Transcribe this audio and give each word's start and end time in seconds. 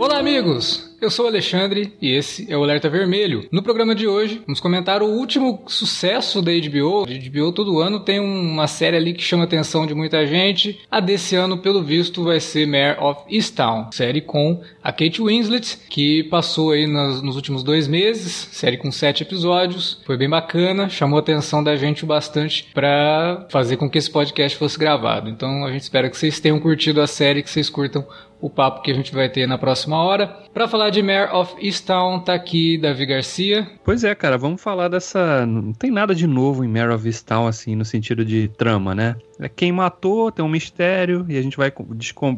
Olá, 0.00 0.18
amigos! 0.18 0.88
Eu 0.98 1.10
sou 1.10 1.26
o 1.26 1.28
Alexandre 1.28 1.94
e 2.00 2.10
esse 2.10 2.50
é 2.50 2.56
o 2.56 2.62
Alerta 2.62 2.88
Vermelho. 2.88 3.46
No 3.52 3.62
programa 3.62 3.94
de 3.94 4.06
hoje, 4.06 4.42
vamos 4.46 4.60
comentar 4.60 5.02
o 5.02 5.06
último 5.06 5.62
sucesso 5.66 6.40
da 6.40 6.52
HBO. 6.52 7.04
A 7.04 7.28
HBO 7.28 7.52
todo 7.52 7.80
ano 7.80 8.00
tem 8.00 8.18
uma 8.18 8.66
série 8.66 8.96
ali 8.96 9.12
que 9.12 9.22
chama 9.22 9.44
a 9.44 9.46
atenção 9.46 9.86
de 9.86 9.94
muita 9.94 10.26
gente. 10.26 10.80
A 10.90 11.00
desse 11.00 11.36
ano, 11.36 11.58
pelo 11.58 11.82
visto, 11.82 12.24
vai 12.24 12.40
ser 12.40 12.66
Mare 12.66 12.98
of 12.98 13.22
Easttown, 13.30 13.92
série 13.92 14.22
com 14.22 14.62
a 14.82 14.90
Kate 14.90 15.22
Winslet, 15.22 15.78
que 15.90 16.24
passou 16.24 16.70
aí 16.70 16.86
nos, 16.86 17.20
nos 17.20 17.36
últimos 17.36 17.62
dois 17.62 17.86
meses, 17.86 18.48
série 18.52 18.78
com 18.78 18.90
sete 18.90 19.22
episódios. 19.22 20.00
Foi 20.06 20.16
bem 20.16 20.30
bacana, 20.30 20.88
chamou 20.88 21.18
a 21.18 21.20
atenção 21.20 21.62
da 21.62 21.76
gente 21.76 22.06
bastante 22.06 22.66
para 22.72 23.46
fazer 23.50 23.76
com 23.76 23.88
que 23.88 23.98
esse 23.98 24.10
podcast 24.10 24.56
fosse 24.56 24.78
gravado. 24.78 25.28
Então 25.28 25.64
a 25.64 25.72
gente 25.72 25.82
espera 25.82 26.08
que 26.08 26.16
vocês 26.16 26.40
tenham 26.40 26.58
curtido 26.58 27.02
a 27.02 27.06
série, 27.06 27.42
que 27.42 27.50
vocês 27.50 27.68
curtam 27.68 28.06
o 28.40 28.48
papo 28.48 28.82
que 28.82 28.90
a 28.90 28.94
gente 28.94 29.14
vai 29.14 29.28
ter 29.28 29.46
na 29.46 29.58
próxima 29.58 30.02
hora. 30.02 30.26
Para 30.52 30.66
falar 30.66 30.90
de 30.90 31.02
Mare 31.02 31.32
of 31.32 31.54
Easttown, 31.58 32.20
tá 32.20 32.34
aqui 32.34 32.78
Davi 32.78 33.06
Garcia. 33.06 33.70
Pois 33.84 34.04
é, 34.04 34.14
cara, 34.14 34.38
vamos 34.38 34.62
falar 34.62 34.88
dessa. 34.88 35.44
Não 35.46 35.72
tem 35.72 35.90
nada 35.90 36.14
de 36.14 36.26
novo 36.26 36.64
em 36.64 36.68
Mare 36.68 36.92
of 36.92 37.06
Easttown, 37.06 37.46
assim, 37.46 37.76
no 37.76 37.84
sentido 37.84 38.24
de 38.24 38.48
trama, 38.48 38.94
né? 38.94 39.16
É 39.38 39.48
quem 39.48 39.72
matou, 39.72 40.30
tem 40.30 40.44
um 40.44 40.48
mistério, 40.48 41.24
e 41.28 41.36
a 41.36 41.42
gente 41.42 41.56
vai 41.56 41.72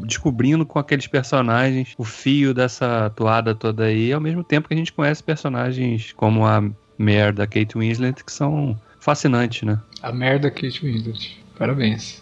descobrindo 0.04 0.64
com 0.64 0.78
aqueles 0.78 1.06
personagens 1.06 1.94
o 1.98 2.04
fio 2.04 2.54
dessa 2.54 3.10
toada 3.10 3.54
toda 3.54 3.84
aí, 3.84 4.12
ao 4.12 4.20
mesmo 4.20 4.44
tempo 4.44 4.68
que 4.68 4.74
a 4.74 4.76
gente 4.76 4.92
conhece 4.92 5.22
personagens 5.22 6.12
como 6.12 6.46
a 6.46 6.60
Mare 6.98 7.32
da 7.32 7.46
Kate 7.46 7.76
Winslet, 7.76 8.24
que 8.24 8.32
são 8.32 8.78
fascinantes, 9.00 9.62
né? 9.62 9.80
A 10.00 10.12
merda 10.12 10.50
Kate 10.50 10.80
Winslet. 10.84 11.41
Parabéns. 11.62 12.20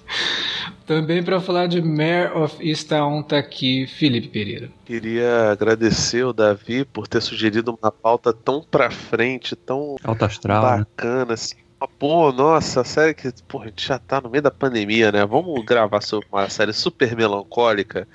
Também 0.85 1.23
para 1.23 1.41
falar 1.41 1.67
de 1.67 1.81
Mayor 1.81 2.37
of 2.37 2.57
Easttown 2.61 3.23
tá 3.23 3.39
aqui 3.39 3.87
Felipe 3.87 4.29
Pereira. 4.29 4.71
Queria 4.85 5.51
agradecer 5.51 6.23
o 6.25 6.33
Davi 6.35 6.85
por 6.85 7.09
ter 7.09 7.23
sugerido 7.23 7.79
uma 7.81 7.91
pauta 7.91 8.35
tão 8.35 8.63
pra 8.63 8.91
frente, 8.91 9.57
tão 9.57 9.97
Alta 10.05 10.27
astral, 10.27 10.63
né? 10.63 10.79
bacana, 10.81 11.25
né? 11.25 11.33
assim. 11.33 11.55
Pô, 11.99 12.31
nossa, 12.31 12.83
a 12.83 12.85
série 12.85 13.15
que 13.15 13.33
pô, 13.49 13.63
a 13.63 13.65
gente 13.65 13.89
já 13.89 13.99
tá 13.99 14.21
no 14.21 14.29
meio 14.29 14.43
da 14.43 14.51
pandemia, 14.51 15.11
né? 15.11 15.25
Vamos 15.25 15.65
gravar 15.65 16.03
sobre 16.03 16.29
uma 16.31 16.47
série 16.51 16.75
super 16.75 17.17
melancólica 17.17 18.07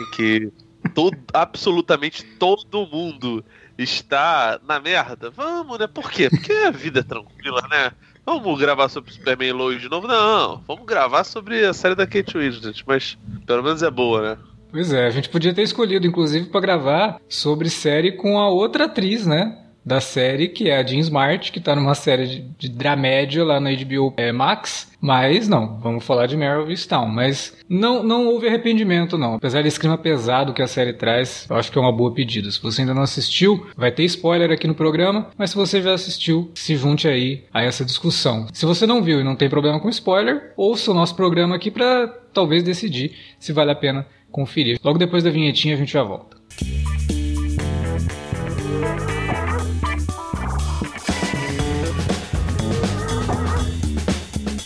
em 0.00 0.10
que 0.12 0.52
todo, 0.94 1.18
absolutamente 1.34 2.22
todo 2.38 2.86
mundo 2.86 3.44
está 3.76 4.60
na 4.64 4.78
merda. 4.78 5.28
Vamos, 5.30 5.76
né? 5.76 5.88
Por 5.88 6.08
quê? 6.08 6.30
Porque 6.30 6.52
a 6.52 6.70
vida 6.70 7.00
é 7.00 7.02
tranquila, 7.02 7.62
né? 7.68 7.90
Vamos 8.28 8.60
gravar 8.60 8.90
sobre 8.90 9.10
Superman 9.10 9.52
Lois 9.52 9.80
de 9.80 9.88
novo? 9.88 10.06
Não, 10.06 10.62
vamos 10.68 10.84
gravar 10.84 11.24
sobre 11.24 11.64
a 11.64 11.72
série 11.72 11.94
da 11.94 12.06
Kate 12.06 12.36
Winslet, 12.36 12.84
mas 12.86 13.16
pelo 13.46 13.62
menos 13.62 13.82
é 13.82 13.90
boa, 13.90 14.20
né? 14.20 14.38
Pois 14.70 14.92
é, 14.92 15.06
a 15.06 15.10
gente 15.10 15.30
podia 15.30 15.54
ter 15.54 15.62
escolhido, 15.62 16.06
inclusive, 16.06 16.50
para 16.50 16.60
gravar 16.60 17.18
sobre 17.26 17.70
série 17.70 18.12
com 18.12 18.38
a 18.38 18.50
outra 18.50 18.84
atriz, 18.84 19.26
né? 19.26 19.56
Da 19.88 20.00
série, 20.00 20.48
que 20.48 20.68
é 20.68 20.76
a 20.76 20.86
Jean 20.86 21.00
Smart, 21.00 21.50
que 21.50 21.58
tá 21.58 21.74
numa 21.74 21.94
série 21.94 22.26
de, 22.26 22.40
de 22.58 22.68
dramédia 22.68 23.42
lá 23.42 23.58
na 23.58 23.70
HBO 23.72 24.12
é, 24.16 24.30
Max. 24.30 24.92
Mas 25.00 25.48
não, 25.48 25.78
vamos 25.80 26.04
falar 26.04 26.26
de 26.26 26.36
Meryl 26.36 26.66
Town. 26.88 27.06
Mas 27.06 27.56
não, 27.68 28.02
não 28.02 28.26
houve 28.26 28.46
arrependimento, 28.46 29.16
não. 29.16 29.34
Apesar 29.34 29.62
desse 29.62 29.80
clima 29.80 29.96
pesado 29.96 30.52
que 30.52 30.60
a 30.60 30.66
série 30.66 30.92
traz, 30.92 31.46
eu 31.48 31.56
acho 31.56 31.72
que 31.72 31.78
é 31.78 31.80
uma 31.80 31.92
boa 31.92 32.12
pedida. 32.12 32.50
Se 32.50 32.60
você 32.60 32.82
ainda 32.82 32.94
não 32.94 33.02
assistiu, 33.02 33.66
vai 33.76 33.90
ter 33.90 34.04
spoiler 34.04 34.50
aqui 34.50 34.66
no 34.66 34.74
programa. 34.74 35.28
Mas 35.38 35.50
se 35.50 35.56
você 35.56 35.80
já 35.80 35.94
assistiu, 35.94 36.50
se 36.54 36.76
junte 36.76 37.08
aí 37.08 37.44
a 37.52 37.62
essa 37.62 37.84
discussão. 37.84 38.46
Se 38.52 38.66
você 38.66 38.86
não 38.86 39.02
viu 39.02 39.20
e 39.20 39.24
não 39.24 39.36
tem 39.36 39.48
problema 39.48 39.80
com 39.80 39.88
spoiler, 39.88 40.52
ouça 40.56 40.90
o 40.90 40.94
nosso 40.94 41.16
programa 41.16 41.56
aqui 41.56 41.70
para 41.70 42.08
talvez 42.34 42.62
decidir 42.62 43.12
se 43.38 43.52
vale 43.52 43.70
a 43.70 43.76
pena 43.76 44.06
conferir. 44.30 44.78
Logo 44.84 44.98
depois 44.98 45.24
da 45.24 45.30
vinhetinha 45.30 45.74
a 45.74 45.78
gente 45.78 45.92
já 45.92 46.02
volta. 46.02 46.36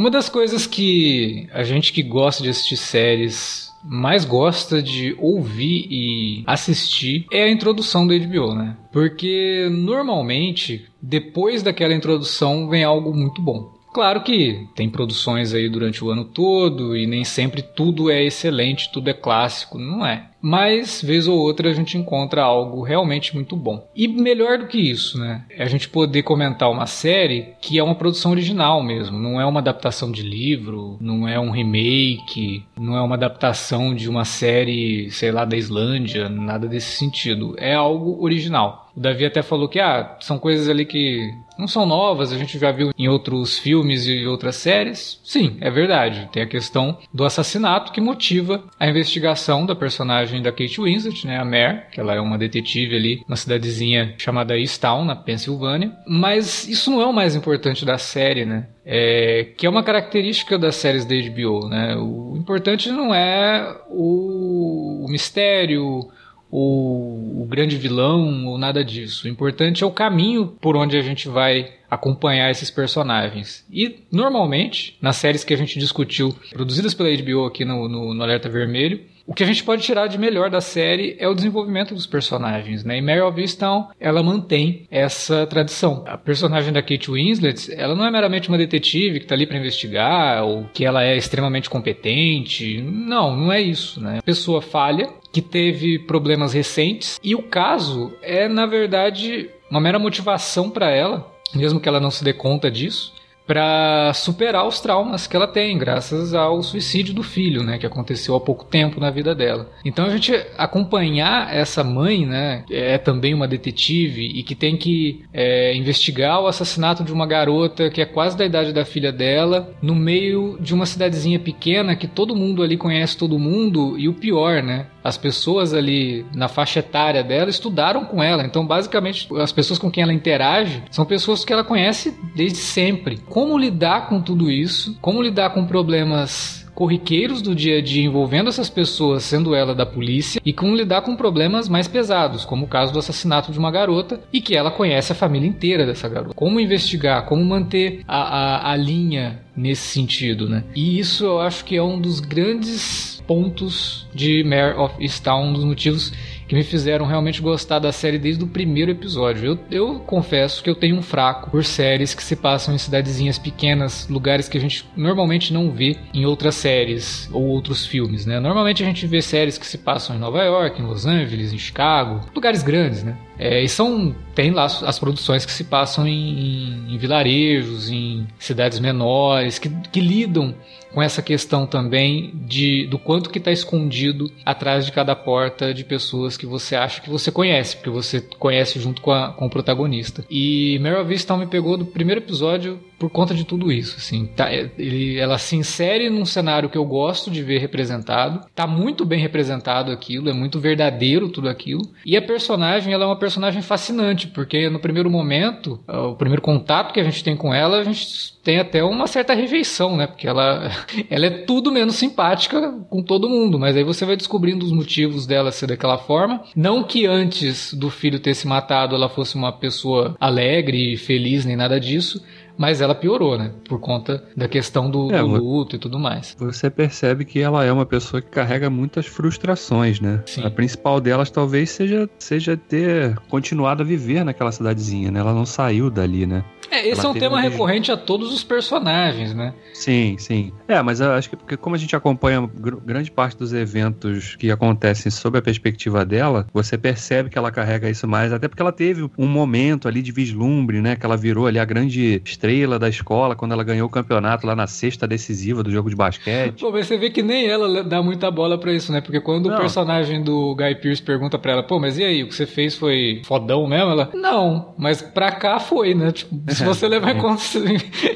Uma 0.00 0.10
das 0.10 0.30
coisas 0.30 0.66
que 0.66 1.46
a 1.52 1.62
gente 1.62 1.92
que 1.92 2.02
gosta 2.02 2.42
de 2.42 2.48
assistir 2.48 2.78
séries 2.78 3.70
mais 3.84 4.24
gosta 4.24 4.82
de 4.82 5.14
ouvir 5.18 5.86
e 5.90 6.42
assistir 6.46 7.26
é 7.30 7.42
a 7.42 7.50
introdução 7.50 8.06
da 8.06 8.16
HBO, 8.16 8.54
né? 8.54 8.78
Porque 8.90 9.68
normalmente 9.70 10.86
depois 11.02 11.62
daquela 11.62 11.92
introdução 11.92 12.66
vem 12.66 12.82
algo 12.82 13.12
muito 13.14 13.42
bom. 13.42 13.78
Claro 13.92 14.22
que 14.22 14.66
tem 14.74 14.88
produções 14.88 15.52
aí 15.52 15.68
durante 15.68 16.02
o 16.02 16.08
ano 16.08 16.24
todo 16.24 16.96
e 16.96 17.06
nem 17.06 17.22
sempre 17.22 17.60
tudo 17.60 18.10
é 18.10 18.24
excelente, 18.24 18.90
tudo 18.90 19.10
é 19.10 19.12
clássico, 19.12 19.78
não 19.78 20.06
é. 20.06 20.29
Mas, 20.42 21.02
vez 21.02 21.28
ou 21.28 21.38
outra, 21.38 21.68
a 21.68 21.72
gente 21.72 21.98
encontra 21.98 22.42
algo 22.42 22.82
realmente 22.82 23.34
muito 23.34 23.56
bom. 23.56 23.86
E 23.94 24.08
melhor 24.08 24.58
do 24.58 24.66
que 24.66 24.78
isso, 24.78 25.18
né? 25.18 25.44
É 25.50 25.62
a 25.62 25.68
gente 25.68 25.88
poder 25.88 26.22
comentar 26.22 26.70
uma 26.70 26.86
série 26.86 27.54
que 27.60 27.78
é 27.78 27.82
uma 27.82 27.94
produção 27.94 28.30
original 28.30 28.82
mesmo. 28.82 29.18
Não 29.18 29.40
é 29.40 29.44
uma 29.44 29.60
adaptação 29.60 30.10
de 30.10 30.22
livro, 30.22 30.96
não 31.00 31.28
é 31.28 31.38
um 31.38 31.50
remake, 31.50 32.64
não 32.78 32.96
é 32.96 33.02
uma 33.02 33.16
adaptação 33.16 33.94
de 33.94 34.08
uma 34.08 34.24
série, 34.24 35.10
sei 35.10 35.30
lá, 35.30 35.44
da 35.44 35.56
Islândia, 35.56 36.28
nada 36.28 36.66
desse 36.66 36.96
sentido. 36.96 37.54
É 37.58 37.74
algo 37.74 38.22
original. 38.22 38.79
O 38.96 39.00
Davi 39.00 39.24
até 39.24 39.42
falou 39.42 39.68
que 39.68 39.78
ah, 39.78 40.16
são 40.20 40.38
coisas 40.38 40.68
ali 40.68 40.84
que 40.84 41.32
não 41.60 41.68
são 41.68 41.84
novas, 41.84 42.32
a 42.32 42.38
gente 42.38 42.58
já 42.58 42.72
viu 42.72 42.90
em 42.96 43.08
outros 43.08 43.58
filmes 43.58 44.06
e 44.06 44.26
outras 44.26 44.56
séries. 44.56 45.20
Sim, 45.22 45.58
é 45.60 45.70
verdade. 45.70 46.28
Tem 46.32 46.42
a 46.42 46.48
questão 46.48 46.98
do 47.12 47.24
assassinato 47.24 47.92
que 47.92 48.00
motiva 48.00 48.64
a 48.78 48.88
investigação 48.88 49.66
da 49.66 49.74
personagem 49.74 50.42
da 50.42 50.50
Kate 50.50 50.80
Winslet, 50.80 51.26
né, 51.26 51.38
a 51.38 51.44
Mare, 51.44 51.82
que 51.92 52.00
ela 52.00 52.14
é 52.14 52.20
uma 52.20 52.38
detetive 52.38 52.96
ali 52.96 53.22
na 53.28 53.36
cidadezinha 53.36 54.14
chamada 54.16 54.58
Easttown, 54.58 55.04
na 55.04 55.14
Pensilvânia. 55.14 55.92
Mas 56.06 56.66
isso 56.66 56.90
não 56.90 57.02
é 57.02 57.06
o 57.06 57.12
mais 57.12 57.36
importante 57.36 57.84
da 57.84 57.98
série, 57.98 58.46
né? 58.46 58.68
É, 58.84 59.48
que 59.56 59.66
é 59.66 59.70
uma 59.70 59.82
característica 59.82 60.58
das 60.58 60.76
séries 60.76 61.04
da 61.04 61.14
HBO, 61.14 61.68
né? 61.68 61.94
O 61.96 62.36
importante 62.36 62.90
não 62.90 63.14
é 63.14 63.76
o, 63.88 65.04
o 65.04 65.10
mistério, 65.10 66.08
o, 66.50 67.46
grande 67.50 67.76
vilão 67.76 68.46
ou 68.46 68.56
nada 68.56 68.84
disso. 68.84 69.26
O 69.26 69.30
importante 69.30 69.82
é 69.82 69.86
o 69.86 69.90
caminho 69.90 70.54
por 70.60 70.76
onde 70.76 70.96
a 70.96 71.02
gente 71.02 71.28
vai 71.28 71.72
acompanhar 71.90 72.50
esses 72.50 72.70
personagens. 72.70 73.66
E, 73.70 74.04
normalmente, 74.12 74.96
nas 75.02 75.16
séries 75.16 75.42
que 75.42 75.52
a 75.52 75.56
gente 75.56 75.78
discutiu, 75.78 76.34
produzidas 76.52 76.94
pela 76.94 77.10
HBO 77.10 77.46
aqui 77.46 77.64
no, 77.64 77.88
no, 77.88 78.14
no 78.14 78.22
Alerta 78.22 78.48
Vermelho, 78.48 79.00
o 79.26 79.34
que 79.34 79.42
a 79.42 79.46
gente 79.46 79.62
pode 79.62 79.82
tirar 79.82 80.06
de 80.06 80.18
melhor 80.18 80.50
da 80.50 80.60
série 80.60 81.16
é 81.18 81.28
o 81.28 81.34
desenvolvimento 81.34 81.94
dos 81.94 82.06
personagens, 82.06 82.84
né? 82.84 82.98
E 82.98 83.02
Mary 83.02 83.20
of 83.20 83.40
Easttown, 83.40 83.88
ela 84.00 84.22
mantém 84.22 84.88
essa 84.90 85.46
tradição. 85.46 86.04
A 86.06 86.18
personagem 86.18 86.72
da 86.72 86.82
Kate 86.82 87.10
Winslet, 87.10 87.72
ela 87.74 87.94
não 87.94 88.04
é 88.04 88.10
meramente 88.10 88.48
uma 88.48 88.58
detetive 88.58 89.18
que 89.18 89.24
está 89.24 89.34
ali 89.34 89.46
para 89.46 89.58
investigar 89.58 90.44
ou 90.44 90.66
que 90.72 90.84
ela 90.84 91.04
é 91.04 91.16
extremamente 91.16 91.70
competente. 91.70 92.80
Não, 92.82 93.36
não 93.36 93.52
é 93.52 93.60
isso, 93.60 94.00
né? 94.00 94.18
A 94.18 94.22
pessoa 94.22 94.60
falha 94.60 95.08
que 95.32 95.42
teve 95.42 95.98
problemas 95.98 96.52
recentes 96.52 97.20
e 97.22 97.34
o 97.34 97.42
caso 97.42 98.12
é, 98.22 98.48
na 98.48 98.66
verdade, 98.66 99.50
uma 99.70 99.80
mera 99.80 99.98
motivação 99.98 100.70
para 100.70 100.90
ela, 100.90 101.30
mesmo 101.54 101.80
que 101.80 101.88
ela 101.88 102.00
não 102.00 102.10
se 102.10 102.24
dê 102.24 102.32
conta 102.32 102.70
disso, 102.70 103.12
para 103.50 104.12
superar 104.14 104.64
os 104.64 104.78
traumas 104.78 105.26
que 105.26 105.34
ela 105.34 105.48
tem, 105.48 105.76
graças 105.76 106.34
ao 106.34 106.62
suicídio 106.62 107.12
do 107.12 107.24
filho, 107.24 107.64
né, 107.64 107.78
que 107.78 107.86
aconteceu 107.86 108.36
há 108.36 108.40
pouco 108.40 108.64
tempo 108.64 109.00
na 109.00 109.10
vida 109.10 109.34
dela. 109.34 109.68
Então 109.84 110.04
a 110.04 110.10
gente 110.10 110.32
acompanhar 110.56 111.52
essa 111.52 111.82
mãe, 111.82 112.24
né, 112.24 112.64
é 112.70 112.96
também 112.96 113.34
uma 113.34 113.48
detetive 113.48 114.22
e 114.22 114.44
que 114.44 114.54
tem 114.54 114.76
que 114.76 115.24
é, 115.32 115.74
investigar 115.74 116.40
o 116.40 116.46
assassinato 116.46 117.02
de 117.02 117.12
uma 117.12 117.26
garota 117.26 117.90
que 117.90 118.00
é 118.00 118.06
quase 118.06 118.38
da 118.38 118.46
idade 118.46 118.72
da 118.72 118.84
filha 118.84 119.10
dela, 119.10 119.74
no 119.82 119.96
meio 119.96 120.56
de 120.60 120.72
uma 120.72 120.86
cidadezinha 120.86 121.40
pequena 121.40 121.96
que 121.96 122.06
todo 122.06 122.36
mundo 122.36 122.62
ali 122.62 122.76
conhece 122.76 123.18
todo 123.18 123.36
mundo 123.36 123.98
e 123.98 124.08
o 124.08 124.14
pior, 124.14 124.62
né, 124.62 124.86
as 125.02 125.16
pessoas 125.16 125.72
ali 125.72 126.26
na 126.34 126.48
faixa 126.48 126.80
etária 126.80 127.22
dela 127.22 127.50
estudaram 127.50 128.04
com 128.04 128.22
ela. 128.22 128.44
Então, 128.44 128.66
basicamente, 128.66 129.28
as 129.36 129.52
pessoas 129.52 129.78
com 129.78 129.90
quem 129.90 130.02
ela 130.02 130.12
interage 130.12 130.82
são 130.90 131.04
pessoas 131.04 131.44
que 131.44 131.52
ela 131.52 131.64
conhece 131.64 132.14
desde 132.34 132.58
sempre. 132.58 133.18
Como 133.28 133.58
lidar 133.58 134.08
com 134.08 134.20
tudo 134.20 134.50
isso? 134.50 134.96
Como 135.00 135.22
lidar 135.22 135.50
com 135.50 135.64
problemas 135.64 136.59
corriqueiros 136.80 137.42
do 137.42 137.54
dia 137.54 137.76
a 137.76 137.82
dia 137.82 138.02
envolvendo 138.02 138.48
essas 138.48 138.70
pessoas, 138.70 139.22
sendo 139.22 139.54
ela 139.54 139.74
da 139.74 139.84
polícia, 139.84 140.40
e 140.42 140.50
como 140.50 140.74
lidar 140.74 141.02
com 141.02 141.14
problemas 141.14 141.68
mais 141.68 141.86
pesados, 141.86 142.46
como 142.46 142.64
o 142.64 142.68
caso 142.68 142.90
do 142.90 142.98
assassinato 142.98 143.52
de 143.52 143.58
uma 143.58 143.70
garota, 143.70 144.18
e 144.32 144.40
que 144.40 144.56
ela 144.56 144.70
conhece 144.70 145.12
a 145.12 145.14
família 145.14 145.46
inteira 145.46 145.84
dessa 145.84 146.08
garota. 146.08 146.32
Como 146.34 146.58
investigar, 146.58 147.26
como 147.26 147.44
manter 147.44 148.00
a, 148.08 148.22
a, 148.22 148.72
a 148.72 148.76
linha 148.76 149.42
nesse 149.54 149.88
sentido, 149.88 150.48
né? 150.48 150.64
E 150.74 150.98
isso 150.98 151.26
eu 151.26 151.38
acho 151.38 151.66
que 151.66 151.76
é 151.76 151.82
um 151.82 152.00
dos 152.00 152.18
grandes 152.18 153.22
pontos 153.26 154.08
de 154.14 154.42
Mare 154.42 154.78
of 154.78 154.94
Easttown, 154.98 155.50
um 155.50 155.52
dos 155.52 155.64
motivos 155.64 156.12
que 156.50 156.56
me 156.56 156.64
fizeram 156.64 157.06
realmente 157.06 157.40
gostar 157.40 157.78
da 157.78 157.92
série 157.92 158.18
desde 158.18 158.42
o 158.42 158.46
primeiro 158.48 158.90
episódio. 158.90 159.46
Eu, 159.46 159.58
eu 159.70 160.00
confesso 160.00 160.64
que 160.64 160.68
eu 160.68 160.74
tenho 160.74 160.96
um 160.96 161.02
fraco 161.02 161.48
por 161.48 161.64
séries 161.64 162.12
que 162.12 162.24
se 162.24 162.34
passam 162.34 162.74
em 162.74 162.78
cidadezinhas 162.78 163.38
pequenas, 163.38 164.08
lugares 164.08 164.48
que 164.48 164.58
a 164.58 164.60
gente 164.60 164.84
normalmente 164.96 165.52
não 165.52 165.70
vê 165.70 165.96
em 166.12 166.26
outras 166.26 166.56
séries 166.56 167.30
ou 167.32 167.44
outros 167.44 167.86
filmes, 167.86 168.26
né? 168.26 168.40
Normalmente 168.40 168.82
a 168.82 168.86
gente 168.86 169.06
vê 169.06 169.22
séries 169.22 169.58
que 169.58 169.66
se 169.66 169.78
passam 169.78 170.16
em 170.16 170.18
Nova 170.18 170.42
York, 170.42 170.82
em 170.82 170.86
Los 170.86 171.06
Angeles, 171.06 171.52
em 171.52 171.58
Chicago, 171.58 172.26
lugares 172.34 172.64
grandes, 172.64 173.04
né? 173.04 173.16
É, 173.40 173.62
e 173.62 173.68
são 173.70 174.14
tem 174.34 174.50
lá 174.50 174.66
as 174.66 174.98
produções 174.98 175.46
que 175.46 175.52
se 175.52 175.64
passam 175.64 176.06
em, 176.06 176.92
em, 176.92 176.98
vilarejos, 176.98 177.88
em 177.90 178.28
cidades 178.38 178.78
menores, 178.78 179.58
que, 179.58 179.70
que 179.90 179.98
lidam 179.98 180.54
com 180.92 181.00
essa 181.00 181.22
questão 181.22 181.66
também 181.66 182.32
de 182.34 182.86
do 182.88 182.98
quanto 182.98 183.30
que 183.30 183.38
está 183.38 183.50
escondido 183.50 184.30
atrás 184.44 184.84
de 184.84 184.92
cada 184.92 185.16
porta 185.16 185.72
de 185.72 185.84
pessoas 185.84 186.36
que 186.36 186.44
você 186.44 186.76
acha 186.76 187.00
que 187.00 187.08
você 187.08 187.32
conhece, 187.32 187.76
porque 187.76 187.88
você 187.88 188.20
conhece 188.20 188.78
junto 188.78 189.00
com, 189.00 189.10
a, 189.10 189.32
com 189.32 189.46
o 189.46 189.50
protagonista. 189.50 190.22
E 190.28 190.78
Meryl 190.82 191.06
Vista 191.06 191.34
me 191.34 191.46
pegou 191.46 191.78
do 191.78 191.86
primeiro 191.86 192.20
episódio 192.20 192.78
por 193.00 193.08
conta 193.08 193.34
de 193.34 193.44
tudo 193.44 193.72
isso, 193.72 193.96
assim. 193.96 194.26
Tá, 194.26 194.52
ele, 194.52 195.18
ela 195.18 195.38
se 195.38 195.56
insere 195.56 196.10
num 196.10 196.26
cenário 196.26 196.68
que 196.68 196.76
eu 196.76 196.84
gosto 196.84 197.30
de 197.30 197.42
ver 197.42 197.58
representado. 197.58 198.46
Tá 198.54 198.66
muito 198.66 199.06
bem 199.06 199.18
representado 199.18 199.90
aquilo, 199.90 200.28
é 200.28 200.34
muito 200.34 200.60
verdadeiro 200.60 201.30
tudo 201.30 201.48
aquilo. 201.48 201.80
E 202.04 202.14
a 202.14 202.20
personagem, 202.20 202.92
ela 202.92 203.04
é 203.04 203.06
uma 203.06 203.18
personagem 203.18 203.62
fascinante, 203.62 204.26
porque 204.28 204.68
no 204.68 204.78
primeiro 204.78 205.10
momento, 205.10 205.80
o 205.88 206.14
primeiro 206.14 206.42
contato 206.42 206.92
que 206.92 207.00
a 207.00 207.04
gente 207.04 207.24
tem 207.24 207.34
com 207.34 207.54
ela, 207.54 207.78
a 207.78 207.84
gente 207.84 208.38
tem 208.42 208.58
até 208.58 208.84
uma 208.84 209.06
certa 209.06 209.32
rejeição, 209.32 209.96
né? 209.96 210.06
Porque 210.06 210.28
ela, 210.28 210.70
ela 211.08 211.24
é 211.24 211.30
tudo 211.30 211.72
menos 211.72 211.96
simpática 211.96 212.70
com 212.90 213.02
todo 213.02 213.30
mundo, 213.30 213.58
mas 213.58 213.76
aí 213.76 213.84
você 213.84 214.04
vai 214.04 214.16
descobrindo 214.16 214.64
os 214.64 214.72
motivos 214.72 215.26
dela 215.26 215.50
ser 215.52 215.68
daquela 215.68 215.96
forma. 215.96 216.42
Não 216.54 216.82
que 216.82 217.06
antes 217.06 217.72
do 217.72 217.88
filho 217.88 218.20
ter 218.20 218.34
se 218.34 218.46
matado 218.46 218.94
ela 218.94 219.08
fosse 219.08 219.36
uma 219.36 219.52
pessoa 219.52 220.14
alegre 220.20 220.92
e 220.92 220.96
feliz, 220.98 221.46
nem 221.46 221.56
nada 221.56 221.80
disso, 221.80 222.22
mas 222.60 222.82
ela 222.82 222.94
piorou, 222.94 223.38
né? 223.38 223.52
Por 223.66 223.80
conta 223.80 224.22
da 224.36 224.46
questão 224.46 224.90
do, 224.90 225.10
é, 225.10 225.18
do 225.18 225.26
luto 225.26 225.76
e 225.76 225.78
tudo 225.78 225.98
mais. 225.98 226.36
Você 226.38 226.68
percebe 226.68 227.24
que 227.24 227.40
ela 227.40 227.64
é 227.64 227.72
uma 227.72 227.86
pessoa 227.86 228.20
que 228.20 228.28
carrega 228.28 228.68
muitas 228.68 229.06
frustrações, 229.06 229.98
né? 229.98 230.22
Sim. 230.26 230.44
A 230.44 230.50
principal 230.50 231.00
delas 231.00 231.30
talvez 231.30 231.70
seja, 231.70 232.06
seja 232.18 232.58
ter 232.58 233.16
continuado 233.30 233.82
a 233.82 233.86
viver 233.86 234.26
naquela 234.26 234.52
cidadezinha, 234.52 235.10
né? 235.10 235.20
Ela 235.20 235.32
não 235.32 235.46
saiu 235.46 235.88
dali, 235.88 236.26
né? 236.26 236.44
É, 236.70 236.88
esse 236.88 237.00
ela 237.00 237.08
é 237.08 237.12
um 237.12 237.18
tema 237.18 237.40
recorrente 237.40 237.90
a 237.90 237.96
todos 237.96 238.32
os 238.32 238.44
personagens, 238.44 239.34
né? 239.34 239.52
Sim, 239.72 240.16
sim. 240.18 240.52
É, 240.68 240.80
mas 240.82 241.00
eu 241.00 241.12
acho 241.12 241.28
que 241.30 241.36
porque 241.36 241.56
como 241.56 241.74
a 241.74 241.78
gente 241.78 241.96
acompanha 241.96 242.40
gr 242.40 242.76
grande 242.84 243.10
parte 243.10 243.36
dos 243.36 243.52
eventos 243.52 244.36
que 244.36 244.50
acontecem 244.50 245.10
sob 245.10 245.38
a 245.38 245.42
perspectiva 245.42 246.04
dela, 246.04 246.46
você 246.52 246.78
percebe 246.78 247.28
que 247.28 247.38
ela 247.38 247.50
carrega 247.50 247.88
isso 247.88 248.06
mais, 248.06 248.32
até 248.32 248.48
porque 248.48 248.62
ela 248.62 248.72
teve 248.72 249.08
um 249.18 249.26
momento 249.26 249.88
ali 249.88 250.02
de 250.02 250.12
vislumbre, 250.12 250.80
né? 250.80 250.96
Que 250.96 251.04
ela 251.04 251.16
virou 251.16 251.46
ali 251.46 251.58
a 251.58 251.64
grande 251.64 252.22
estrela 252.24 252.78
da 252.78 252.88
escola 252.88 253.34
quando 253.34 253.52
ela 253.52 253.64
ganhou 253.64 253.86
o 253.86 253.90
campeonato 253.90 254.46
lá 254.46 254.54
na 254.54 254.66
sexta 254.66 255.06
decisiva 255.06 255.62
do 255.62 255.70
jogo 255.70 255.90
de 255.90 255.96
basquete. 255.96 256.60
Pô, 256.60 256.70
mas 256.70 256.86
você 256.86 256.96
vê 256.96 257.10
que 257.10 257.22
nem 257.22 257.46
ela 257.46 257.82
dá 257.82 258.02
muita 258.02 258.30
bola 258.30 258.58
para 258.58 258.72
isso, 258.72 258.92
né? 258.92 259.00
Porque 259.00 259.20
quando 259.20 259.48
não. 259.48 259.56
o 259.56 259.58
personagem 259.58 260.22
do 260.22 260.54
Guy 260.54 260.74
Pearce 260.76 261.02
pergunta 261.02 261.38
pra 261.38 261.52
ela, 261.52 261.62
pô, 261.62 261.78
mas 261.78 261.98
e 261.98 262.04
aí, 262.04 262.22
o 262.22 262.28
que 262.28 262.34
você 262.34 262.46
fez 262.46 262.76
foi 262.76 263.22
fodão 263.24 263.66
mesmo? 263.66 263.90
Ela, 263.90 264.10
não, 264.14 264.74
mas 264.78 265.02
pra 265.02 265.32
cá 265.32 265.58
foi, 265.58 265.94
né? 265.94 266.12
Tipo, 266.12 266.40
se 266.60 266.64
você 266.64 266.88
levar 266.88 267.14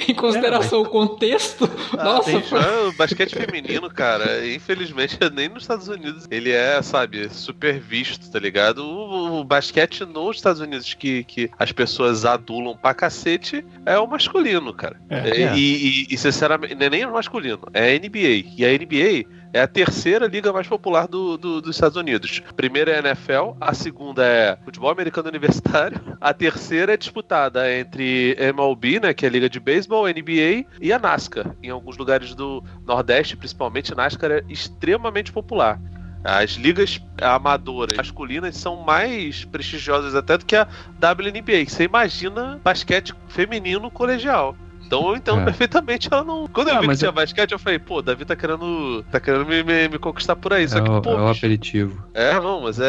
em 0.08 0.14
consideração 0.14 0.82
o 0.82 0.88
contexto, 0.88 1.68
ah, 1.98 2.04
nossa. 2.04 2.30
Tem, 2.30 2.42
foi... 2.42 2.88
o 2.88 2.92
basquete 2.92 3.34
feminino, 3.34 3.90
cara, 3.90 4.46
infelizmente 4.46 5.18
nem 5.34 5.48
nos 5.48 5.64
Estados 5.64 5.88
Unidos 5.88 6.26
ele 6.30 6.50
é, 6.50 6.80
sabe, 6.82 7.28
super 7.30 7.78
visto, 7.78 8.30
tá 8.30 8.38
ligado? 8.38 8.84
O, 8.84 9.40
o 9.40 9.44
basquete 9.44 10.04
nos 10.04 10.36
Estados 10.36 10.60
Unidos 10.60 10.94
que, 10.94 11.24
que 11.24 11.50
as 11.58 11.72
pessoas 11.72 12.24
adulam 12.24 12.76
pra 12.76 12.94
cacete 12.94 13.64
é 13.84 13.98
o 13.98 14.06
masculino, 14.06 14.72
cara. 14.72 15.00
É, 15.08 15.38
e, 15.38 15.42
é. 15.42 15.56
e, 15.56 16.06
e, 16.10 16.18
sinceramente, 16.18 16.74
não 16.74 16.86
é 16.86 16.90
nem 16.90 17.06
o 17.06 17.12
masculino, 17.12 17.62
é 17.72 17.94
a 17.94 17.98
NBA. 17.98 18.54
E 18.56 18.64
a 18.64 18.72
NBA 18.72 19.33
é 19.54 19.60
a 19.60 19.68
terceira 19.68 20.26
liga 20.26 20.52
mais 20.52 20.66
popular 20.66 21.06
do, 21.06 21.38
do, 21.38 21.62
dos 21.62 21.76
Estados 21.76 21.96
Unidos. 21.96 22.42
Primeira 22.56 22.90
é 22.90 22.96
a 22.96 22.98
NFL, 22.98 23.54
a 23.60 23.72
segunda 23.72 24.26
é 24.26 24.58
futebol 24.64 24.90
americano 24.90 25.28
universitário, 25.28 26.00
a 26.20 26.34
terceira 26.34 26.94
é 26.94 26.96
disputada 26.96 27.72
entre 27.72 28.36
MLB, 28.36 28.98
né, 28.98 29.14
que 29.14 29.24
é 29.24 29.28
a 29.28 29.30
liga 29.30 29.48
de 29.48 29.60
beisebol, 29.60 30.08
NBA 30.08 30.66
e 30.80 30.92
a 30.92 30.98
NASCAR. 30.98 31.54
Em 31.62 31.70
alguns 31.70 31.96
lugares 31.96 32.34
do 32.34 32.64
Nordeste, 32.84 33.36
principalmente, 33.36 33.94
NASCAR 33.94 34.32
é 34.32 34.44
extremamente 34.48 35.30
popular. 35.30 35.80
As 36.24 36.52
ligas 36.52 37.00
amadoras 37.22 37.96
masculinas 37.96 38.56
são 38.56 38.82
mais 38.82 39.44
prestigiosas 39.44 40.16
até 40.16 40.36
do 40.36 40.44
que 40.44 40.56
a 40.56 40.66
WNBA. 40.98 41.68
Você 41.68 41.84
imagina 41.84 42.60
basquete 42.64 43.14
feminino 43.28 43.88
colegial. 43.88 44.56
Então 44.94 45.16
entendo 45.16 45.40
é. 45.40 45.44
perfeitamente 45.44 46.08
ela 46.10 46.22
não. 46.22 46.46
Quando 46.46 46.68
eu 46.68 46.76
ah, 46.76 46.80
vi 46.80 46.88
que 46.88 46.96
tinha 46.96 47.08
eu... 47.08 47.12
basquete, 47.12 47.52
eu 47.52 47.58
falei, 47.58 47.78
pô, 47.78 48.00
Davi 48.00 48.24
tá 48.24 48.36
querendo. 48.36 49.04
tá 49.10 49.18
querendo 49.18 49.44
me, 49.44 49.62
me, 49.62 49.88
me 49.88 49.98
conquistar 49.98 50.36
por 50.36 50.52
aí. 50.52 50.68
Só 50.68 50.78
é 50.78 50.82
que, 50.82 50.90
o, 50.90 51.02
pô. 51.02 51.10
É 51.10 51.22
o 51.22 51.28
aperitivo. 51.28 52.04
É, 52.14 52.34
não, 52.34 52.62
mas 52.62 52.78
é, 52.78 52.84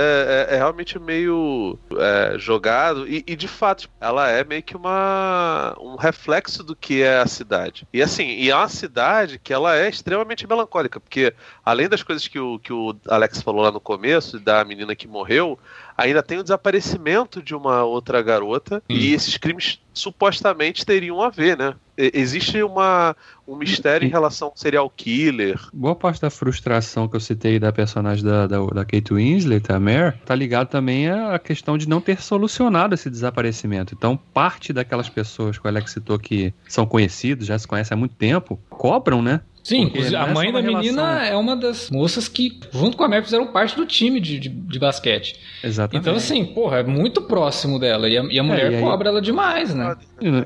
é, 0.50 0.56
é 0.56 0.58
realmente 0.58 1.00
meio 1.00 1.78
é, 1.98 2.36
jogado. 2.38 3.08
E, 3.08 3.24
e, 3.26 3.36
de 3.36 3.48
fato, 3.48 3.90
ela 4.00 4.30
é 4.30 4.44
meio 4.44 4.62
que 4.62 4.76
uma. 4.76 5.76
um 5.80 5.96
reflexo 5.96 6.64
do 6.64 6.76
que 6.76 7.02
é 7.02 7.20
a 7.20 7.28
cidade. 7.28 7.88
E 7.92 8.02
assim, 8.02 8.28
e 8.28 8.50
é 8.50 8.56
uma 8.56 8.70
cidade 8.70 9.40
que 9.44 9.54
ela 9.54 9.76
é 9.76 9.90
extremamente 9.90 10.48
melancólica, 10.48 11.00
porque 11.00 11.34
além 11.66 11.90
das 11.90 12.04
coisas 12.04 12.28
que 12.28 12.40
o, 12.40 12.60
que 12.60 12.72
o 12.72 12.96
Alex 13.08 13.42
falou 13.42 13.62
lá 13.62 13.72
no 13.72 13.80
começo, 13.80 14.40
da 14.40 14.64
menina 14.64 14.96
que 14.96 15.08
morreu, 15.08 15.58
ainda 15.98 16.22
tem 16.22 16.38
o 16.38 16.44
desaparecimento 16.44 17.42
de 17.42 17.56
uma 17.56 17.84
outra 17.84 18.22
garota 18.22 18.78
hum. 18.90 18.94
e 18.94 19.14
esses 19.14 19.38
crimes 19.38 19.80
supostamente 19.94 20.86
teriam 20.86 21.22
a 21.22 21.30
ver, 21.30 21.58
né? 21.58 21.74
Existe 21.98 22.62
uma, 22.62 23.16
um 23.48 23.56
mistério 23.56 24.06
em 24.06 24.12
relação 24.12 24.50
ao 24.50 24.58
serial 24.58 24.90
killer. 24.90 25.58
Boa 25.74 25.96
parte 25.96 26.20
da 26.20 26.30
frustração 26.30 27.08
que 27.08 27.16
eu 27.16 27.22
citei 27.22 27.58
da 27.58 27.72
personagem 27.72 28.22
da, 28.22 28.46
da, 28.46 28.60
da 28.66 28.84
Kate 28.84 29.14
Winslet, 29.14 29.72
a 29.72 29.80
Mare, 29.80 30.18
tá 30.26 30.36
ligado 30.36 30.68
também 30.68 31.10
à 31.10 31.40
questão 31.40 31.78
de 31.78 31.88
não 31.88 32.02
ter 32.02 32.22
solucionado 32.22 32.94
esse 32.94 33.10
desaparecimento. 33.10 33.96
Então, 33.98 34.18
parte 34.34 34.74
daquelas 34.74 35.08
pessoas 35.08 35.58
que 35.58 35.66
o 35.66 35.70
Alex 35.70 35.92
citou 35.92 36.20
que 36.20 36.54
são 36.68 36.86
conhecidos, 36.86 37.48
já 37.48 37.58
se 37.58 37.66
conhecem 37.66 37.96
há 37.96 37.98
muito 37.98 38.16
tempo, 38.16 38.60
cobram, 38.70 39.22
né? 39.22 39.40
Sim, 39.66 39.92
a 40.16 40.28
mãe 40.28 40.54
da 40.54 40.62
menina 40.62 41.16
relação... 41.16 41.34
é 41.34 41.36
uma 41.36 41.56
das 41.56 41.90
moças 41.90 42.28
que, 42.28 42.60
junto 42.72 42.96
com 42.96 43.04
a 43.04 43.08
Mary, 43.10 43.24
fizeram 43.24 43.48
parte 43.48 43.76
do 43.76 43.84
time 43.84 44.20
de, 44.20 44.38
de, 44.38 44.48
de, 44.48 44.78
basquete. 44.78 45.40
Exatamente. 45.64 46.04
Então, 46.04 46.16
assim, 46.16 46.46
porra, 46.46 46.82
é 46.82 46.84
muito 46.84 47.20
próximo 47.24 47.80
dela. 47.80 48.08
E 48.08 48.16
a, 48.16 48.24
e 48.26 48.38
a 48.38 48.44
mulher 48.44 48.68
é, 48.68 48.74
e 48.74 48.76
aí... 48.76 48.82
cobra 48.84 49.10
ela 49.10 49.20
demais, 49.20 49.74
né? 49.74 49.96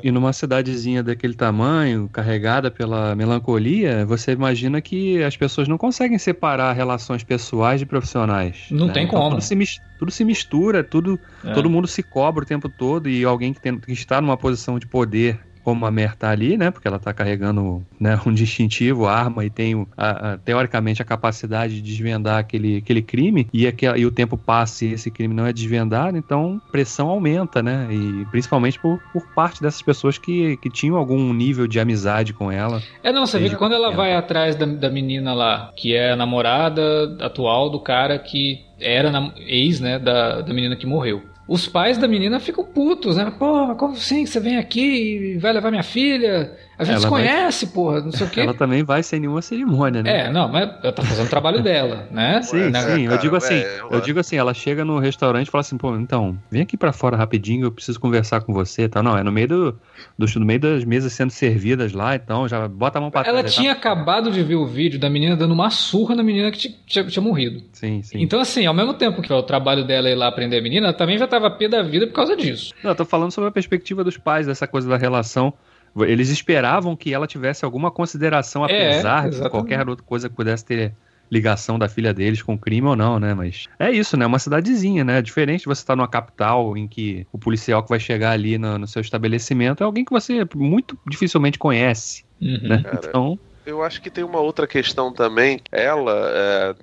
E, 0.02 0.10
numa 0.10 0.32
cidadezinha 0.32 1.04
daquele 1.04 1.34
tamanho, 1.34 2.08
carregada 2.08 2.72
pela 2.72 3.14
melancolia, 3.14 4.06
você 4.06 4.32
imagina 4.32 4.80
que 4.80 5.22
as 5.22 5.36
pessoas 5.36 5.68
não 5.68 5.78
conseguem 5.78 6.18
separar 6.18 6.72
relações 6.72 7.22
pessoais 7.22 7.82
de 7.82 7.86
profissionais. 7.86 8.68
Não 8.72 8.88
né? 8.88 8.94
tem 8.94 9.04
então, 9.04 9.20
como. 9.20 9.32
Tudo 9.32 9.42
se, 9.42 9.82
tudo 10.00 10.12
se 10.12 10.24
mistura, 10.24 10.82
tudo, 10.82 11.20
é. 11.44 11.52
todo 11.52 11.70
mundo 11.70 11.88
se 11.88 12.02
cobra 12.02 12.46
o 12.46 12.48
tempo 12.48 12.70
todo 12.70 13.10
e 13.10 13.26
alguém 13.26 13.52
que, 13.54 13.60
tem, 13.60 13.78
que 13.78 13.92
está 13.92 14.22
numa 14.22 14.38
posição 14.38 14.80
de 14.80 14.88
poder 14.88 15.42
como 15.64 15.86
a 15.86 15.92
Mer 15.92 16.16
tá 16.16 16.30
ali, 16.30 16.58
né? 16.58 16.72
Porque 16.72 16.88
ela 16.88 17.00
tá 17.00 17.14
carregando 17.14 17.86
né, 18.00 18.20
um 18.26 18.34
distintivo, 18.34 19.08
arma 19.08 19.46
e 19.46 19.50
tem, 19.50 19.86
a, 19.98 20.34
a, 20.34 20.38
teoricamente, 20.38 21.02
a 21.02 21.06
capacidade 21.06 21.76
de 21.76 21.82
desvendar 21.82 22.40
aquele, 22.40 22.78
aquele 22.78 23.02
crime 23.02 23.48
e, 23.54 23.68
aquele, 23.68 24.00
e 24.00 24.06
o 24.06 24.12
tempo 24.12 24.38
passa 24.38 24.86
e 24.86 24.94
esse 24.94 25.12
crime 25.12 25.34
não 25.34 25.46
é 25.46 25.54
desvendado, 25.54 26.18
então 26.18 26.62
pressão 26.72 27.10
aumenta, 27.10 27.62
né? 27.62 27.88
E 27.92 28.26
principalmente 28.32 28.80
por, 28.80 29.00
por 29.12 29.26
parte 29.34 29.62
dessas 29.62 29.82
pessoas 29.82 30.18
que, 30.18 30.58
que 30.58 30.70
tinham 30.70 30.96
algum 30.96 31.34
nível 31.34 31.68
de 31.68 31.80
amizade 31.80 32.34
com 32.34 32.52
ela. 32.52 32.82
É, 33.04 33.12
não, 33.12 33.26
você 33.26 33.40
vê 33.40 33.50
que 33.50 33.56
quando 33.56 33.74
ela 33.74 33.92
vai 33.92 34.14
atrás 34.14 34.56
da, 34.56 34.66
da 34.66 34.90
menina 34.90 35.34
lá, 35.34 35.72
que 35.76 35.96
é 35.96 36.12
a 36.12 36.16
namorada 36.16 37.18
atual 37.22 37.70
do 37.70 37.80
cara 37.80 38.18
que 38.18 38.66
era 38.80 39.12
ex, 39.38 39.80
né, 39.80 40.00
da, 40.00 40.42
da 40.42 40.54
menina 40.54 40.76
que 40.76 40.86
morreu. 40.86 41.24
Os 41.50 41.68
pais 41.68 41.98
da 41.98 42.08
menina 42.08 42.40
ficam 42.40 42.64
putos, 42.64 43.18
né? 43.18 43.32
Pô, 43.32 43.76
como 43.76 43.94
assim 43.94 44.24
você 44.24 44.40
vem 44.40 44.58
aqui 44.58 45.34
e 45.34 45.38
vai 45.40 45.52
levar 45.52 45.72
minha 45.72 45.82
filha? 45.82 46.56
A 46.80 46.86
gente 46.86 46.94
ela 46.94 47.02
se 47.02 47.08
conhece, 47.10 47.66
vai... 47.66 47.74
porra, 47.74 48.00
não 48.00 48.12
sei 48.14 48.26
o 48.26 48.30
quê. 48.30 48.40
Ela 48.40 48.54
também 48.54 48.84
vai 48.84 49.04
sem 49.04 49.20
nenhuma 49.20 49.42
cerimônia, 49.42 50.02
né? 50.02 50.28
É, 50.28 50.32
não, 50.32 50.48
mas 50.48 50.70
ela 50.82 50.94
tá 50.94 51.04
fazendo 51.04 51.26
o 51.26 51.30
trabalho 51.30 51.62
dela, 51.62 52.08
né? 52.10 52.42
Sim, 52.42 52.70
né? 52.70 52.82
sim. 52.82 53.06
Eu 53.06 53.18
digo 53.18 53.36
assim, 53.36 53.56
é, 53.56 53.82
eu 53.92 54.00
digo 54.00 54.18
assim, 54.18 54.38
ela 54.38 54.54
chega 54.54 54.86
no 54.86 54.98
restaurante 54.98 55.50
e 55.50 55.52
fala 55.52 55.60
assim, 55.60 55.78
pô, 55.78 55.94
então, 55.98 56.40
vem 56.50 56.62
aqui 56.62 56.78
para 56.78 56.94
fora 56.94 57.18
rapidinho, 57.18 57.66
eu 57.66 57.72
preciso 57.72 58.00
conversar 58.00 58.40
com 58.42 58.54
você, 58.54 58.88
tá? 58.88 59.04
Não, 59.04 59.18
é 59.18 59.22
no 59.24 59.32
meio 59.32 59.50
do, 59.50 59.80
do 60.18 60.40
no 60.40 60.46
meio 60.46 60.62
das 60.62 60.86
mesas 60.86 61.12
sendo 61.12 61.32
servidas 61.32 61.92
lá, 61.92 62.16
então 62.16 62.48
já 62.48 62.66
bota 62.66 62.98
a 62.98 63.02
mão 63.02 63.12
pra 63.12 63.24
Ela 63.28 63.40
trás, 63.40 63.54
tinha 63.54 63.76
tá? 63.76 63.80
acabado 63.80 64.32
de 64.32 64.42
ver 64.42 64.56
o 64.56 64.66
vídeo 64.66 64.98
da 64.98 65.10
menina 65.10 65.36
dando 65.36 65.54
uma 65.54 65.70
surra 65.70 66.16
na 66.16 66.24
menina 66.24 66.50
que 66.50 66.74
tinha, 66.88 67.06
tinha, 67.06 67.22
morrido. 67.22 67.62
Sim, 67.74 68.02
sim. 68.02 68.22
Então 68.22 68.40
assim, 68.40 68.66
ao 68.66 68.74
mesmo 68.74 68.94
tempo 68.94 69.22
que 69.22 69.34
é 69.34 69.36
o 69.36 69.44
trabalho 69.44 69.86
dela 69.86 70.10
ir 70.10 70.16
lá 70.16 70.30
aprender 70.30 70.60
a 70.60 70.62
menina, 70.62 70.88
ela 70.88 70.94
também 70.94 71.18
já 71.18 71.28
tava 71.28 71.52
pé 71.52 71.68
da 71.68 71.82
vida 71.82 72.08
por 72.08 72.14
causa 72.14 72.38
disso. 72.38 72.74
Não, 72.82 72.92
eu 72.92 72.96
tô 72.96 73.04
falando 73.04 73.32
sobre 73.32 73.50
a 73.50 73.52
perspectiva 73.52 74.02
dos 74.02 74.16
pais 74.16 74.48
dessa 74.48 74.66
coisa 74.66 74.88
da 74.88 74.96
relação 74.96 75.54
eles 75.98 76.30
esperavam 76.30 76.96
que 76.96 77.14
ela 77.14 77.28
tivesse 77.28 77.66
alguma 77.66 77.92
consideração, 77.92 78.66
é, 78.66 78.92
apesar 78.92 79.28
é, 79.28 79.30
de 79.30 79.50
qualquer 79.50 79.88
outra 79.88 80.06
coisa 80.06 80.30
que 80.30 80.36
pudesse 80.36 80.66
ter 80.66 80.94
ligação 81.32 81.78
da 81.78 81.88
filha 81.88 82.14
deles 82.14 82.42
com 82.42 82.58
crime 82.58 82.88
ou 82.88 82.96
não, 82.96 83.20
né? 83.20 83.34
Mas 83.34 83.68
é 83.78 83.92
isso, 83.92 84.18
né? 84.18 84.26
Uma 84.26 84.40
cidadezinha, 84.40 85.04
né? 85.04 85.22
Diferente 85.22 85.62
de 85.62 85.68
você 85.68 85.82
estar 85.82 85.96
numa 85.96 86.08
capital 86.08 86.76
em 86.76 86.88
que 86.88 87.28
o 87.32 87.38
policial 87.38 87.84
que 87.84 87.90
vai 87.90 88.00
chegar 88.00 88.32
ali 88.32 88.58
no, 88.58 88.80
no 88.80 88.88
seu 88.88 89.02
estabelecimento 89.02 89.84
é 89.84 89.86
alguém 89.86 90.04
que 90.04 90.12
você 90.12 90.48
muito 90.56 90.98
dificilmente 91.08 91.60
conhece, 91.60 92.24
uhum. 92.42 92.60
né? 92.64 92.82
Cara, 92.82 93.02
então 93.08 93.40
eu 93.70 93.84
acho 93.84 94.02
que 94.02 94.10
tem 94.10 94.24
uma 94.24 94.40
outra 94.40 94.68
questão 94.68 95.14
também. 95.14 95.62
Ela, 95.72 96.32
é, 96.34 96.76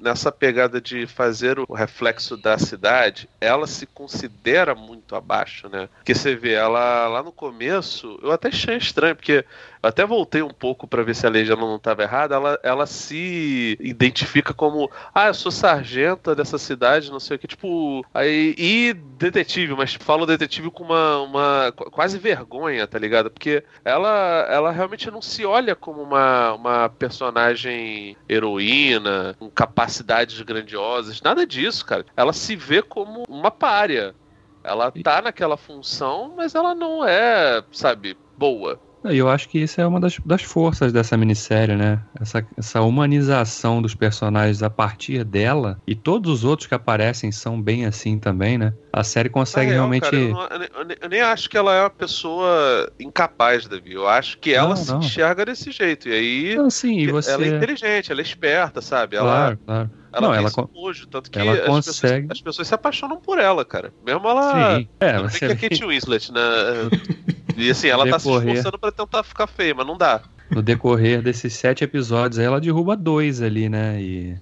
nessa 0.00 0.32
pegada 0.32 0.80
de 0.80 1.06
fazer 1.06 1.58
o 1.58 1.72
reflexo 1.72 2.36
da 2.36 2.58
cidade, 2.58 3.28
ela 3.40 3.66
se 3.66 3.86
considera 3.86 4.74
muito 4.74 5.14
abaixo, 5.14 5.68
né? 5.68 5.88
Porque 5.96 6.14
você 6.14 6.34
vê, 6.34 6.52
ela 6.52 7.08
lá 7.08 7.22
no 7.22 7.32
começo, 7.32 8.18
eu 8.22 8.32
até 8.32 8.48
achei 8.48 8.76
estranho, 8.76 9.16
porque 9.16 9.44
até 9.84 10.06
voltei 10.06 10.42
um 10.42 10.50
pouco 10.50 10.86
para 10.86 11.02
ver 11.02 11.14
se 11.14 11.26
a 11.26 11.30
legenda 11.30 11.60
não 11.60 11.76
estava 11.76 12.02
errada. 12.02 12.34
Ela, 12.34 12.58
ela 12.62 12.86
se 12.86 13.76
identifica 13.80 14.54
como, 14.54 14.90
ah, 15.14 15.26
eu 15.26 15.34
sou 15.34 15.52
sargenta 15.52 16.34
dessa 16.34 16.58
cidade, 16.58 17.10
não 17.10 17.20
sei 17.20 17.36
o 17.36 17.38
que, 17.38 17.46
tipo, 17.46 18.04
aí, 18.12 18.54
e 18.56 18.94
detetive, 18.94 19.74
mas 19.74 19.92
tipo, 19.92 20.04
fala 20.04 20.22
o 20.22 20.26
detetive 20.26 20.70
com 20.70 20.84
uma, 20.84 21.22
uma 21.22 21.72
quase 21.72 22.18
vergonha, 22.18 22.86
tá 22.86 22.98
ligado? 22.98 23.30
Porque 23.30 23.62
ela, 23.84 24.46
ela 24.50 24.70
realmente 24.70 25.10
não 25.10 25.20
se 25.20 25.44
olha 25.44 25.74
como 25.74 26.02
uma, 26.02 26.52
uma 26.54 26.88
personagem 26.88 28.16
heroína, 28.28 29.36
com 29.38 29.50
capacidades 29.50 30.40
grandiosas, 30.40 31.20
nada 31.20 31.46
disso, 31.46 31.84
cara. 31.84 32.06
Ela 32.16 32.32
se 32.32 32.56
vê 32.56 32.82
como 32.82 33.24
uma 33.28 33.50
párea. 33.50 34.14
Ela 34.62 34.90
tá 34.90 35.20
naquela 35.20 35.58
função, 35.58 36.32
mas 36.34 36.54
ela 36.54 36.74
não 36.74 37.06
é, 37.06 37.62
sabe, 37.70 38.16
boa. 38.38 38.80
Eu 39.04 39.28
acho 39.28 39.48
que 39.48 39.58
isso 39.58 39.80
é 39.80 39.86
uma 39.86 40.00
das, 40.00 40.18
das 40.24 40.42
forças 40.42 40.92
dessa 40.92 41.16
minissérie, 41.16 41.76
né? 41.76 42.00
Essa, 42.20 42.46
essa 42.56 42.80
humanização 42.80 43.82
dos 43.82 43.94
personagens 43.94 44.62
a 44.62 44.70
partir 44.70 45.24
dela, 45.24 45.80
e 45.86 45.94
todos 45.94 46.30
os 46.30 46.44
outros 46.44 46.66
que 46.66 46.74
aparecem 46.74 47.30
são 47.30 47.60
bem 47.60 47.84
assim 47.84 48.18
também, 48.18 48.56
né? 48.56 48.72
A 48.92 49.04
série 49.04 49.28
consegue 49.28 49.70
real, 49.70 49.88
realmente. 49.88 50.02
Cara, 50.02 50.16
eu, 50.16 50.84
não, 50.84 50.94
eu, 51.02 51.08
nem 51.08 51.20
acho 51.20 51.50
que 51.50 51.56
ela 51.56 51.74
é 51.74 51.80
uma 51.82 51.90
pessoa 51.90 52.90
incapaz, 52.98 53.66
Davi. 53.66 53.92
Eu 53.92 54.08
acho 54.08 54.38
que 54.38 54.54
ela 54.54 54.70
não, 54.70 54.76
se 54.76 54.92
não. 54.92 55.00
enxerga 55.00 55.44
desse 55.44 55.70
jeito. 55.70 56.08
E 56.08 56.12
aí. 56.12 56.70
Sim, 56.70 56.98
e 56.98 57.06
você... 57.08 57.32
Ela 57.32 57.44
é 57.44 57.48
inteligente, 57.48 58.10
ela 58.10 58.20
é 58.20 58.22
esperta, 58.22 58.80
sabe? 58.80 59.16
Ela, 59.16 59.26
claro, 59.26 59.58
claro. 59.66 59.90
Ela 60.12 60.20
não, 60.28 60.34
ela 60.34 60.50
nojo, 60.72 61.08
tanto 61.08 61.28
que 61.28 61.38
ela 61.38 61.54
as, 61.54 61.66
consegue... 61.66 62.28
pessoas, 62.28 62.30
as 62.30 62.40
pessoas 62.40 62.68
se 62.68 62.74
apaixonam 62.74 63.16
por 63.16 63.38
ela, 63.38 63.64
cara. 63.64 63.92
Mesmo 64.06 64.28
ela. 64.28 64.78
Sim. 64.78 64.88
É, 65.00 65.18
você... 65.18 65.38
que 65.38 65.44
a 65.66 65.68
Kate 65.68 65.84
Winslet, 65.84 66.32
né? 66.32 66.40
E 67.56 67.70
assim, 67.70 67.88
ela 67.88 68.04
decorrer... 68.04 68.12
tá 68.12 68.18
se 68.18 68.48
esforçando 68.48 68.78
pra 68.78 68.92
tentar 68.92 69.22
ficar 69.22 69.46
feia, 69.46 69.74
mas 69.74 69.86
não 69.86 69.96
dá. 69.96 70.22
No 70.50 70.62
decorrer 70.62 71.22
desses 71.22 71.54
sete 71.54 71.84
episódios, 71.84 72.38
ela 72.38 72.60
derruba 72.60 72.96
dois 72.96 73.40
ali, 73.40 73.68
né? 73.68 74.00
E 74.00 74.36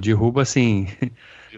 derruba 0.00 0.42
assim. 0.42 0.88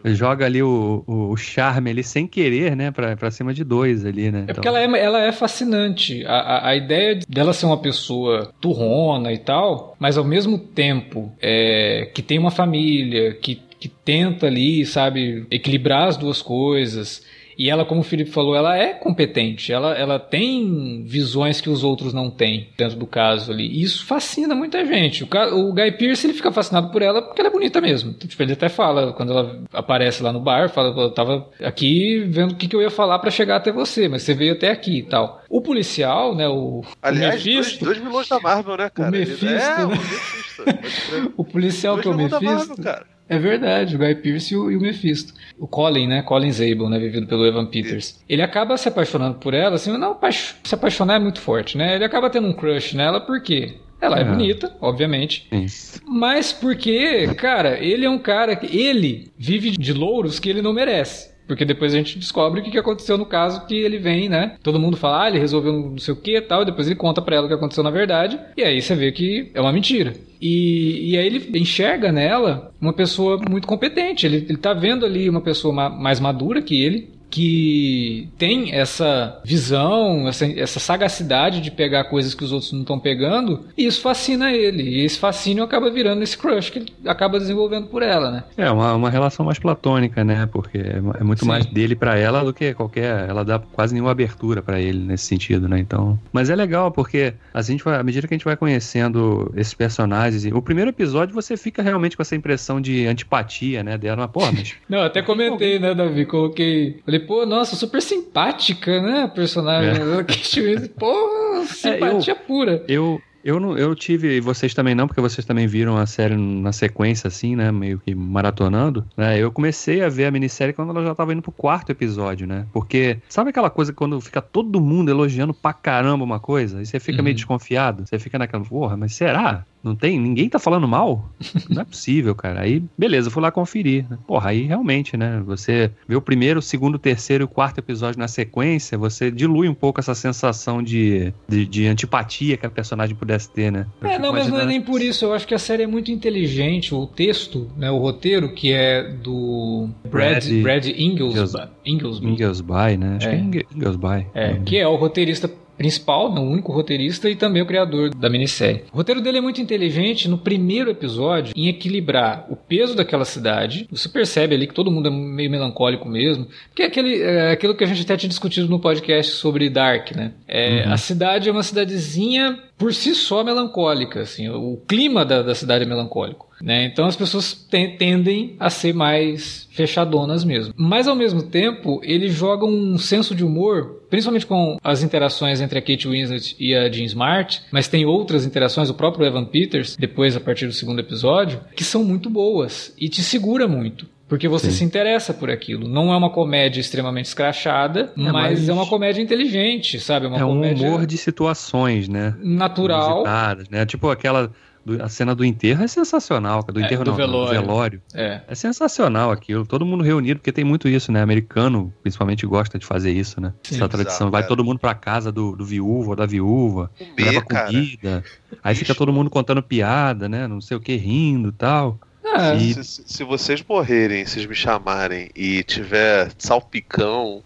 joga 0.04 0.46
ali 0.46 0.62
o, 0.62 1.04
o, 1.06 1.36
charme 1.36 1.90
ali 1.90 2.02
sem 2.02 2.26
querer, 2.26 2.76
né? 2.76 2.90
Pra, 2.90 3.16
pra 3.16 3.30
cima 3.30 3.52
de 3.54 3.64
dois 3.64 4.04
ali, 4.04 4.30
né? 4.30 4.44
É 4.48 4.52
porque 4.52 4.68
ela 4.68 4.80
é, 4.80 4.84
ela 4.84 5.22
é 5.22 5.32
fascinante. 5.32 6.24
A, 6.26 6.34
a, 6.34 6.68
a, 6.68 6.76
ideia 6.76 7.18
dela 7.28 7.52
ser 7.52 7.66
uma 7.66 7.78
pessoa 7.78 8.52
turrona 8.60 9.32
e 9.32 9.38
tal, 9.38 9.96
mas 9.98 10.16
ao 10.16 10.24
mesmo 10.24 10.58
tempo 10.58 11.32
é, 11.40 12.10
que 12.14 12.22
tem 12.22 12.38
uma 12.38 12.50
família, 12.50 13.34
que, 13.34 13.60
que 13.78 13.88
tenta 13.88 14.46
ali, 14.46 14.84
sabe, 14.84 15.46
equilibrar 15.50 16.08
as 16.08 16.16
duas 16.16 16.42
coisas 16.42 17.22
e 17.58 17.68
ela, 17.68 17.84
como 17.84 18.02
o 18.02 18.04
Felipe 18.04 18.30
falou, 18.30 18.54
ela 18.54 18.78
é 18.78 18.94
competente. 18.94 19.72
Ela, 19.72 19.92
ela 19.94 20.20
tem 20.20 21.02
visões 21.04 21.60
que 21.60 21.68
os 21.68 21.82
outros 21.82 22.14
não 22.14 22.30
têm 22.30 22.68
dentro 22.78 22.96
do 22.96 23.06
caso 23.06 23.50
ali. 23.50 23.66
E 23.66 23.82
isso 23.82 24.06
fascina 24.06 24.54
muita 24.54 24.86
gente. 24.86 25.24
O, 25.24 25.26
o 25.26 25.72
Guy 25.72 25.90
Pearce 25.92 26.24
ele 26.24 26.34
fica 26.34 26.52
fascinado 26.52 26.92
por 26.92 27.02
ela 27.02 27.20
porque 27.20 27.40
ela 27.40 27.48
é 27.48 27.52
bonita 27.52 27.80
mesmo. 27.80 28.12
Tipo, 28.12 28.40
ele 28.44 28.52
até 28.52 28.68
fala, 28.68 29.12
quando 29.12 29.32
ela 29.32 29.60
aparece 29.72 30.22
lá 30.22 30.32
no 30.32 30.38
bar, 30.38 30.68
fala, 30.70 30.96
eu 30.96 31.10
tava 31.10 31.48
aqui 31.60 32.20
vendo 32.28 32.52
o 32.52 32.56
que, 32.56 32.68
que 32.68 32.76
eu 32.76 32.82
ia 32.82 32.90
falar 32.90 33.18
para 33.18 33.30
chegar 33.30 33.56
até 33.56 33.72
você, 33.72 34.08
mas 34.08 34.22
você 34.22 34.34
veio 34.34 34.52
até 34.52 34.70
aqui 34.70 34.98
e 34.98 35.02
tal. 35.02 35.42
O 35.50 35.60
policial, 35.60 36.36
né, 36.36 36.46
o, 36.48 36.84
Aliás, 37.02 37.42
o 37.42 37.46
Mephisto... 37.46 37.84
Dois, 37.84 37.96
dois 37.96 37.98
vilões 37.98 38.28
da 38.28 38.38
Marvel, 38.38 38.76
né, 38.76 38.88
cara? 38.88 39.08
O 39.08 39.12
Mephisto, 39.12 39.46
é, 39.46 39.78
né? 39.78 39.84
o 39.84 39.88
Mephisto. 39.88 41.32
o 41.36 41.44
policial 41.44 41.94
dois 41.96 42.04
que 42.04 42.08
é 42.08 42.12
o 42.12 42.16
Mephisto... 42.16 42.44
Marvel, 42.44 42.76
cara. 42.76 43.17
É 43.28 43.38
verdade, 43.38 43.94
o 43.94 43.98
Guy 43.98 44.14
Pearce 44.16 44.54
e 44.54 44.56
o, 44.56 44.70
e 44.70 44.76
o 44.76 44.80
Mephisto. 44.80 45.34
O 45.58 45.66
Colin, 45.66 46.06
né? 46.06 46.22
Colin 46.22 46.50
Zabel, 46.50 46.88
né? 46.88 46.98
Vivido 46.98 47.26
pelo 47.26 47.46
Evan 47.46 47.66
Peters. 47.66 48.20
Ele 48.28 48.42
acaba 48.42 48.76
se 48.76 48.88
apaixonando 48.88 49.38
por 49.38 49.52
ela, 49.52 49.76
assim, 49.76 49.96
não, 49.96 50.18
se 50.30 50.74
apaixonar 50.74 51.16
é 51.16 51.18
muito 51.18 51.40
forte, 51.40 51.76
né? 51.76 51.94
Ele 51.94 52.04
acaba 52.04 52.30
tendo 52.30 52.48
um 52.48 52.52
crush 52.52 52.96
nela 52.96 53.20
porque 53.20 53.76
ela 54.00 54.18
é, 54.18 54.22
é 54.22 54.24
bonita, 54.24 54.74
obviamente. 54.80 55.46
Isso. 55.52 56.00
Mas 56.06 56.52
porque, 56.52 57.26
cara, 57.34 57.78
ele 57.78 58.06
é 58.06 58.10
um 58.10 58.18
cara 58.18 58.54
que. 58.56 58.78
Ele 58.78 59.30
vive 59.36 59.72
de 59.72 59.92
louros 59.92 60.38
que 60.38 60.48
ele 60.48 60.62
não 60.62 60.72
merece. 60.72 61.36
Porque 61.48 61.64
depois 61.64 61.94
a 61.94 61.96
gente 61.96 62.18
descobre 62.18 62.60
o 62.60 62.62
que 62.62 62.78
aconteceu 62.78 63.16
no 63.16 63.24
caso 63.26 63.66
que 63.66 63.74
ele 63.74 63.98
vem, 63.98 64.28
né? 64.28 64.56
Todo 64.62 64.78
mundo 64.78 64.96
fala, 64.96 65.24
ah, 65.24 65.28
ele 65.28 65.38
resolveu 65.38 65.72
não 65.72 65.98
sei 65.98 66.12
o 66.12 66.16
que 66.16 66.36
e 66.36 66.40
tal, 66.42 66.62
e 66.62 66.66
depois 66.66 66.86
ele 66.86 66.94
conta 66.94 67.22
pra 67.22 67.36
ela 67.36 67.46
o 67.46 67.48
que 67.48 67.54
aconteceu 67.54 67.82
na 67.82 67.90
verdade, 67.90 68.38
e 68.56 68.62
aí 68.62 68.80
você 68.80 68.94
vê 68.94 69.10
que 69.10 69.50
é 69.54 69.60
uma 69.60 69.72
mentira. 69.72 70.12
E, 70.40 71.10
e 71.12 71.18
aí 71.18 71.26
ele 71.26 71.58
enxerga 71.58 72.12
nela 72.12 72.72
uma 72.80 72.92
pessoa 72.92 73.40
muito 73.48 73.66
competente. 73.66 74.26
Ele, 74.26 74.46
ele 74.48 74.58
tá 74.58 74.72
vendo 74.72 75.04
ali 75.04 75.28
uma 75.28 75.40
pessoa 75.40 75.74
ma 75.74 75.88
mais 75.88 76.20
madura 76.20 76.62
que 76.62 76.80
ele, 76.80 77.08
que 77.30 78.28
tem 78.38 78.72
essa 78.72 79.40
visão, 79.44 80.28
essa, 80.28 80.46
essa 80.46 80.80
sagacidade 80.80 81.60
de 81.60 81.70
pegar 81.70 82.04
coisas 82.04 82.34
que 82.34 82.44
os 82.44 82.52
outros 82.52 82.72
não 82.72 82.80
estão 82.80 82.98
pegando, 82.98 83.64
e 83.76 83.86
isso 83.86 84.00
fascina 84.00 84.52
ele. 84.52 84.82
E 84.82 85.04
esse 85.04 85.18
fascínio 85.18 85.62
acaba 85.62 85.90
virando 85.90 86.22
esse 86.22 86.36
crush 86.36 86.70
que 86.70 86.78
ele 86.78 86.92
acaba 87.06 87.38
desenvolvendo 87.38 87.88
por 87.88 88.02
ela, 88.02 88.30
né? 88.30 88.44
É, 88.56 88.70
uma, 88.70 88.94
uma 88.94 89.10
relação 89.10 89.44
mais 89.44 89.58
platônica, 89.58 90.24
né? 90.24 90.48
Porque 90.50 90.78
é, 90.78 91.00
é 91.20 91.24
muito 91.24 91.40
Sim. 91.40 91.48
mais 91.48 91.66
dele 91.66 91.94
para 91.94 92.16
ela 92.16 92.44
do 92.44 92.52
que 92.52 92.72
qualquer. 92.74 93.28
Ela 93.28 93.44
dá 93.44 93.58
quase 93.58 93.92
nenhuma 93.92 94.10
abertura 94.10 94.62
para 94.62 94.80
ele 94.80 94.98
nesse 94.98 95.26
sentido, 95.26 95.68
né? 95.68 95.78
Então. 95.78 96.18
Mas 96.32 96.50
é 96.50 96.56
legal, 96.56 96.90
porque 96.90 97.34
a 97.52 97.62
gente 97.62 97.84
vai, 97.84 97.98
à 97.98 98.02
medida 98.02 98.26
que 98.26 98.34
a 98.34 98.36
gente 98.36 98.44
vai 98.44 98.56
conhecendo 98.56 99.52
esses 99.56 99.74
personagens, 99.74 100.44
o 100.46 100.62
primeiro 100.62 100.90
episódio 100.90 101.34
você 101.34 101.56
fica 101.56 101.82
realmente 101.82 102.16
com 102.16 102.22
essa 102.22 102.34
impressão 102.34 102.80
de 102.80 103.06
antipatia, 103.06 103.82
né? 103.82 103.98
Dela, 103.98 104.16
mas, 104.16 104.30
porra, 104.30 104.52
mas. 104.52 104.74
não, 104.88 105.02
até 105.02 105.22
comentei, 105.22 105.78
né, 105.78 105.94
Davi? 105.94 106.24
Coloquei. 106.24 107.00
Falei, 107.04 107.17
pô, 107.20 107.46
nossa, 107.46 107.76
super 107.76 108.02
simpática, 108.02 109.00
né? 109.00 109.22
A 109.22 109.28
personagem. 109.28 110.02
É. 110.02 110.88
Pô, 110.88 111.64
simpatia 111.66 112.32
é, 112.34 112.36
eu, 112.36 112.40
pura. 112.46 112.84
Eu, 112.88 113.22
eu, 113.44 113.60
não, 113.60 113.78
eu 113.78 113.94
tive, 113.94 114.36
e 114.36 114.40
vocês 114.40 114.74
também 114.74 114.94
não, 114.94 115.06
porque 115.06 115.20
vocês 115.20 115.46
também 115.46 115.66
viram 115.66 115.96
a 115.96 116.06
série 116.06 116.36
na 116.36 116.72
sequência, 116.72 117.28
assim, 117.28 117.54
né? 117.54 117.70
Meio 117.70 117.98
que 117.98 118.14
maratonando. 118.14 119.06
Né? 119.16 119.38
Eu 119.38 119.52
comecei 119.52 120.02
a 120.02 120.08
ver 120.08 120.26
a 120.26 120.30
minissérie 120.30 120.74
quando 120.74 120.90
ela 120.90 121.04
já 121.04 121.14
tava 121.14 121.32
indo 121.32 121.42
pro 121.42 121.52
quarto 121.52 121.90
episódio, 121.90 122.46
né? 122.46 122.66
Porque, 122.72 123.18
sabe 123.28 123.50
aquela 123.50 123.70
coisa 123.70 123.92
quando 123.92 124.20
fica 124.20 124.42
todo 124.42 124.80
mundo 124.80 125.10
elogiando 125.10 125.54
pra 125.54 125.72
caramba 125.72 126.24
uma 126.24 126.40
coisa? 126.40 126.82
E 126.82 126.86
você 126.86 126.98
fica 127.00 127.18
uhum. 127.18 127.24
meio 127.24 127.36
desconfiado? 127.36 128.06
Você 128.06 128.18
fica 128.18 128.38
naquela, 128.38 128.64
porra, 128.64 128.96
mas 128.96 129.14
será? 129.14 129.64
Não 129.82 129.94
tem? 129.94 130.18
Ninguém 130.18 130.48
tá 130.48 130.58
falando 130.58 130.86
mal? 130.88 131.28
Não 131.70 131.82
é 131.82 131.84
possível, 131.84 132.34
cara. 132.34 132.60
Aí, 132.62 132.82
beleza, 132.96 133.30
fui 133.30 133.42
lá 133.42 133.50
conferir. 133.50 134.04
Porra, 134.26 134.50
aí 134.50 134.62
realmente, 134.62 135.16
né? 135.16 135.42
Você 135.46 135.90
vê 136.06 136.16
o 136.16 136.20
primeiro, 136.20 136.58
o 136.58 136.62
segundo, 136.62 136.96
o 136.96 136.98
terceiro 136.98 137.44
e 137.44 137.46
o 137.46 137.48
quarto 137.48 137.78
episódio 137.78 138.18
na 138.18 138.28
sequência, 138.28 138.98
você 138.98 139.30
dilui 139.30 139.68
um 139.68 139.74
pouco 139.74 140.00
essa 140.00 140.14
sensação 140.14 140.82
de, 140.82 141.32
de, 141.48 141.64
de 141.66 141.86
antipatia 141.86 142.56
que 142.56 142.66
a 142.66 142.70
personagem 142.70 143.14
pudesse 143.14 143.50
ter, 143.50 143.70
né? 143.70 143.86
Eu 144.00 144.08
É, 144.08 144.18
não, 144.18 144.32
mas 144.32 144.48
não 144.48 144.58
é 144.60 144.66
nem 144.66 144.80
por 144.82 145.00
isso. 145.00 145.24
Eu 145.24 145.32
acho 145.32 145.46
que 145.46 145.54
a 145.54 145.58
série 145.58 145.84
é 145.84 145.86
muito 145.86 146.10
inteligente. 146.10 146.94
O 146.94 147.06
texto, 147.06 147.68
né, 147.76 147.90
o 147.90 147.98
roteiro, 147.98 148.52
que 148.52 148.72
é 148.72 149.02
do 149.22 149.88
Brad, 150.10 150.44
Brad- 150.44 150.62
Brad 150.62 150.86
Inglesby. 150.86 151.68
Inglesby. 151.86 152.26
Inglesby, 152.26 152.96
né? 152.98 153.16
Acho 153.16 153.28
É. 153.28 153.30
que 153.30 153.36
é 153.36 153.38
Inge- 153.40 153.66
Inglesby. 153.74 154.26
É, 154.34 154.54
que 154.64 154.76
é 154.76 154.86
o 154.88 154.96
roteirista 154.96 155.48
principal, 155.78 156.30
não, 156.32 156.46
o 156.46 156.50
único 156.50 156.72
roteirista 156.72 157.30
e 157.30 157.36
também 157.36 157.62
o 157.62 157.66
criador 157.66 158.12
da 158.14 158.28
minissérie. 158.28 158.82
O 158.92 158.96
roteiro 158.96 159.20
dele 159.20 159.38
é 159.38 159.40
muito 159.40 159.60
inteligente 159.60 160.28
no 160.28 160.36
primeiro 160.36 160.90
episódio 160.90 161.54
em 161.56 161.68
equilibrar 161.68 162.46
o 162.50 162.56
peso 162.56 162.96
daquela 162.96 163.24
cidade. 163.24 163.86
Você 163.90 164.08
percebe 164.08 164.54
ali 164.54 164.66
que 164.66 164.74
todo 164.74 164.90
mundo 164.90 165.08
é 165.08 165.10
meio 165.10 165.50
melancólico 165.50 166.08
mesmo, 166.08 166.46
porque 166.68 166.82
é 166.82 166.86
aquele, 166.86 167.22
é 167.22 167.52
aquilo 167.52 167.74
que 167.74 167.84
a 167.84 167.86
gente 167.86 168.02
até 168.02 168.16
tinha 168.16 168.28
discutido 168.28 168.68
no 168.68 168.80
podcast 168.80 169.32
sobre 169.36 169.70
Dark, 169.70 170.14
né? 170.14 170.32
É, 170.46 170.68
Uhum. 170.68 170.92
A 170.92 170.96
cidade 170.96 171.48
é 171.48 171.52
uma 171.52 171.62
cidadezinha 171.62 172.58
por 172.78 172.94
si 172.94 173.14
só 173.14 173.42
melancólica, 173.42 174.20
assim, 174.20 174.48
o 174.48 174.76
clima 174.86 175.24
da, 175.24 175.42
da 175.42 175.54
cidade 175.54 175.84
é 175.84 175.86
melancólico. 175.86 176.46
Né? 176.60 176.86
Então 176.86 177.06
as 177.06 177.14
pessoas 177.14 177.52
ten- 177.54 177.96
tendem 177.96 178.56
a 178.58 178.68
ser 178.68 178.92
mais 178.92 179.68
fechadonas 179.70 180.42
mesmo. 180.44 180.74
Mas 180.76 181.06
ao 181.06 181.14
mesmo 181.14 181.42
tempo, 181.42 182.00
ele 182.02 182.28
joga 182.28 182.64
um 182.64 182.98
senso 182.98 183.32
de 183.34 183.44
humor, 183.44 184.02
principalmente 184.10 184.46
com 184.46 184.76
as 184.82 185.02
interações 185.04 185.60
entre 185.60 185.78
a 185.78 185.82
Kate 185.82 186.08
Winslet 186.08 186.56
e 186.58 186.74
a 186.74 186.90
Jean 186.90 187.04
Smart, 187.04 187.62
mas 187.70 187.86
tem 187.86 188.04
outras 188.06 188.44
interações, 188.44 188.90
o 188.90 188.94
próprio 188.94 189.24
Evan 189.26 189.44
Peters, 189.44 189.96
depois 189.96 190.36
a 190.36 190.40
partir 190.40 190.66
do 190.66 190.72
segundo 190.72 190.98
episódio, 190.98 191.60
que 191.76 191.84
são 191.84 192.02
muito 192.02 192.28
boas 192.28 192.92
e 192.98 193.08
te 193.08 193.22
segura 193.22 193.68
muito. 193.68 194.06
Porque 194.28 194.46
você 194.46 194.70
Sim. 194.70 194.76
se 194.78 194.84
interessa 194.84 195.32
por 195.32 195.50
aquilo. 195.50 195.88
Não 195.88 196.12
é 196.12 196.16
uma 196.16 196.28
comédia 196.30 196.80
extremamente 196.80 197.26
escrachada, 197.26 198.12
É, 198.16 198.20
mas, 198.20 198.32
mas- 198.32 198.68
é 198.68 198.72
uma 198.72 198.86
comédia 198.86 199.22
inteligente, 199.22 199.98
sabe? 199.98 200.26
É 200.26 200.28
uma 200.28 200.38
É 200.38 200.44
um 200.44 200.60
humor 200.60 201.06
de 201.06 201.16
situações, 201.16 202.08
né? 202.08 202.34
natural. 202.42 203.24
Né? 203.70 203.86
Tipo 203.86 204.10
aquela. 204.10 204.50
do- 204.84 205.02
a 205.02 205.08
cena 205.08 205.34
do 205.34 205.44
enterro 205.44 205.82
é 205.84 205.88
sensacional, 205.88 206.62
cara. 206.62 206.72
do 206.72 206.80
É, 206.80 206.84
enterro 206.84 207.04
do 207.04 207.10
não, 207.10 207.16
velório. 207.16 207.46
do 207.60 207.66
velório. 207.66 208.02
É. 208.14 208.40
É 208.48 208.54
sensacional 208.54 209.30
aquilo. 209.30 209.66
Todo 209.66 209.84
mundo 209.84 210.02
reunido, 210.02 210.40
porque 210.40 210.52
tem 210.52 210.64
muito 210.64 210.88
isso, 210.88 211.12
né? 211.12 211.20
Americano, 211.20 211.92
principalmente, 212.02 212.46
gosta 212.46 212.78
de 212.78 212.86
fazer 212.86 213.10
isso, 213.12 213.38
né? 213.38 213.52
Sim. 213.64 213.74
Essa 213.76 213.88
tradição. 213.88 214.16
Exato, 214.28 214.30
Vai 214.30 214.42
cara. 214.42 214.48
todo 214.48 214.64
mundo 214.64 214.78
pra 214.78 214.94
casa 214.94 215.30
do, 215.30 215.54
do 215.54 215.62
viúvo 215.64 216.10
ou 216.10 216.16
da 216.16 216.24
viúva, 216.24 216.90
leva 217.18 217.42
Comer, 217.42 217.44
cara. 217.44 217.66
comida. 217.66 218.24
Aí 218.64 218.74
fica 218.74 218.92
Isso. 218.92 218.98
todo 218.98 219.12
mundo 219.12 219.28
contando 219.28 219.62
piada, 219.62 220.26
né? 220.28 220.46
Não 220.46 220.60
sei 220.60 220.76
o 220.76 220.80
que, 220.80 220.96
rindo 220.96 221.50
e 221.50 221.52
tal. 221.52 221.98
Ah, 222.40 222.54
E- 222.54 222.72
Se, 222.74 222.84
se- 222.84 223.02
se 223.06 223.24
vocês 223.24 223.62
morrerem, 223.68 224.24
se 224.24 224.34
vocês 224.34 224.46
me 224.46 224.54
chamarem 224.54 225.28
e 225.34 225.62
tiver 225.64 226.30
salpicão, 226.38 227.42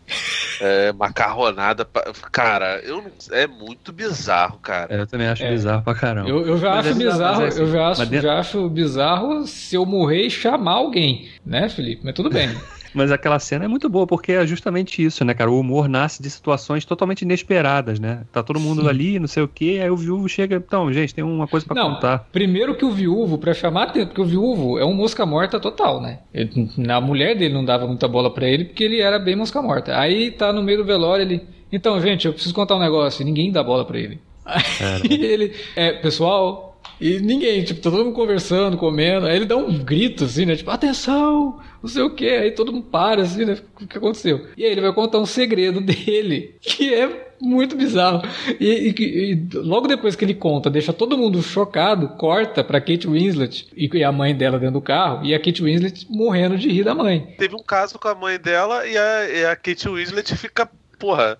é, 0.61 0.92
macarronada, 0.92 1.87
cara, 2.30 2.78
eu, 2.84 3.02
não- 3.02 3.11
é 3.32 3.46
muito 3.46 3.92
bizarro, 3.92 4.58
cara. 4.58 4.94
É, 4.94 5.00
eu 5.00 5.06
também 5.06 5.28
acho 5.28 5.42
É. 5.44 5.50
bizarro 5.50 5.82
pra 5.82 5.94
caramba. 5.94 6.28
Eu, 6.28 6.46
eu 6.46 6.58
já 6.58 6.70
Mas 6.76 6.78
acho 6.87 6.88
é 6.88 6.94
bizarro, 7.04 7.42
é 7.42 7.46
assim, 7.49 7.61
eu 7.61 7.66
já 7.72 7.88
acho, 7.88 8.00
mas 8.00 8.08
dentro- 8.08 8.26
já 8.28 8.38
acho 8.38 8.68
bizarro 8.68 9.46
se 9.46 9.75
eu 9.75 9.87
morrer 9.87 10.26
e 10.26 10.30
chamar 10.30 10.72
alguém, 10.72 11.30
né, 11.44 11.68
Felipe? 11.68 12.02
Mas 12.04 12.14
tudo 12.14 12.28
bem. 12.30 12.49
Mas 12.94 13.11
aquela 13.11 13.38
cena 13.38 13.64
é 13.64 13.68
muito 13.68 13.88
boa, 13.88 14.06
porque 14.06 14.32
é 14.32 14.46
justamente 14.46 15.02
isso, 15.02 15.25
né, 15.25 15.32
cara? 15.34 15.50
O 15.50 15.58
humor 15.61 15.88
nasce 15.88 16.22
de 16.22 16.28
situações 16.28 16.84
totalmente 16.84 17.22
inesperadas, 17.22 17.99
né? 17.99 18.22
Tá 18.32 18.42
todo 18.42 18.61
mundo 18.61 18.82
Sim. 18.82 18.88
ali, 18.88 19.18
não 19.18 19.26
sei 19.26 19.42
o 19.42 19.49
quê, 19.49 19.80
aí 19.82 19.90
o 19.90 19.96
viúvo 19.96 20.28
chega. 20.28 20.56
Então, 20.56 20.92
gente, 20.92 21.14
tem 21.14 21.25
uma 21.25 21.46
coisa 21.46 21.64
pra 21.66 21.75
Não, 21.75 21.94
contar. 21.94 22.28
primeiro 22.32 22.75
que 22.75 22.84
o 22.84 22.90
viúvo, 22.90 23.38
pra 23.38 23.54
chamar 23.54 23.84
atenção, 23.84 24.06
porque 24.08 24.20
o 24.20 24.25
viúvo 24.26 24.78
é 24.78 24.84
um 24.84 24.92
mosca 24.94 25.25
morta 25.25 25.58
total, 25.58 26.00
né? 26.00 26.18
Ele- 26.34 26.68
a 26.88 27.00
mulher 27.00 27.37
dele 27.37 27.54
não 27.54 27.64
dava 27.64 27.87
muita 27.87 28.06
bola 28.06 28.30
pra 28.32 28.46
ele 28.49 28.64
porque 28.66 28.84
ele 28.84 29.00
era 29.00 29.18
bem 29.18 29.37
mosca 29.37 29.62
morta. 29.62 29.99
Aí 29.99 30.30
tá 30.30 30.52
no 30.52 30.62
meio 30.62 30.78
do 30.78 30.84
velório, 30.84 31.22
ele. 31.22 31.42
Então, 31.72 32.00
gente, 32.00 32.26
eu 32.26 32.32
preciso 32.32 32.54
contar 32.54 32.76
um 32.76 32.80
negócio. 32.80 33.22
E 33.22 33.24
ninguém 33.24 33.50
dá 33.50 33.62
bola 33.62 33.85
pra 33.85 33.98
ele. 33.98 34.18
Aí 34.44 35.24
ele. 35.24 35.52
É, 35.76 35.92
pessoal. 35.92 36.81
E 37.00 37.18
ninguém, 37.20 37.64
tipo, 37.64 37.81
tá 37.81 37.90
todo 37.90 38.05
mundo 38.05 38.14
conversando, 38.14 38.76
comendo. 38.76 39.26
Aí 39.26 39.37
ele 39.37 39.44
dá 39.44 39.57
um 39.57 39.72
grito 39.78 40.24
assim, 40.24 40.44
né? 40.46 40.55
Tipo, 40.57 40.70
atenção! 40.70 41.59
Não 41.83 41.88
sei 41.88 42.03
o 42.03 42.11
que. 42.11 42.29
Aí 42.29 42.53
todo 42.53 42.73
mundo 42.73 42.87
para, 42.90 43.23
assim, 43.23 43.45
né? 43.45 43.59
O 43.81 43.87
que 43.87 43.99
aconteceu? 43.99 44.47
E 44.57 44.64
aí 44.64 44.71
ele 44.73 44.81
vai 44.81 44.92
contar 44.92 45.18
um 45.18 45.27
segredo 45.27 45.81
dele, 45.83 46.55
que 46.61 46.95
é 46.95 47.33
muito 47.40 47.75
bizarro. 47.77 48.23
E, 48.61 48.95
e- 48.97 49.33
e 49.33 49.49
logo 49.59 49.88
depois 49.88 50.14
que 50.14 50.25
ele 50.25 50.35
conta, 50.35 50.71
deixa 50.71 50.92
todo 50.92 51.18
mundo 51.18 51.42
chocado, 51.42 52.11
corta 52.11 52.62
pra 52.62 52.81
Kate 52.81 53.09
Winslet 53.09 53.66
e, 53.77 54.05
a 54.05 54.12
mãe 54.12 54.35
dela 54.35 54.59
dentro 54.61 54.75
do 54.75 54.81
carro, 54.81 55.25
e 55.27 55.35
a 55.35 55.38
Kate 55.40 55.62
Winslet 55.62 56.07
morrendo 56.09 56.57
de 56.57 56.68
rir 56.68 56.85
da 56.85 56.95
mãe. 56.95 57.35
Teve 57.37 57.57
um 57.57 57.62
caso 57.62 57.99
com 57.99 58.07
a 58.09 58.14
mãe 58.14 58.38
dela 58.38 58.87
e 58.87 58.97
a, 58.97 59.29
e 59.29 59.45
a 59.47 59.57
Kate 59.57 59.88
Winslet 59.88 60.37
fica, 60.37 60.71
porra, 61.02 61.36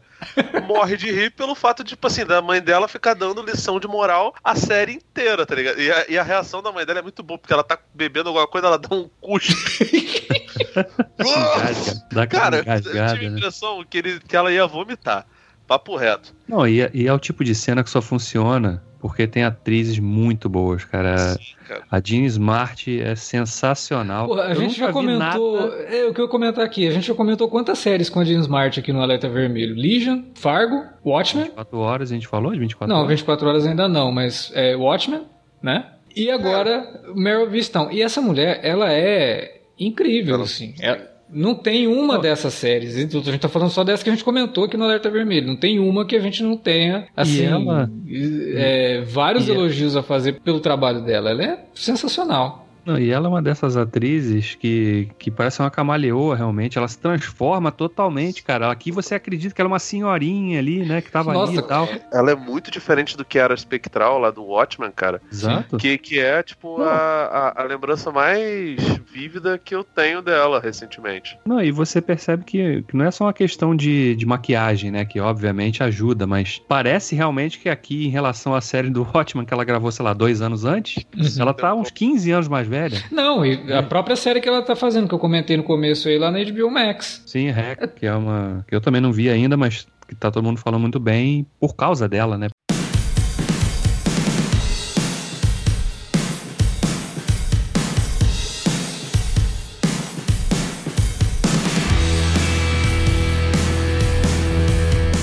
morre 0.66 0.96
de 0.96 1.09
rir 1.12 1.31
pelo 1.31 1.55
fato 1.55 1.85
de, 1.85 1.90
tipo 1.90 2.05
assim, 2.05 2.27
da 2.27 2.42
mãe 2.42 2.61
dela 2.61 2.88
ficar 2.88 3.14
dando 3.14 3.44
lição 3.44 3.79
de 3.79 3.87
moral 3.87 4.35
a 4.42 4.57
série 4.57 4.94
inteira, 4.94 5.46
tá 5.46 5.55
ligado? 5.55 5.81
E 5.81 5.88
a, 5.88 6.07
e 6.09 6.18
a 6.18 6.22
reação 6.25 6.61
da 6.61 6.72
mãe 6.72 6.85
dela 6.85 6.98
é 6.98 7.03
muito 7.03 7.22
boa, 7.22 7.38
porque 7.38 7.53
ela 7.53 7.62
tá 7.62 7.79
bebendo 7.94 8.29
alguma 8.29 8.48
coisa, 8.48 8.66
ela 8.66 8.79
dá 8.79 8.92
um 8.92 9.09
cuspe. 9.20 9.55
Engasga, 11.20 12.27
Cara, 12.27 12.57
eu 12.57 12.83
tive 12.83 12.98
a 12.98 13.14
né? 13.14 13.25
impressão 13.27 13.85
que, 13.88 13.98
ele, 13.98 14.18
que 14.18 14.35
ela 14.35 14.53
ia 14.53 14.66
vomitar. 14.66 15.25
Papo 15.64 15.94
reto. 15.94 16.35
Não, 16.48 16.66
e 16.66 16.81
é, 16.81 16.90
e 16.92 17.07
é 17.07 17.12
o 17.12 17.20
tipo 17.20 17.44
de 17.44 17.55
cena 17.55 17.85
que 17.85 17.90
só 17.90 18.03
funciona 18.03 18.83
porque 19.03 19.27
tem 19.27 19.43
atrizes 19.45 19.99
muito 19.99 20.49
boas, 20.49 20.85
cara. 20.85 21.19
Sim, 21.19 21.41
cara. 21.69 21.83
A 21.91 22.01
Jean 22.03 22.25
Smart 22.25 23.01
é 23.03 23.15
sensacional. 23.17 24.29
Porra, 24.29 24.45
a 24.45 24.51
Eu 24.51 24.55
gente 24.57 24.79
já 24.79 24.93
comentou. 24.93 25.19
nada- 25.61 25.75
É 25.95 26.07
o 26.07 26.15
que 26.15 26.21
eu 26.21 26.25
ia 26.25 26.31
comentar 26.31 26.65
aqui. 26.65 26.87
A 26.87 26.91
gente 26.91 27.09
já 27.09 27.15
comentou 27.15 27.49
quantas 27.49 27.79
séries 27.79 28.09
com 28.09 28.21
a 28.21 28.25
Jean 28.25 28.41
Smart 28.41 28.79
aqui 28.81 28.93
no 28.93 29.01
Alerta 29.03 29.29
Vermelho: 29.29 29.75
Legion, 29.75 30.23
Fargo, 30.35 30.83
Watchmen. 31.05 31.45
24 31.47 31.79
horas, 31.79 32.11
a 32.11 32.15
gente 32.15 32.29
falou 32.29 32.53
de 32.53 32.59
24 32.61 32.88
Não, 32.88 33.03
horas? 33.03 33.11
24 33.11 33.49
horas 33.49 33.67
ainda 33.67 33.88
não, 33.88 34.11
mas 34.12 34.51
é 34.55 34.75
Watchmen, 34.77 35.23
né? 35.62 35.87
E 36.15 36.31
agora 36.31 36.85
Meryl 37.15 37.51
Vistão. 37.51 37.91
E 37.91 38.01
essa 38.03 38.21
mulher, 38.21 38.61
ela 38.62 38.93
é 38.93 39.61
incrível, 39.79 40.35
Ela- 40.37 40.45
assim. 40.45 40.75
Ela- 40.81 41.11
não 41.33 41.55
tem 41.55 41.87
uma 41.87 42.18
dessas 42.18 42.55
séries. 42.55 42.97
A 42.97 43.01
gente 43.01 43.38
tá 43.38 43.49
falando 43.49 43.71
só 43.71 43.83
dessa 43.83 44.05
que 44.05 44.11
a 44.11 44.12
gente 44.12 44.25
comentou 44.25 44.64
aqui 44.64 44.77
no 44.77 44.85
Alerta 44.85 45.09
Vermelho. 45.11 45.47
Não 45.47 45.57
tem 45.57 45.79
uma 45.79 46.05
que 46.05 46.14
a 46.16 46.21
gente 46.21 46.42
não 46.42 46.57
tenha, 46.57 47.07
assim, 47.16 47.45
ela- 47.47 47.90
é, 48.55 49.03
vários 49.07 49.47
E 49.49 49.51
ela- 49.51 49.61
elogios 49.61 49.97
a 49.97 50.03
fazer 50.03 50.40
pelo 50.40 50.61
trabalho 50.61 51.01
dela. 51.01 51.31
Ela 51.31 51.42
é 51.45 51.59
sensacional. 51.75 52.66
Não, 52.85 52.99
e 52.99 53.11
ela 53.11 53.27
é 53.27 53.29
uma 53.29 53.42
dessas 53.42 53.77
atrizes 53.77 54.55
que, 54.55 55.09
que 55.18 55.31
parece 55.31 55.61
uma 55.61 55.71
camaleoa, 55.71 56.37
realmente. 56.37 56.79
Ela 56.79 56.88
se 56.88 56.99
transforma 56.99 57.71
totalmente, 57.71 58.42
cara. 58.42 58.71
Aqui 58.71 58.90
você 58.90 59.14
acredita 59.14 59.55
que 59.55 59.61
ela 59.61 59.68
é 59.68 59.73
uma 59.73 59.79
senhorinha 59.79 60.59
ali, 60.59 60.85
né? 60.85 61.01
Que 61.01 61.11
tava 61.11 61.31
ali 61.31 61.38
Nossa, 61.38 61.61
e 61.61 61.62
tal. 61.62 61.88
Ela 62.12 62.33
é 62.33 62.35
muito 62.35 62.71
diferente 62.71 63.16
do 63.16 63.25
que 63.25 63.38
era 63.38 63.55
a 63.55 63.57
Spectral 63.57 64.18
lá 64.18 64.31
do 64.31 64.42
Watchmen, 64.45 64.90
cara. 64.90 65.21
Exato. 65.31 65.77
Que, 65.77 65.97
que 65.97 66.18
é, 66.18 66.42
tipo, 66.42 66.83
a, 66.83 67.53
a, 67.57 67.62
a 67.62 67.64
lembrança 67.64 68.11
mais 68.11 68.77
vívida 69.12 69.59
que 69.59 69.75
eu 69.75 69.85
tenho 69.85 70.21
dela 70.21 70.61
recentemente. 70.61 71.38
Não, 71.47 71.61
e 71.61 71.71
você 71.71 72.01
percebe 72.01 72.45
que, 72.45 72.83
que 72.83 72.97
não 72.97 73.05
é 73.05 73.11
só 73.11 73.25
uma 73.25 73.33
questão 73.33 73.77
de, 73.77 74.16
de 74.16 74.27
maquiagem, 74.27 74.90
né? 74.90 75.05
Que 75.05 75.21
obviamente 75.21 75.83
ajuda, 75.83 76.27
mas 76.27 76.61
parece 76.68 77.14
realmente 77.14 77.59
que 77.59 77.68
aqui, 77.68 78.07
em 78.07 78.11
relação 78.11 78.55
à 78.55 78.61
série 78.61 78.90
do 78.90 79.07
Watchmen, 79.14 79.47
que 79.47 79.55
ela 79.55 79.64
gravou, 79.64 79.92
sei 79.92 80.05
lá, 80.05 80.12
dois 80.12 80.40
anos 80.40 80.64
antes, 80.64 81.07
ela 81.38 81.55
tá 81.55 81.75
uns 81.75 81.90
15 81.90 82.31
anos 82.31 82.49
mais 82.49 82.66
velha. 82.73 83.05
Não, 83.11 83.45
e 83.45 83.71
a 83.71 83.83
própria 83.83 84.17
série 84.17 84.41
que 84.41 84.49
ela 84.49 84.63
tá 84.63 84.75
fazendo, 84.75 85.07
que 85.07 85.15
eu 85.15 85.19
comentei 85.19 85.59
no 85.59 85.63
começo 85.63 86.09
aí 86.09 86.19
lá 86.19 86.31
na 86.31 86.43
HBO 86.43 86.71
Max. 86.71 87.23
Sim, 87.27 87.51
Hack, 87.51 87.87
que 87.97 88.07
é 88.07 88.15
uma. 88.15 88.65
que 88.67 88.75
eu 88.75 88.81
também 88.81 89.01
não 89.01 89.13
vi 89.13 89.29
ainda, 89.29 89.59
mas 89.59 89.87
que 90.09 90.15
tá 90.15 90.31
todo 90.31 90.43
mundo 90.43 90.59
falando 90.59 90.81
muito 90.81 90.99
bem 90.99 91.47
por 91.61 91.77
causa 91.77 92.09
dela, 92.09 92.39
né? 92.39 92.49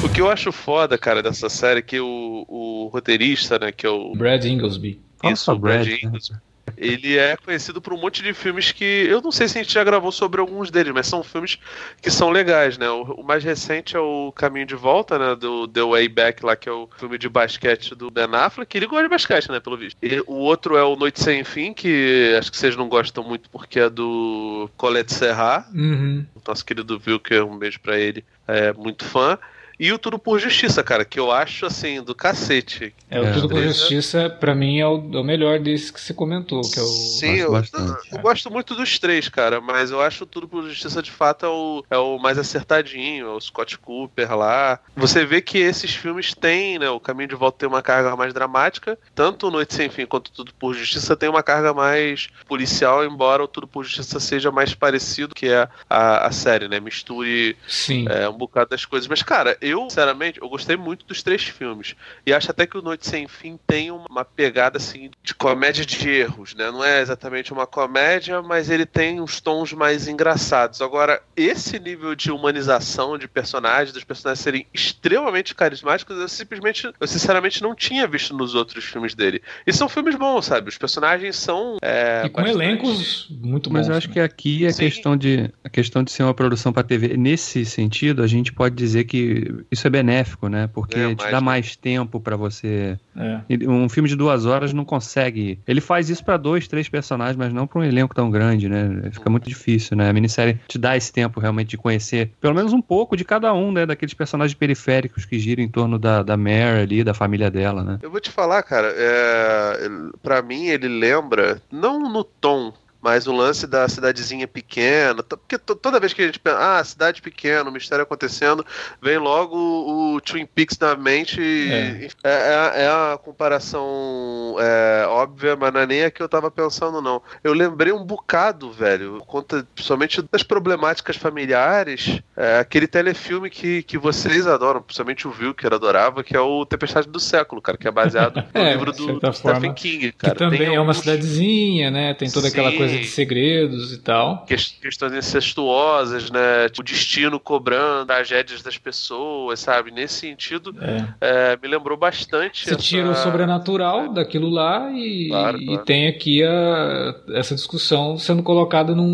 O 0.04 0.10
que 0.14 0.22
eu 0.22 0.30
acho 0.30 0.52
foda, 0.52 1.00
cara, 1.00 1.24
dessa 1.24 1.50
série 1.50 1.80
é 1.80 1.82
que 1.82 2.00
o, 2.00 2.46
o 2.48 2.90
roteirista, 2.94 3.58
né, 3.58 3.72
que 3.72 3.88
é 3.88 3.90
o 3.90 4.14
Brad 4.14 4.46
Inglesby. 4.46 5.02
Isso, 5.24 5.52
Nossa, 5.52 5.54
o 5.54 5.60
Brad 5.60 5.88
Brad, 5.88 6.04
né? 6.32 6.40
Ele 6.78 7.18
é 7.18 7.38
conhecido 7.38 7.82
por 7.82 7.94
um 7.94 7.98
monte 7.98 8.22
de 8.22 8.34
filmes 8.34 8.72
que. 8.72 8.84
Eu 9.10 9.22
não 9.22 9.32
sei 9.32 9.48
se 9.48 9.58
a 9.58 9.64
gente 9.64 9.74
já 9.74 9.84
gravou 9.84 10.12
sobre 10.12 10.40
alguns 10.42 10.72
deles, 10.72 10.94
mas 10.94 11.08
são 11.08 11.24
filmes 11.24 11.58
que 12.02 12.10
são 12.10 12.30
legais, 12.30 12.78
né? 12.78 12.90
O, 12.90 13.04
o 13.04 13.24
mais 13.24 13.44
recente 13.44 13.96
é 13.96 14.00
o 14.00 14.32
Caminho 14.32 14.66
de 14.66 14.76
Volta, 14.76 15.18
né? 15.18 15.36
Do 15.36 15.68
The 15.68 15.84
Way 15.84 16.10
Back, 16.10 16.46
lá, 16.46 16.56
que 16.56 16.70
é 16.70 16.72
o 16.72 16.90
filme 16.98 17.18
de 17.18 17.30
basquete 17.30 17.96
do 17.96 18.10
Ben 18.10 18.30
Affleck. 18.32 18.76
Ele 18.76 18.88
gosta 18.88 19.04
de 19.04 19.10
basquete, 19.10 19.50
né? 19.52 19.60
Pelo 19.60 19.78
visto. 19.78 19.98
E 20.02 20.22
o 20.28 20.36
outro 20.36 20.76
é 20.78 20.84
o 20.84 20.96
Noite 20.96 21.22
Sem 21.22 21.44
Fim, 21.44 21.74
que 21.74 22.36
acho 22.38 22.52
que 22.52 22.58
vocês 22.58 22.76
não 22.76 22.88
gostam 22.88 23.24
muito 23.24 23.50
porque 23.50 23.80
é 23.80 23.90
do 23.90 24.70
Colette 24.78 25.14
Serra. 25.14 25.66
Uhum. 25.74 26.26
O 26.36 26.42
nosso 26.48 26.66
querido 26.66 27.00
Vilker, 27.00 27.46
um 27.46 27.58
beijo 27.58 27.80
pra 27.80 27.98
ele, 27.98 28.24
é 28.48 28.74
muito 28.74 29.06
fã. 29.06 29.38
E 29.80 29.94
o 29.94 29.98
Tudo 29.98 30.20
por 30.20 30.38
Justiça, 30.40 30.84
cara, 30.84 31.06
que 31.06 31.18
eu 31.18 31.32
acho 31.32 31.66
assim, 31.66 32.04
do 32.04 32.14
cacete. 32.14 32.94
É, 33.10 33.20
o 33.20 33.24
É, 33.24 33.32
Tudo 33.32 33.48
por. 33.48 33.62
Justiça, 33.62 34.30
pra 34.30 34.54
mim, 34.54 34.80
é 34.80 34.86
o, 34.86 35.10
é 35.14 35.18
o 35.18 35.24
melhor 35.24 35.58
desse 35.60 35.94
que 35.94 36.02
você 36.02 36.14
comentou, 36.14 36.62
que 36.62 36.78
é 36.78 36.82
o. 36.82 36.86
Sim, 36.86 37.36
eu, 37.36 37.52
Gosto 37.52 37.80
bastante. 37.80 38.12
eu 38.12 38.20
gosto 38.20 38.52
muito 38.52 38.76
dos 38.76 39.00
três, 39.00 39.30
cara, 39.30 39.62
mas 39.62 39.90
eu 39.92 40.02
acho 40.02 40.26
o 40.26 40.28
Tudo 40.28 40.48
por 40.48 40.68
Justiça 40.68 41.02
de 41.02 41.12
fato 41.12 41.46
é 41.46 41.50
o, 41.50 41.86
é 41.90 41.98
o 41.98 42.18
mais 42.18 42.38
acertadinho, 42.38 43.28
é 43.28 43.30
o 43.30 43.40
Scott 43.40 43.78
Cooper 43.78 44.36
lá. 44.36 44.80
Você 44.98 45.26
vê 45.26 45.42
que 45.42 45.58
esses 45.58 45.96
filmes 45.96 46.34
têm, 46.34 46.78
né? 46.78 46.90
O 46.90 47.00
Caminho 47.00 47.30
de 47.30 47.36
Volta 47.36 47.60
tem 47.60 47.70
uma 47.70 47.82
carga 47.82 48.14
mais 48.18 48.34
dramática, 48.34 49.00
tanto 49.16 49.50
Noite 49.50 49.74
Sem 49.74 49.90
Fim 49.90 50.06
quanto 50.06 50.28
o 50.28 50.32
Tudo 50.32 50.54
por 50.56 50.74
Justiça 50.74 51.16
tem 51.16 51.30
uma 51.30 51.42
carga 51.44 51.74
mais 51.74 52.28
policial, 52.48 53.06
embora 53.06 53.44
o 53.44 53.48
Tudo 53.48 53.68
por 53.68 53.86
Justiça 53.86 54.20
seja 54.20 54.52
mais 54.52 54.74
parecido 54.74 55.34
que 55.34 55.48
é 55.48 55.70
a, 55.90 56.28
a 56.28 56.32
série, 56.32 56.68
né? 56.68 56.82
Misture 56.82 57.56
Sim. 57.66 58.06
é, 58.10 58.28
um 58.28 58.38
bocado 58.38 58.72
das 58.72 58.84
coisas. 58.84 59.08
Mas, 59.08 59.24
cara, 59.24 59.58
eu, 59.70 59.90
sinceramente, 59.90 60.42
eu 60.42 60.50
gostei 60.50 60.76
muito 60.76 61.06
dos 61.06 61.22
três 61.24 61.44
filmes. 61.44 61.96
E 62.26 62.34
acho 62.34 62.52
até 62.52 62.66
que 62.66 62.78
o 62.78 62.82
Noite 62.82 63.08
Sem 63.08 63.28
Fim 63.28 63.60
tem 63.68 63.92
uma 63.92 64.26
pegada, 64.26 64.78
assim, 64.78 65.10
de 65.24 65.34
comédia 65.34 65.86
de 65.86 66.10
erros, 66.10 66.54
né? 66.56 66.72
Não 66.72 66.84
é 66.84 67.02
exatamente 67.02 67.54
uma 67.54 67.66
comédia, 67.68 68.42
mas 68.42 68.70
ele 68.70 68.86
tem 68.86 69.22
uns 69.22 69.40
tons 69.40 69.74
mais 69.74 70.08
engraçados. 70.08 70.82
Agora, 70.82 71.22
esse 71.36 71.80
nível 71.80 72.16
de 72.16 72.32
humanização 72.32 73.18
de 73.18 73.28
personagens, 73.28 73.92
dos 73.94 74.04
personagens 74.04 74.44
serem 74.44 74.66
extremamente 74.74 75.54
carismáticos, 75.56 76.18
eu 76.18 76.28
simplesmente, 76.28 76.92
eu 77.00 77.08
sinceramente 77.08 77.62
não 77.62 77.76
tinha 77.76 78.08
visto 78.08 78.36
nos 78.36 78.56
outros 78.56 78.84
filmes 78.86 79.14
dele. 79.16 79.42
E 79.66 79.74
são 79.74 79.88
filmes 79.90 80.16
bons, 80.16 80.46
sabe? 80.46 80.70
Os 80.70 80.78
personagens 80.78 81.36
são. 81.36 81.78
é, 81.82 82.24
e 82.26 82.30
com 82.30 82.42
bastante- 82.42 82.64
elencos 82.64 83.28
muito 83.30 83.70
bons. 83.70 83.80
Mas 83.80 83.88
eu 83.90 83.96
acho 83.96 84.08
né? 84.08 84.14
que 84.14 84.20
aqui 84.20 84.66
a 84.66 84.72
Sim. 84.72 84.84
questão, 84.86 85.18
de, 85.18 85.50
a 85.64 85.70
questão 85.70 86.04
de 86.04 86.12
ser 86.12 86.24
uma 86.24 86.34
produção 86.34 86.74
para 86.74 86.84
TV, 86.84 87.16
nesse 87.18 87.66
sentido, 87.66 88.24
a 88.24 88.28
gente 88.28 88.52
pode 88.52 88.76
dizer 88.76 89.04
que 89.06 89.59
isso 89.72 89.86
é 89.88 89.90
benéfico, 89.90 90.48
né? 90.48 90.70
Porque 90.74 91.00
É, 91.00 91.16
te 91.16 91.20
mais, 91.20 91.32
dá 91.32 91.40
né? 91.40 91.46
mais 91.46 91.76
tempo 91.76 92.20
para 92.20 92.36
você. 92.36 92.98
É. 93.16 93.40
Um 93.68 93.90
filme 93.90 94.08
de 94.08 94.16
duas 94.16 94.46
horas 94.46 94.74
não 94.74 94.86
consegue. 94.86 95.60
Ele 95.68 95.82
faz 95.82 96.10
isso 96.10 96.24
para 96.24 96.38
dois, 96.38 96.68
três 96.68 96.88
personagens, 96.88 97.36
mas 97.36 97.54
não 97.54 97.68
para 97.68 97.80
um 97.80 97.84
elenco 97.84 98.16
tão 98.16 98.30
grande, 98.32 98.70
né? 98.70 99.10
Fica 99.12 99.30
muito 99.30 99.48
difícil, 99.48 99.98
né? 99.98 100.10
A 100.10 100.14
minissérie 100.14 100.60
te 100.68 100.78
dá 100.78 100.96
esse 100.96 101.12
tempo 101.12 101.40
realmente 101.40 101.70
de 101.70 101.78
conhecer 101.78 102.32
pelo 102.40 102.56
menos 102.56 102.74
um 102.74 102.82
pouco 102.82 103.16
de 103.18 103.26
cada 103.26 103.54
um, 103.54 103.72
né? 103.72 103.86
Daqueles 103.86 104.14
personagens 104.14 104.54
periféricos 104.56 105.26
que 105.26 105.40
giram 105.40 105.64
em 105.64 105.70
torno 105.70 105.98
da, 106.00 106.24
da 106.24 106.38
Mare 106.38 106.82
ali, 106.82 107.04
da 107.04 107.14
família 107.14 107.50
dela, 107.52 107.84
né? 107.84 108.00
Eu 108.02 108.12
vou 108.12 108.20
te 108.20 108.32
falar, 108.32 108.62
cara, 108.64 108.94
é, 108.96 109.90
pra 110.22 110.42
mim 110.42 110.68
ele 110.68 110.88
lembra, 110.88 111.62
não 111.72 112.12
no 112.12 112.24
tom, 112.24 112.74
mas 113.02 113.28
o 113.28 113.32
lance 113.32 113.66
da 113.66 113.88
cidadezinha 113.88 114.48
pequena, 114.48 115.24
porque 115.24 115.58
to- 115.58 115.76
toda 115.76 116.00
vez 116.00 116.14
que 116.14 116.22
a 116.22 116.26
gente 116.26 116.40
pensa, 116.40 116.58
ah, 116.80 116.84
cidade 116.84 117.22
pequena, 117.22 117.70
o 117.70 117.74
mistério 117.74 118.04
acontecendo, 118.04 118.66
vem 119.02 119.18
logo 119.18 119.56
o, 119.56 120.16
o 120.16 120.22
Twin 120.22 120.46
Peaks 120.46 120.78
na 120.80 120.96
mente. 120.96 121.40
É. 121.42 122.08
É, 122.24 122.30
é, 122.32 122.84
é 122.84 122.88
a 122.88 123.18
comparação 123.22 124.56
é, 124.60 125.06
óbvia, 125.08 125.56
mas 125.56 125.74
não 125.74 125.82
é 125.82 125.86
nem 125.86 126.04
a 126.04 126.12
que 126.12 126.22
eu 126.22 126.30
tava 126.30 126.50
pensando, 126.52 127.02
não. 127.02 127.22
Eu 127.44 127.54
lembrei 127.54 127.92
um 127.94 128.04
bocado, 128.04 128.72
velho, 128.72 129.22
conta 129.28 129.66
principalmente 129.76 130.22
das 130.32 130.44
problemáticas 130.44 131.16
familiares, 131.16 132.20
é, 132.36 132.60
aquele 132.60 132.88
telefilme 132.88 133.50
que, 133.50 133.84
que 133.84 133.98
vocês 133.98 134.48
adoram, 134.48 134.82
principalmente 134.82 135.28
o 135.28 135.34
Wilker 135.40 135.74
adorava, 135.74 136.24
que 136.24 136.36
é 136.36 136.40
o 136.40 136.66
Tempestade 136.66 137.08
do 137.08 137.20
Século, 137.20 137.62
cara, 137.62 137.78
que 137.78 137.88
é 137.88 137.92
baseado 137.92 138.38
no 138.38 138.44
É, 138.62 138.72
livro 138.74 138.92
do, 138.92 139.20
do 139.20 139.34
Stephen 139.34 139.74
King, 139.74 140.12
Que 140.12 140.18
cara. 140.18 140.36
também 140.36 140.60
Tem 140.60 140.76
é 140.76 140.80
uma 140.80 140.94
cidadezinha, 140.94 141.90
né? 141.92 142.14
Tem 142.14 142.30
toda 142.30 142.48
aquela 142.48 142.70
Sim. 142.72 142.78
De 142.98 143.06
segredos 143.08 143.94
e 143.94 143.98
tal. 144.00 144.46
ques- 144.46 144.78
questões 144.82 145.14
incestuosas, 145.14 146.30
né? 146.32 146.68
Tipo, 146.70 146.82
o 146.82 146.84
destino 146.84 147.40
cobrando 147.40 148.06
tragédias 148.06 148.62
das 148.62 148.78
pessoas, 148.78 149.60
sabe? 149.60 149.92
Nesse 149.92 150.16
sentido, 150.16 150.74
É. 150.82 151.54
é, 151.54 151.60
me 151.62 151.68
lembrou 151.68 151.98
bastante. 151.98 152.64
Você 152.66 152.72
essa- 152.74 152.82
tira 152.82 153.10
o 153.10 153.16
sobrenatural 153.16 154.14
daquilo 154.14 154.50
lá 154.50 154.90
e, 154.92 155.28
Claro, 155.30 155.58
e 155.62 155.66
claro. 155.66 155.86
tem 155.86 156.08
aqui 156.08 156.44
a- 156.44 157.16
essa 157.34 157.56
discussão 157.56 158.18
sendo 158.18 158.44
colocada 158.44 158.94
num- 158.96 159.08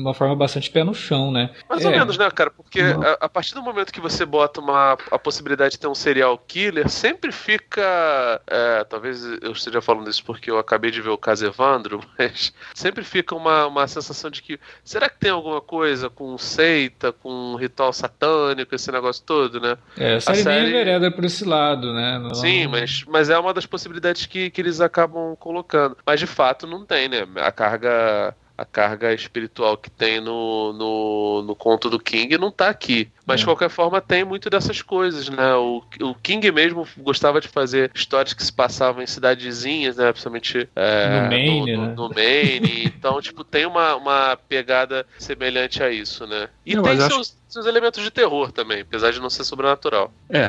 numa 0.00 0.14
forma 0.14 0.34
bastante 0.36 0.70
pé 0.70 0.84
no 0.84 0.94
chão, 0.94 1.30
né? 1.32 1.50
Mais 1.68 1.84
É. 1.84 1.88
ou 1.88 1.92
menos, 1.92 2.16
né, 2.18 2.30
cara? 2.30 2.50
Porque 2.50 2.80
a, 2.80 3.24
a 3.24 3.28
partir 3.28 3.54
do 3.54 3.62
momento 3.62 3.92
que 3.92 4.00
você 4.00 4.24
bota 4.24 4.60
uma, 4.60 4.96
a 5.10 5.18
possibilidade 5.18 5.72
de 5.72 5.78
ter 5.78 5.86
um 5.88 5.94
serial 5.94 6.36
killer, 6.38 6.88
sempre 6.88 7.32
fica. 7.32 8.40
é, 8.46 8.84
talvez 8.84 9.24
eu 9.42 9.52
esteja 9.52 9.80
falando 9.80 10.08
isso 10.10 10.24
porque 10.24 10.50
eu 10.50 10.58
acabei 10.58 10.90
de 10.90 11.00
ver 11.00 11.10
o 11.10 11.18
caso 11.18 11.44
Evandro, 11.46 12.00
mas 12.18 12.52
sempre 12.74 12.93
fica 13.02 13.34
uma, 13.34 13.66
uma 13.66 13.86
sensação 13.88 14.30
de 14.30 14.42
que. 14.42 14.60
Será 14.84 15.08
que 15.08 15.18
tem 15.18 15.30
alguma 15.30 15.60
coisa 15.60 16.08
com 16.10 16.36
seita, 16.38 17.10
com 17.12 17.56
ritual 17.56 17.92
satânico, 17.92 18.74
esse 18.74 18.92
negócio 18.92 19.22
todo, 19.24 19.58
né? 19.60 19.76
É, 19.96 20.16
a 20.16 20.20
série, 20.20 20.42
série- 20.42 20.60
nem 20.60 20.68
envereda 20.70 21.10
por 21.10 21.24
esse 21.24 21.44
lado, 21.44 21.92
né? 21.92 22.16
Ela 22.16 22.34
Sim, 22.34 22.64
não- 22.64 22.70
mas, 22.72 23.04
mas 23.08 23.30
é 23.30 23.38
uma 23.38 23.52
das 23.54 23.66
possibilidades 23.66 24.26
que, 24.26 24.50
que 24.50 24.60
eles 24.60 24.80
acabam 24.80 25.34
colocando. 25.36 25.96
Mas 26.06 26.20
de 26.20 26.26
fato 26.26 26.66
não 26.66 26.84
tem, 26.84 27.08
né? 27.08 27.26
A 27.36 27.50
carga. 27.50 28.36
A 28.56 28.64
carga 28.64 29.12
espiritual 29.12 29.76
que 29.76 29.90
tem 29.90 30.20
no, 30.20 30.72
no, 30.74 31.42
no 31.44 31.56
conto 31.56 31.90
do 31.90 31.98
King 31.98 32.38
não 32.38 32.52
tá 32.52 32.68
aqui. 32.68 33.10
Mas 33.26 33.36
É. 33.36 33.38
de 33.40 33.44
qualquer 33.46 33.70
forma 33.70 34.00
tem 34.00 34.24
muito 34.24 34.50
dessas 34.50 34.82
coisas, 34.82 35.28
né? 35.28 35.54
O, 35.54 35.82
o 36.02 36.14
King 36.14 36.50
mesmo 36.52 36.86
gostava 36.98 37.40
de 37.40 37.48
fazer 37.48 37.90
histórias 37.94 38.34
que 38.34 38.44
se 38.44 38.52
passavam 38.52 39.02
em 39.02 39.06
cidadezinhas, 39.06 39.96
né? 39.96 40.10
Principalmente 40.12 40.68
é, 40.76 41.08
No 41.22 41.28
Maine, 41.28 41.76
no, 41.76 41.86
né? 41.86 41.94
no 41.96 42.08
Maine. 42.10 42.84
Então, 43.04 43.20
tipo, 43.20 43.44
tem 43.44 43.66
uma, 43.66 43.96
uma 43.96 44.36
pegada 44.48 45.04
semelhante 45.18 45.82
a 45.82 45.90
isso, 45.90 46.26
né? 46.26 46.48
E 46.64 46.74
Não, 46.74 46.82
tem 46.82 46.92
mas 46.94 47.02
acho- 47.04 47.14
seus, 47.16 47.36
seus 47.48 47.66
elementos 47.66 48.02
de 48.02 48.10
terror 48.10 48.50
também, 48.50 48.80
apesar 48.80 49.10
de 49.10 49.20
não 49.20 49.28
ser 49.28 49.44
sobrenatural. 49.44 50.10
É, 50.30 50.48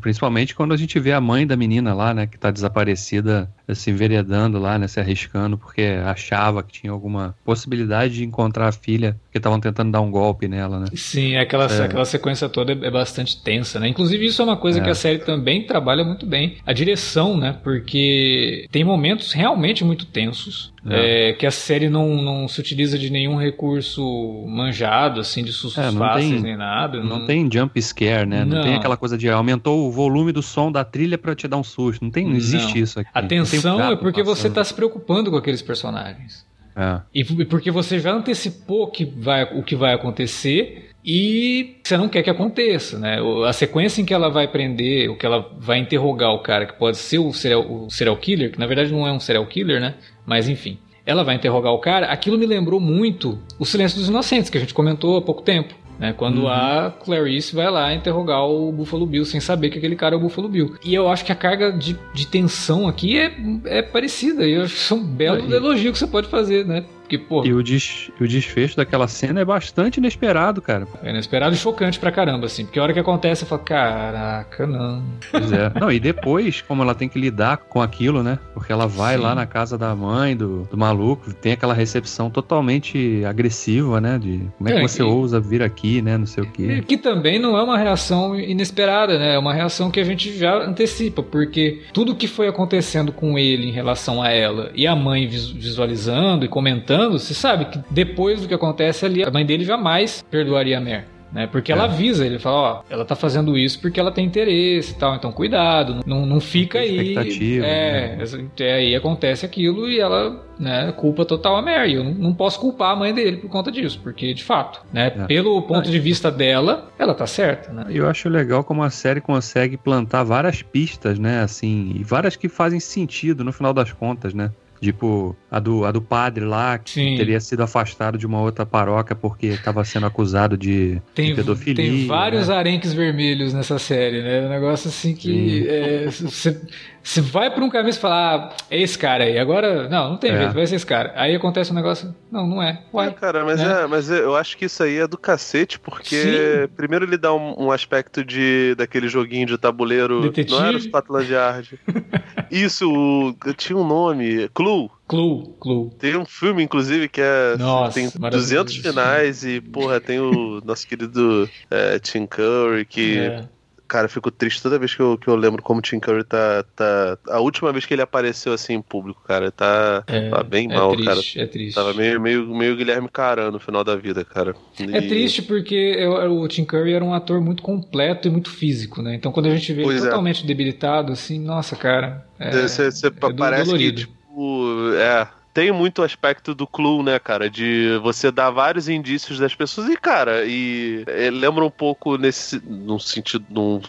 principalmente 0.00 0.54
quando 0.54 0.72
a 0.72 0.76
gente 0.76 0.98
vê 1.00 1.12
a 1.12 1.20
mãe 1.20 1.46
da 1.46 1.56
menina 1.56 1.94
lá, 1.94 2.12
né, 2.14 2.26
que 2.26 2.38
tá 2.38 2.50
desaparecida, 2.50 3.50
se 3.74 3.90
enveredando 3.90 4.58
lá, 4.58 4.78
né, 4.78 4.86
se 4.88 5.00
arriscando, 5.00 5.56
porque 5.58 5.82
achava 6.04 6.62
que 6.62 6.72
tinha 6.80 6.92
alguma 6.92 7.34
possibilidade 7.44 8.14
de 8.14 8.24
encontrar 8.24 8.68
a 8.68 8.72
filha, 8.72 9.18
que 9.30 9.38
estavam 9.38 9.58
tentando 9.60 9.90
dar 9.92 10.00
um 10.00 10.10
golpe 10.10 10.46
nela, 10.48 10.78
né. 10.80 10.86
Sim, 10.94 11.36
aquela, 11.36 11.64
É. 11.64 11.68
aquela 11.84 12.04
sequência 12.04 12.48
toda 12.48 12.72
é, 12.72 12.86
é 12.86 12.90
bastante 12.90 13.42
tensa, 13.42 13.78
né? 13.80 13.88
Inclusive, 13.88 14.26
isso 14.26 14.40
é 14.42 14.44
uma 14.44 14.56
coisa 14.56 14.80
É. 14.80 14.82
que 14.82 14.90
a 14.90 14.94
série 14.94 15.18
também 15.18 15.64
trabalha 15.66 16.04
muito 16.04 16.24
bem. 16.26 16.56
A 16.66 16.72
direção, 16.72 17.36
né? 17.36 17.56
Porque 17.62 18.66
tem 18.70 18.84
momentos 18.84 19.32
realmente 19.32 19.84
muito 19.84 20.06
tensos. 20.06 20.72
É. 20.84 21.30
é, 21.30 21.32
que 21.34 21.46
a 21.46 21.50
série 21.52 21.88
não, 21.88 22.20
não 22.20 22.48
se 22.48 22.58
utiliza 22.58 22.98
de 22.98 23.08
nenhum 23.08 23.36
recurso 23.36 24.02
manjado, 24.48 25.20
assim, 25.20 25.44
de 25.44 25.52
sustos 25.52 25.78
É, 25.82 25.92
não 25.92 25.98
fáceis 25.98 26.28
tem- 26.32 26.40
nem 26.42 26.56
nada. 26.56 27.00
Não 27.00 27.24
tem 27.24 27.48
jump 27.52 27.80
scare, 27.80 28.26
né? 28.28 28.44
Não, 28.44 28.56
Não. 28.56 28.64
tem 28.64 28.74
aquela 28.74 28.96
coisa 28.96 29.16
de 29.16 29.28
aumentou 29.30 29.86
o 29.86 29.92
volume 29.92 30.32
do 30.32 30.42
som 30.42 30.72
da 30.72 30.84
trilha 30.84 31.16
pra 31.16 31.36
te 31.36 31.46
dar 31.46 31.56
um 31.56 31.62
susto. 31.62 32.02
Não 32.02 32.10
tem, 32.10 32.26
não 32.26 32.34
existe 32.34 32.74
Não. 32.74 32.82
isso 32.82 32.98
aqui. 32.98 33.08
A 33.14 33.22
Não 33.22 33.28
tensão 33.28 33.80
é 33.92 33.94
porque 33.96 34.24
você 34.24 34.42
passando. 34.48 34.54
tá 34.54 34.64
se 34.64 34.74
preocupando 34.74 35.30
com 35.30 35.36
aqueles 35.36 35.62
personagens. 35.62 36.44
É. 36.74 37.00
E 37.14 37.20
e 37.20 37.44
porque 37.44 37.70
você 37.70 38.00
já 38.00 38.12
antecipou 38.12 38.90
que 38.90 39.04
vai, 39.04 39.44
o 39.56 39.62
que 39.62 39.76
vai 39.76 39.94
acontecer 39.94 40.90
e 41.04 41.76
você 41.82 41.96
não 41.96 42.08
quer 42.08 42.22
que 42.22 42.30
aconteça, 42.30 42.98
né? 42.98 43.18
A 43.46 43.52
sequência 43.52 44.00
em 44.00 44.04
que 44.04 44.14
ela 44.14 44.28
vai 44.30 44.46
prender, 44.46 45.10
o 45.10 45.16
que 45.16 45.26
ela 45.26 45.50
vai 45.58 45.78
interrogar 45.78 46.32
o 46.32 46.38
cara, 46.40 46.66
que 46.66 46.74
pode 46.74 46.96
ser 46.96 47.18
o 47.18 47.32
serial, 47.32 47.62
o 47.68 47.90
serial 47.90 48.16
killer, 48.16 48.52
que 48.52 48.58
na 48.58 48.66
verdade 48.66 48.92
não 48.92 49.06
é 49.06 49.12
um 49.12 49.20
serial 49.20 49.46
killer, 49.46 49.80
né? 49.80 49.94
Mas 50.24 50.48
enfim. 50.48 50.78
Ela 51.04 51.24
vai 51.24 51.34
interrogar 51.34 51.72
o 51.72 51.78
cara, 51.78 52.06
aquilo 52.06 52.38
me 52.38 52.46
lembrou 52.46 52.78
muito 52.78 53.36
o 53.58 53.64
Silêncio 53.66 53.98
dos 53.98 54.08
Inocentes, 54.08 54.48
que 54.48 54.56
a 54.56 54.60
gente 54.60 54.72
comentou 54.72 55.16
há 55.16 55.22
pouco 55.22 55.42
tempo. 55.42 55.74
Né, 55.98 56.12
quando 56.16 56.42
Uhum. 56.42 56.48
a 56.48 56.90
Clarice 57.04 57.54
vai 57.54 57.70
lá 57.70 57.94
interrogar 57.94 58.44
o 58.48 58.72
Buffalo 58.72 59.06
Bill 59.06 59.24
sem 59.24 59.38
saber 59.38 59.68
que 59.70 59.78
aquele 59.78 59.94
cara 59.94 60.16
é 60.16 60.18
o 60.18 60.20
Buffalo 60.20 60.48
Bill. 60.48 60.74
E 60.84 60.92
eu 60.94 61.08
acho 61.08 61.24
que 61.24 61.30
a 61.30 61.34
carga 61.34 61.70
de, 61.70 61.96
de 62.12 62.26
tensão 62.26 62.88
aqui 62.88 63.16
é, 63.18 63.30
é 63.66 63.82
parecida. 63.82 64.44
E 64.44 64.54
eu 64.54 64.62
acho 64.62 64.74
que 64.74 64.80
isso 64.80 64.94
é 64.94 64.96
um 64.96 65.04
belo 65.04 65.54
elogio 65.54 65.92
que 65.92 65.98
você 65.98 66.06
pode 66.06 66.26
fazer, 66.28 66.66
né? 66.66 66.84
Porque, 67.12 67.18
pô, 67.18 67.44
E 67.44 67.52
o, 67.52 67.62
des- 67.62 68.10
o 68.18 68.26
desfecho 68.26 68.76
daquela 68.76 69.06
cena 69.06 69.40
é 69.40 69.44
bastante 69.44 69.98
inesperado, 69.98 70.62
cara. 70.62 70.86
É 71.02 71.10
inesperado 71.10 71.54
e 71.54 71.58
chocante 71.58 71.98
pra 71.98 72.10
caramba, 72.10 72.46
assim. 72.46 72.64
Porque 72.64 72.78
a 72.78 72.82
hora 72.82 72.92
que 72.94 72.98
acontece, 73.00 73.42
eu 73.42 73.48
falo, 73.48 73.60
caraca, 73.62 74.66
não. 74.66 75.02
Pois 75.30 75.52
é. 75.52 75.70
Não, 75.78 75.90
e 75.92 76.00
depois, 76.00 76.62
como 76.62 76.82
ela 76.82 76.94
tem 76.94 77.08
que 77.08 77.18
lidar 77.18 77.58
com 77.58 77.82
aquilo, 77.82 78.22
né? 78.22 78.38
Porque 78.54 78.72
ela 78.72 78.86
vai 78.86 79.16
Sim. 79.16 79.22
lá 79.22 79.34
na 79.34 79.44
casa 79.44 79.76
da 79.76 79.94
mãe, 79.94 80.34
do, 80.36 80.66
do 80.70 80.76
maluco, 80.78 81.34
tem 81.34 81.52
aquela 81.52 81.74
recepção 81.74 82.30
totalmente 82.30 83.22
agressiva, 83.26 84.00
né? 84.00 84.18
De 84.18 84.40
como 84.56 84.68
é 84.70 84.72
que 84.72 84.78
É, 84.78 84.82
você 84.88 85.02
e- 85.02 85.04
ousa 85.04 85.38
vir 85.40 85.62
aqui, 85.62 86.00
né? 86.00 86.16
Não 86.16 86.26
sei 86.26 86.44
o 86.44 86.50
quê. 86.50 86.82
que 86.86 86.96
também 86.96 87.38
não 87.38 87.56
é 87.58 87.62
uma 87.62 87.76
reação 87.76 88.38
inesperada, 88.38 89.18
né? 89.18 89.34
É 89.34 89.38
uma 89.38 89.52
reação 89.52 89.90
que 89.90 90.00
a 90.00 90.04
gente 90.04 90.36
já 90.38 90.56
antecipa, 90.64 91.22
porque 91.22 91.82
tudo 91.92 92.14
que 92.14 92.26
foi 92.26 92.48
acontecendo 92.48 93.12
com 93.12 93.38
ele 93.38 93.66
em 93.68 93.72
relação 93.72 94.22
a 94.22 94.30
ela 94.30 94.70
e 94.74 94.86
a 94.86 94.94
mãe 94.96 95.26
vis- 95.26 95.50
visualizando 95.50 96.44
e 96.44 96.48
comentando, 96.48 97.01
você 97.10 97.34
sabe 97.34 97.66
que 97.66 97.80
depois 97.90 98.40
do 98.42 98.48
que 98.48 98.54
acontece 98.54 99.04
ali, 99.04 99.22
a 99.24 99.30
mãe 99.30 99.44
dele 99.44 99.64
jamais 99.64 100.24
perdoaria 100.30 100.78
a 100.78 100.80
Mer. 100.80 101.06
né? 101.34 101.46
Porque 101.46 101.72
ela 101.72 101.84
É. 101.84 101.86
avisa, 101.86 102.26
ele 102.26 102.38
fala, 102.38 102.56
ó, 102.56 102.82
ela 102.90 103.06
tá 103.06 103.16
fazendo 103.16 103.56
isso 103.56 103.80
porque 103.80 103.98
ela 103.98 104.12
tem 104.12 104.26
interesse 104.26 104.92
e 104.92 104.96
tal, 104.96 105.14
então 105.16 105.32
cuidado, 105.32 106.00
não, 106.04 106.26
não 106.26 106.38
fica 106.40 106.78
aí. 106.80 106.94
expectativa, 106.94 107.64
É, 107.64 108.16
né? 108.16 108.24
é, 108.60 108.72
aí 108.74 108.94
acontece 108.94 109.46
aquilo 109.46 109.88
e 109.88 109.98
ela, 109.98 110.44
né, 110.58 110.92
culpa 110.94 111.24
total 111.24 111.56
a 111.56 111.62
Mary. 111.62 111.94
Eu 111.94 112.04
não, 112.04 112.12
não 112.12 112.34
posso 112.34 112.60
culpar 112.60 112.90
a 112.92 112.96
mãe 112.96 113.14
dele 113.14 113.38
por 113.38 113.48
conta 113.48 113.72
disso, 113.72 113.98
porque 114.02 114.34
de 114.34 114.44
fato, 114.44 114.82
né, 114.92 115.06
É. 115.06 115.24
pelo 115.24 115.62
ponto 115.62 115.90
de 115.90 115.98
vista 115.98 116.30
dela, 116.30 116.90
ela 116.98 117.14
tá 117.14 117.26
certa, 117.26 117.72
né? 117.72 117.86
Eu 117.88 118.06
acho 118.10 118.28
legal 118.28 118.62
como 118.62 118.82
a 118.82 118.90
série 118.90 119.22
consegue 119.22 119.78
plantar 119.78 120.24
várias 120.24 120.60
pistas, 120.60 121.18
né? 121.18 121.40
Assim, 121.40 121.94
e 121.98 122.04
várias 122.04 122.36
que 122.36 122.46
fazem 122.46 122.78
sentido 122.78 123.42
no 123.42 123.54
final 123.54 123.72
das 123.72 123.90
contas, 123.90 124.34
né? 124.34 124.50
Tipo, 124.82 125.36
a 125.48 125.60
do, 125.60 125.84
a 125.84 125.92
do 125.92 126.02
padre 126.02 126.44
lá, 126.44 126.76
que 126.76 126.90
Sim. 126.90 127.16
teria 127.16 127.38
sido 127.38 127.62
afastado 127.62 128.18
de 128.18 128.26
uma 128.26 128.40
outra 128.40 128.66
paróquia 128.66 129.14
porque 129.14 129.46
estava 129.46 129.84
sendo 129.84 130.06
acusado 130.06 130.56
de, 130.56 131.00
Tem, 131.14 131.26
de 131.28 131.34
pedofilia. 131.34 131.76
tem 131.76 132.06
vários 132.08 132.48
né? 132.48 132.56
arenques 132.56 132.92
vermelhos 132.92 133.54
nessa 133.54 133.78
série, 133.78 134.20
né? 134.22 134.44
Um 134.44 134.48
negócio 134.48 134.88
assim 134.88 135.14
que 135.14 135.68
é, 135.68 136.08
você 136.10 137.20
vai 137.20 137.48
pra 137.48 137.64
um 137.64 137.70
caminho 137.70 137.90
e 137.90 137.96
fala, 137.96 138.14
ah, 138.50 138.56
é 138.68 138.80
esse 138.80 138.98
cara 138.98 139.22
aí. 139.22 139.38
Agora, 139.38 139.88
não, 139.88 140.10
não 140.10 140.16
tem 140.16 140.32
É. 140.32 140.38
jeito, 140.38 140.54
vai 140.54 140.66
ser 140.66 140.74
esse 140.74 140.86
cara. 140.86 141.12
Aí 141.14 141.34
acontece 141.34 141.70
um 141.70 141.74
negócio, 141.76 142.12
não, 142.30 142.44
não 142.46 142.60
é. 142.60 142.70
É, 142.70 142.78
Uai. 142.96 143.12
cara, 143.12 143.44
mas, 143.44 143.60
né? 143.60 143.82
é, 143.82 143.86
mas 143.86 144.10
é- 144.10 144.20
eu 144.20 144.34
acho 144.34 144.56
que 144.56 144.64
isso 144.64 144.82
aí 144.82 144.98
é 144.98 145.06
do 145.06 145.16
cacete, 145.18 145.78
porque 145.78 146.16
Sim. 146.16 146.74
primeiro 146.76 147.04
ele 147.04 147.16
dá 147.16 147.32
um, 147.32 147.66
um 147.66 147.70
aspecto 147.70 148.24
de 148.24 148.74
daquele 148.76 149.06
joguinho 149.08 149.46
de 149.46 149.56
tabuleiro. 149.58 150.22
Detetive? 150.22 150.58
Não 150.58 150.66
era 150.66 150.76
o 150.76 150.80
Scotland 150.80 151.30
Yard. 151.32 151.78
isso, 152.52 153.34
tinha 153.56 153.78
um 153.78 153.86
nome, 153.86 154.48
Clue. 154.50 154.90
Clue, 155.08 155.54
Clue. 155.58 155.90
Tem 155.98 156.16
um 156.16 156.24
filme, 156.26 156.62
inclusive, 156.62 157.08
que 157.08 157.20
é. 157.20 157.56
Nossa, 157.56 157.94
tem 157.94 158.04
maravilhoso 158.18 158.64
200 158.64 158.76
finais 158.76 159.44
e, 159.44 159.60
porra, 159.60 160.00
tem 160.00 160.20
o 160.20 160.60
nosso 160.64 160.86
querido 160.86 161.48
é, 161.70 161.98
Tim 161.98 162.26
Curry, 162.26 162.84
que. 162.84 163.18
É. 163.18 163.48
Cara, 163.92 164.06
eu 164.06 164.10
fico 164.10 164.30
triste 164.30 164.62
toda 164.62 164.78
vez 164.78 164.94
que 164.94 165.02
eu, 165.02 165.18
que 165.18 165.28
eu 165.28 165.36
lembro 165.36 165.62
como 165.62 165.80
o 165.80 165.82
Tim 165.82 166.00
Curry 166.00 166.24
tá, 166.24 166.64
tá. 166.74 167.18
A 167.28 167.40
última 167.40 167.70
vez 167.72 167.84
que 167.84 167.92
ele 167.92 168.00
apareceu 168.00 168.54
assim 168.54 168.72
em 168.72 168.80
público, 168.80 169.22
cara, 169.22 169.52
tá, 169.52 170.02
É, 170.06 170.30
tá 170.30 170.42
bem 170.42 170.64
é 170.64 170.74
mal, 170.74 170.96
cara. 170.96 171.16
triste, 171.16 171.38
É 171.38 171.46
triste. 171.46 171.74
Tava 171.74 171.92
meio, 171.92 172.18
meio, 172.18 172.46
meio 172.56 172.74
Guilherme 172.74 173.06
Caran 173.12 173.50
no 173.50 173.60
final 173.60 173.84
da 173.84 173.94
vida, 173.94 174.24
cara. 174.24 174.56
É 174.80 174.98
E- 174.98 175.08
triste 175.08 175.42
porque 175.42 175.74
eu- 175.74 176.40
o 176.40 176.48
Tim 176.48 176.64
Curry 176.64 176.94
era 176.94 177.04
um 177.04 177.12
ator 177.12 177.38
muito 177.42 177.62
completo 177.62 178.28
e 178.28 178.30
muito 178.30 178.48
físico, 178.48 179.02
né? 179.02 179.14
Então 179.14 179.30
quando 179.30 179.44
a 179.46 179.54
gente 179.54 179.70
vê 179.74 179.82
ele 179.82 179.90
Pois 179.90 180.02
é. 180.02 180.06
totalmente 180.06 180.46
debilitado, 180.46 181.12
assim, 181.12 181.38
nossa, 181.38 181.76
cara. 181.76 182.26
É, 182.38 182.50
Você, 182.50 182.90
você 182.90 183.08
é 183.08 183.10
parece 183.10 183.64
dolorido. 183.66 184.00
que, 184.00 184.06
tipo, 184.06 184.92
é. 184.94 185.28
Tem 185.54 185.70
muito 185.70 186.02
aspecto 186.02 186.54
do 186.54 186.66
Clue, 186.66 187.02
né, 187.02 187.18
cara? 187.18 187.50
De 187.50 187.98
você 188.02 188.30
dar 188.30 188.50
vários 188.50 188.88
indícios 188.88 189.38
das 189.38 189.54
pessoas. 189.54 189.88
E, 189.90 189.96
cara, 189.96 190.44
e 190.46 191.04
é, 191.06 191.30
lembra 191.30 191.64
um 191.64 191.70
pouco 191.70 192.16
nesse. 192.16 192.60
num 192.64 192.98
sentido. 192.98 193.44
num 193.50 193.80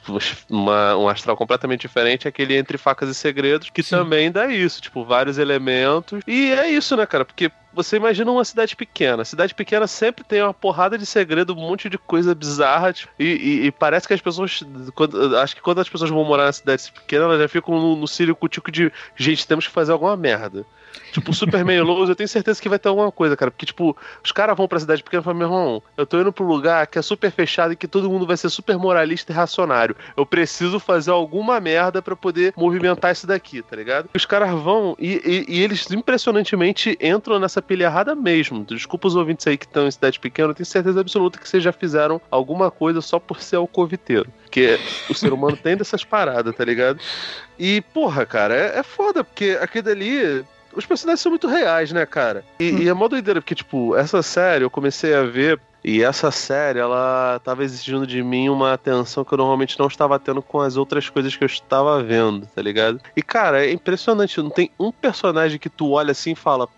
uma- 0.50 0.98
um 0.98 1.08
astral 1.08 1.38
completamente 1.38 1.82
diferente, 1.82 2.28
aquele 2.28 2.56
Entre 2.58 2.78
Facas 2.78 3.10
e 3.10 3.16
Segredos, 3.16 3.70
que 3.70 3.82
Sim. 3.82 3.92
também 3.92 4.32
dá 4.32 4.48
isso, 4.48 4.82
tipo, 4.82 5.06
vários 5.06 5.38
elementos. 5.38 6.22
E 6.28 6.52
é 6.52 6.70
isso, 6.70 6.96
né, 6.98 7.06
cara? 7.06 7.24
Porque 7.24 7.50
você 7.74 7.98
imagina 7.98 8.32
uma 8.32 8.46
cidade 8.46 8.76
pequena. 8.76 9.26
Cidade 9.26 9.54
pequena 9.56 9.88
sempre 9.88 10.24
tem 10.24 10.42
uma 10.42 10.54
porrada 10.54 10.98
de 10.98 11.06
segredo, 11.06 11.54
um 11.54 11.58
monte 11.60 11.90
de 11.90 11.98
coisa 11.98 12.34
bizarra. 12.36 12.94
tipo, 12.94 13.12
e, 13.20 13.26
e- 13.26 13.66
e 13.68 13.72
parece 13.72 14.08
que 14.08 14.14
as 14.14 14.22
pessoas. 14.22 14.64
quando- 14.96 15.38
acho 15.38 15.56
que 15.56 15.62
quando 15.62 15.80
as 15.82 15.90
pessoas 15.90 16.10
vão 16.10 16.24
morar 16.24 16.46
na 16.46 16.54
cidade 16.54 16.92
pequena, 16.92 17.26
elas 17.26 17.40
já 17.40 17.48
ficam 17.48 17.80
no, 17.80 17.96
no 17.96 18.08
circo-tico 18.08 18.72
de 18.72 18.92
gente, 19.16 19.48
temos 19.48 19.68
que 19.68 19.74
fazer 19.74 19.92
alguma 19.92 20.16
merda. 20.16 20.66
Tipo, 21.12 21.34
Superman 21.34 21.82
Lowe's, 21.82 22.08
eu 22.10 22.16
tenho 22.16 22.28
certeza 22.30 22.62
que 22.62 22.70
vai 22.70 22.78
ter 22.78 22.88
alguma 22.88 23.12
coisa, 23.12 23.36
cara. 23.36 23.50
Porque, 23.50 23.66
tipo, 23.66 23.98
os 24.24 24.32
caras 24.32 24.56
vão 24.56 24.68
pra 24.68 24.80
cidade 24.80 25.02
pequena 25.04 25.22
e 25.22 25.24
falam, 25.24 25.40
meu 25.40 25.48
irmão, 25.48 25.84
eu 25.98 26.06
tô 26.06 26.20
indo 26.22 26.32
pro 26.32 26.46
lugar 26.46 26.86
que 26.86 27.00
é 27.00 27.02
super 27.02 27.32
fechado 27.32 27.74
e 27.74 27.76
que 27.76 27.88
todo 27.88 28.10
mundo 28.10 28.28
vai 28.28 28.38
ser 28.38 28.50
super 28.50 28.78
moralista 28.78 29.32
e 29.32 29.36
racionário. 29.36 29.96
Eu 30.16 30.24
preciso 30.24 30.80
fazer 30.80 31.10
alguma 31.10 31.60
merda 31.60 32.00
pra 32.00 32.16
poder 32.16 32.54
movimentar 32.56 33.12
isso 33.12 33.26
daqui, 33.26 33.64
tá 33.64 33.76
ligado? 33.76 34.08
Os 34.14 34.26
caras 34.26 34.52
vão 34.52 34.96
e, 35.00 35.14
e- 35.26 35.46
e 35.58 35.64
eles 35.64 35.90
impressionantemente 35.92 36.96
entram 37.02 37.40
nessa 37.40 37.62
pilha 37.64 37.86
errada 37.86 38.14
mesmo. 38.14 38.64
Desculpa 38.64 39.08
os 39.08 39.16
ouvintes 39.16 39.48
aí 39.48 39.58
que 39.58 39.66
estão 39.66 39.88
em 39.88 39.92
cidade 39.92 40.20
pequena, 40.20 40.50
eu 40.50 40.54
tenho 40.54 40.66
certeza 40.66 41.00
absoluta 41.00 41.40
que 41.40 41.48
vocês 41.48 41.64
já 41.64 41.72
fizeram 41.72 42.22
alguma 42.30 42.70
coisa 42.70 43.02
só 43.02 43.20
por 43.20 43.42
ser 43.42 43.56
alcoviteiro. 43.56 44.30
Porque 44.44 44.80
o 45.10 45.14
ser 45.14 45.34
humano 45.34 45.58
tem 45.58 45.76
dessas 45.76 46.04
paradas, 46.04 46.56
tá 46.56 46.64
ligado? 46.64 47.00
E, 47.58 47.82
porra, 47.94 48.26
cara, 48.26 48.56
é, 48.56 48.80
é 48.80 48.84
foda, 48.84 49.24
porque 49.24 49.58
aquele 49.62 49.82
dali. 49.82 50.46
Os 50.76 50.86
personagens 50.86 51.22
são 51.22 51.30
muito 51.30 51.48
reais, 51.48 51.92
né, 51.92 52.06
cara? 52.06 52.44
E, 52.60 52.70
e 52.84 52.90
é 52.90 52.94
mó 52.94 53.08
doideira, 53.08 53.40
porque, 53.42 53.54
tipo, 53.54 53.96
essa 53.96 54.24
série 54.24 54.64
eu 54.64 54.70
comecei 54.70 55.14
a 55.14 55.24
ver. 55.24 55.60
E 55.84 56.02
essa 56.02 56.32
série, 56.32 56.80
ela 56.80 57.42
tava 57.44 57.64
exigindo 57.64 58.08
de 58.08 58.24
mim 58.24 58.48
uma 58.48 58.74
atenção 58.74 59.26
que 59.26 59.34
eu 59.34 59.38
normalmente 59.38 59.78
não 59.78 59.88
estava 59.88 60.18
tendo 60.18 60.42
com 60.42 60.62
as 60.62 60.78
outras 60.78 61.10
coisas 61.10 61.36
que 61.36 61.44
eu 61.44 61.48
estava 61.48 62.02
vendo, 62.02 62.48
tá 62.48 62.62
ligado? 62.62 63.02
E, 63.16 63.22
cara, 63.22 63.66
é 63.66 63.72
impressionante. 63.72 64.42
Não 64.42 64.50
tem 64.50 64.72
um 64.80 64.92
personagem 64.94 65.60
que 65.60 65.70
tu 65.70 65.92
olha 65.92 66.12
assim 66.12 66.32
e 66.32 66.36
fala. 66.36 66.70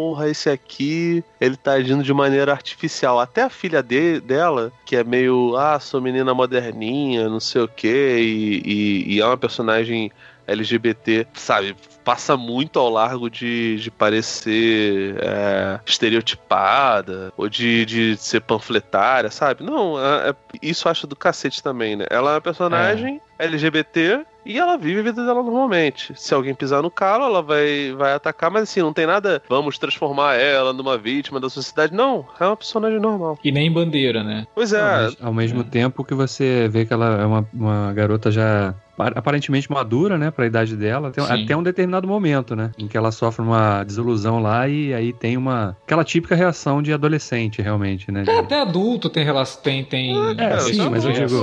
Porra, 0.00 0.30
esse 0.30 0.48
aqui, 0.48 1.22
ele 1.38 1.56
tá 1.58 1.72
agindo 1.72 2.02
de 2.02 2.14
maneira 2.14 2.52
artificial. 2.52 3.20
Até 3.20 3.42
a 3.42 3.50
filha 3.50 3.82
de, 3.82 4.18
dela, 4.20 4.72
que 4.86 4.96
é 4.96 5.04
meio, 5.04 5.54
ah, 5.58 5.78
sou 5.78 6.00
menina 6.00 6.32
moderninha, 6.32 7.28
não 7.28 7.38
sei 7.38 7.60
o 7.60 7.68
quê, 7.68 8.16
e, 8.18 8.62
e- 8.64 9.14
e 9.16 9.20
é 9.20 9.26
uma 9.26 9.36
personagem 9.36 10.10
LGBT, 10.46 11.26
sabe? 11.34 11.76
Passa 12.02 12.34
muito 12.34 12.78
ao 12.78 12.88
largo 12.88 13.28
de, 13.28 13.76
de 13.76 13.90
parecer 13.90 15.16
é, 15.20 15.78
estereotipada 15.84 17.30
ou 17.36 17.46
de, 17.48 17.84
de 17.84 18.16
ser 18.16 18.40
panfletária, 18.40 19.30
sabe? 19.30 19.62
Não, 19.62 19.98
é- 20.02 20.30
é- 20.30 20.34
isso 20.62 20.88
acho 20.88 21.06
do 21.06 21.14
cacete 21.14 21.62
também, 21.62 21.94
né? 21.94 22.06
Ela 22.08 22.30
é 22.30 22.34
uma 22.36 22.40
personagem 22.40 23.20
LGBT 23.38 24.24
e 24.44 24.58
ela 24.58 24.76
vive 24.76 25.00
a 25.00 25.02
vida 25.02 25.24
dela 25.24 25.42
normalmente. 25.42 26.12
Se 26.16 26.34
alguém 26.34 26.54
pisar 26.54 26.82
no 26.82 26.90
calo, 26.90 27.24
ela 27.24 27.42
vai, 27.42 27.92
vai 27.96 28.12
atacar, 28.12 28.50
mas 28.50 28.64
assim, 28.64 28.80
não 28.80 28.92
tem 28.92 29.06
nada, 29.06 29.42
vamos 29.48 29.78
transformar 29.78 30.34
ela 30.34 30.72
numa 30.72 30.96
vítima 30.96 31.40
da 31.40 31.48
sociedade. 31.48 31.94
Não, 31.94 32.26
é 32.38 32.44
uma 32.44 32.56
personagem 32.56 33.00
normal. 33.00 33.38
E 33.42 33.52
nem 33.52 33.70
bandeira, 33.70 34.22
né? 34.22 34.46
Pois 34.54 34.72
é, 34.72 35.10
Não, 35.20 35.28
ao 35.28 35.34
mesmo 35.34 35.64
tempo 35.64 36.04
que 36.04 36.14
você 36.14 36.68
vê 36.68 36.84
que 36.84 36.92
ela 36.92 37.20
é 37.20 37.26
uma, 37.26 37.48
uma 37.52 37.92
garota 37.92 38.30
já 38.30 38.74
aparentemente 39.00 39.70
madura, 39.70 40.16
né, 40.18 40.30
pra 40.30 40.46
idade 40.46 40.76
dela, 40.76 41.10
tem- 41.10 41.24
até 41.24 41.56
um 41.56 41.62
determinado 41.62 42.06
momento, 42.06 42.54
né, 42.56 42.70
em 42.78 42.86
que 42.88 42.96
ela 42.96 43.10
sofre 43.12 43.42
uma 43.42 43.82
desilusão 43.84 44.40
lá 44.40 44.68
e 44.68 44.92
aí 44.94 45.12
tem 45.12 45.36
uma 45.36 45.76
aquela 45.84 46.04
típica 46.04 46.34
reação 46.34 46.82
de 46.82 46.92
adolescente, 46.92 47.60
realmente, 47.62 48.10
né? 48.10 48.22
de- 48.22 48.30
É, 48.30 48.38
Até 48.40 48.60
adulto 48.60 49.08
tem 49.10 49.24
relação. 49.24 49.62
Tem, 49.62 49.84
tem 49.84 50.16
É, 50.38 50.58
sim, 50.60 50.88
mas 50.88 51.04
eu 51.04 51.12
digo- 51.12 51.40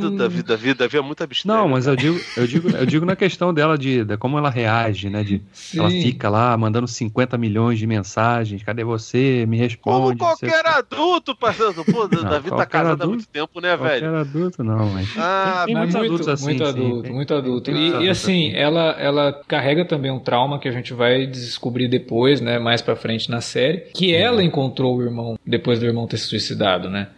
do- 0.00 0.10
Davi, 0.16 0.42
Davi, 0.42 0.74
Davi 0.74 0.96
é 0.96 1.00
muito 1.00 1.22
abstrato. 1.22 1.58
Não, 1.60 1.68
mas 1.68 1.86
eu 1.86 1.96
digo, 1.96 2.18
eu 2.36 2.46
digo, 2.46 2.68
eu 2.70 2.86
digo 2.86 3.04
na 3.06 3.16
questão 3.16 3.52
dela 3.52 3.76
de, 3.76 4.04
de 4.04 4.16
como 4.16 4.38
ela 4.38 4.50
reage, 4.50 5.08
né, 5.10 5.22
de 5.22 5.42
Sim. 5.52 5.78
ela 5.80 5.90
fica 5.90 6.28
lá 6.28 6.56
mandando 6.56 6.86
50 6.88 7.36
milhões 7.38 7.78
de 7.78 7.86
mensagens, 7.86 8.62
cadê 8.62 8.84
você? 8.84 9.44
Me 9.48 9.56
Como 9.80 10.08
responde. 10.08 10.20
não 10.20 10.36
sei 10.36 10.48
o 10.48 10.52
qualquer 10.52 10.62
quê. 10.62 10.78
adulto, 10.94 11.36
parceiro. 11.36 11.84
Pô, 11.84 12.06
Davi 12.08 12.48
tá 12.50 12.56
qualquer 12.56 12.66
casado 12.66 13.02
há 13.02 13.06
muito 13.06 13.26
tempo, 13.28 13.60
né, 13.60 13.76
Qualquer 13.76 14.00
velho? 14.00 14.16
adulto 14.16 14.62
não, 14.64 14.90
mas 14.92 15.08
Ah, 15.16 15.62
tem 15.66 15.74
Mas 15.74 15.92
muitos 15.92 15.94
muito, 15.96 16.06
adultos 16.14 16.28
assim, 16.28 16.44
muito. 16.44 16.64
Adulto, 16.70 17.12
muito 17.12 17.34
adulto. 17.34 17.70
E, 17.70 18.04
e 18.04 18.08
assim, 18.08 18.52
ela, 18.54 18.96
ela 18.98 19.32
carrega 19.46 19.84
também 19.84 20.10
um 20.10 20.18
trauma 20.18 20.58
que 20.58 20.68
a 20.68 20.72
gente 20.72 20.92
vai 20.92 21.26
descobrir 21.26 21.88
depois, 21.88 22.40
né, 22.40 22.58
mais 22.58 22.80
pra 22.80 22.96
frente 22.96 23.30
na 23.30 23.40
série, 23.40 23.78
que 23.94 24.14
ela 24.14 24.42
encontrou 24.42 24.96
o 24.96 25.02
irmão 25.02 25.38
depois 25.46 25.78
do 25.78 25.86
irmão 25.86 26.06
ter 26.06 26.16
se 26.16 26.26
suicidado, 26.26 26.88
né? 26.88 27.08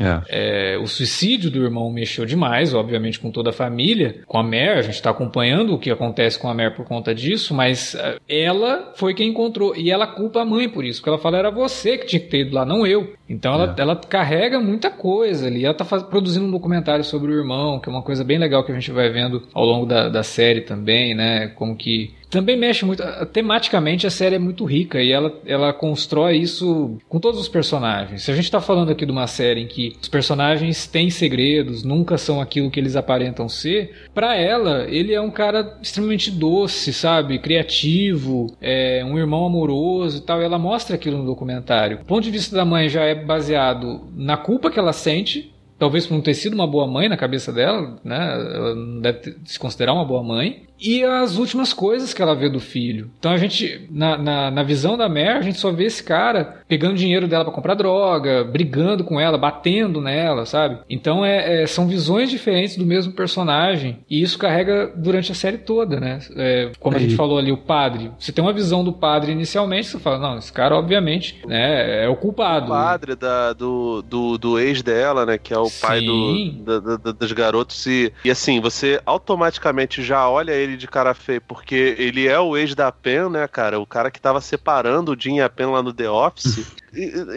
É. 0.00 0.74
É, 0.74 0.78
o 0.78 0.86
suicídio 0.86 1.50
do 1.50 1.62
irmão 1.62 1.90
mexeu 1.90 2.24
demais, 2.26 2.74
obviamente, 2.74 3.20
com 3.20 3.30
toda 3.30 3.50
a 3.50 3.52
família, 3.52 4.16
com 4.26 4.38
a 4.38 4.42
Mer. 4.42 4.78
A 4.78 4.82
gente 4.82 4.94
está 4.94 5.10
acompanhando 5.10 5.74
o 5.74 5.78
que 5.78 5.90
acontece 5.90 6.38
com 6.38 6.48
a 6.48 6.54
Mer 6.54 6.74
por 6.74 6.84
conta 6.84 7.14
disso, 7.14 7.54
mas 7.54 7.94
é, 7.94 8.18
ela 8.28 8.92
foi 8.96 9.14
quem 9.14 9.28
encontrou. 9.30 9.76
E 9.76 9.90
ela 9.90 10.06
culpa 10.06 10.40
a 10.42 10.44
mãe 10.44 10.68
por 10.68 10.84
isso, 10.84 11.00
porque 11.00 11.10
ela 11.10 11.18
fala 11.18 11.38
era 11.38 11.50
você 11.50 11.96
que 11.98 12.06
tinha 12.06 12.20
que 12.20 12.28
ter 12.28 12.40
ido 12.46 12.54
lá, 12.54 12.64
não 12.64 12.86
eu. 12.86 13.14
Então 13.28 13.54
ela, 13.54 13.74
É. 13.78 13.80
ela 13.80 13.96
carrega 13.96 14.58
muita 14.60 14.90
coisa 14.90 15.46
ali. 15.46 15.64
Ela 15.64 15.74
tá 15.74 15.84
faz- 15.84 16.02
produzindo 16.02 16.46
um 16.46 16.50
documentário 16.50 17.04
sobre 17.04 17.30
o 17.32 17.36
irmão, 17.38 17.78
que 17.78 17.88
é 17.88 17.92
uma 17.92 18.02
coisa 18.02 18.24
bem 18.24 18.38
legal 18.38 18.64
que 18.64 18.72
a 18.72 18.74
gente 18.74 18.90
vai 18.90 19.10
vendo 19.10 19.42
ao 19.54 19.64
longo 19.64 19.86
da, 19.86 20.08
da 20.08 20.22
série 20.22 20.60
também, 20.62 21.14
né? 21.14 21.48
Como 21.54 21.76
que 21.76 22.12
também 22.34 22.56
mexe 22.56 22.84
muito. 22.84 23.02
Tematicamente 23.26 24.06
a 24.06 24.10
série 24.10 24.34
é 24.34 24.38
muito 24.38 24.64
rica 24.64 25.00
e 25.00 25.12
ela, 25.12 25.32
ela 25.46 25.72
constrói 25.72 26.36
isso 26.36 26.98
com 27.08 27.20
todos 27.20 27.40
os 27.40 27.48
personagens. 27.48 28.24
Se 28.24 28.30
a 28.30 28.34
gente 28.34 28.50
tá 28.50 28.60
falando 28.60 28.90
aqui 28.90 29.06
de 29.06 29.12
uma 29.12 29.28
série 29.28 29.60
em 29.60 29.66
que 29.68 29.96
os 30.02 30.08
personagens 30.08 30.86
têm 30.86 31.10
segredos, 31.10 31.84
nunca 31.84 32.18
são 32.18 32.40
aquilo 32.40 32.70
que 32.70 32.80
eles 32.80 32.96
aparentam 32.96 33.48
ser, 33.48 34.08
pra 34.12 34.34
ela, 34.34 34.84
ele 34.88 35.14
é 35.14 35.20
um 35.20 35.30
cara 35.30 35.78
extremamente 35.80 36.30
doce, 36.30 36.92
sabe? 36.92 37.38
Criativo, 37.38 38.52
é 38.60 39.04
um 39.04 39.16
irmão 39.16 39.46
amoroso 39.46 40.18
e 40.18 40.20
tal. 40.20 40.42
E 40.42 40.44
ela 40.44 40.58
mostra 40.58 40.96
aquilo 40.96 41.18
no 41.18 41.26
documentário. 41.26 41.98
O 42.02 42.04
ponto 42.04 42.24
de 42.24 42.30
vista 42.30 42.56
da 42.56 42.64
mãe 42.64 42.88
já 42.88 43.02
é 43.02 43.14
baseado 43.14 44.08
na 44.16 44.36
culpa 44.36 44.70
que 44.70 44.78
ela 44.78 44.92
sente 44.92 45.54
Talvez 45.76 46.06
por 46.06 46.14
não 46.14 46.22
ter 46.22 46.34
sido 46.34 46.54
uma 46.54 46.66
boa 46.66 46.86
mãe 46.86 47.08
na 47.08 47.16
cabeça 47.16 47.52
dela, 47.52 47.96
né? 48.04 48.32
Ela 48.54 48.74
não 48.74 49.00
deve 49.00 49.36
se 49.44 49.58
considerar 49.58 49.92
uma 49.92 50.04
boa 50.04 50.22
mãe. 50.22 50.62
E 50.80 51.02
as 51.02 51.36
últimas 51.36 51.72
coisas 51.72 52.12
que 52.12 52.20
ela 52.20 52.34
vê 52.34 52.48
do 52.48 52.60
filho. 52.60 53.10
Então 53.18 53.32
a 53.32 53.36
gente, 53.36 53.86
na, 53.90 54.18
na, 54.18 54.50
na 54.50 54.62
visão 54.62 54.96
da 54.96 55.08
Mare, 55.08 55.38
a 55.38 55.42
gente 55.42 55.58
só 55.58 55.72
vê 55.72 55.84
esse 55.84 56.02
cara 56.02 56.62
pegando 56.68 56.94
dinheiro 56.94 57.28
dela 57.28 57.44
para 57.44 57.52
comprar 57.52 57.74
droga, 57.74 58.44
brigando 58.44 59.04
com 59.04 59.20
ela, 59.20 59.38
batendo 59.38 60.00
nela, 60.00 60.44
sabe? 60.44 60.78
Então 60.88 61.24
é, 61.24 61.62
é, 61.62 61.66
são 61.66 61.86
visões 61.86 62.30
diferentes 62.30 62.76
do 62.76 62.84
mesmo 62.84 63.12
personagem 63.12 64.00
e 64.10 64.22
isso 64.22 64.38
carrega 64.38 64.92
durante 64.96 65.32
a 65.32 65.34
série 65.34 65.58
toda, 65.58 66.00
né? 66.00 66.18
É, 66.36 66.70
como 66.80 66.96
a 66.96 67.00
gente 67.00 67.16
falou 67.16 67.38
ali, 67.38 67.52
o 67.52 67.56
padre. 67.56 68.10
Você 68.18 68.32
tem 68.32 68.44
uma 68.44 68.52
visão 68.52 68.84
do 68.84 68.92
padre 68.92 69.32
inicialmente, 69.32 69.88
você 69.88 69.98
fala, 69.98 70.18
não, 70.18 70.38
esse 70.38 70.52
cara 70.52 70.76
obviamente 70.76 71.40
né, 71.46 72.04
é 72.04 72.08
o 72.08 72.16
culpado. 72.16 72.66
O 72.66 72.68
padre 72.70 73.14
da, 73.14 73.52
do, 73.52 74.02
do, 74.02 74.38
do 74.38 74.58
ex 74.58 74.82
dela, 74.82 75.24
né? 75.24 75.38
Que 75.38 75.54
é 75.54 75.58
o 75.58 75.66
Sim. 75.66 75.86
pai 75.86 76.00
do, 76.00 76.52
da, 76.62 76.96
da, 76.96 77.12
dos 77.12 77.32
garotos 77.32 77.86
e, 77.86 78.12
e 78.24 78.30
assim, 78.30 78.60
você 78.60 79.00
automaticamente 79.06 80.02
já 80.02 80.28
olha 80.28 80.52
ele 80.52 80.63
de 80.76 80.88
cara 80.88 81.14
feia, 81.14 81.40
porque 81.40 81.94
ele 81.98 82.26
é 82.26 82.38
o 82.38 82.56
ex 82.56 82.74
da 82.74 82.90
Pen, 82.90 83.30
né, 83.30 83.46
cara? 83.46 83.78
O 83.78 83.86
cara 83.86 84.10
que 84.10 84.20
tava 84.20 84.40
separando 84.40 85.12
o 85.12 85.16
Jim 85.18 85.36
e 85.36 85.42
a 85.42 85.48
Pen 85.48 85.66
lá 85.66 85.82
no 85.82 85.92
The 85.92 86.08
Office. 86.08 86.66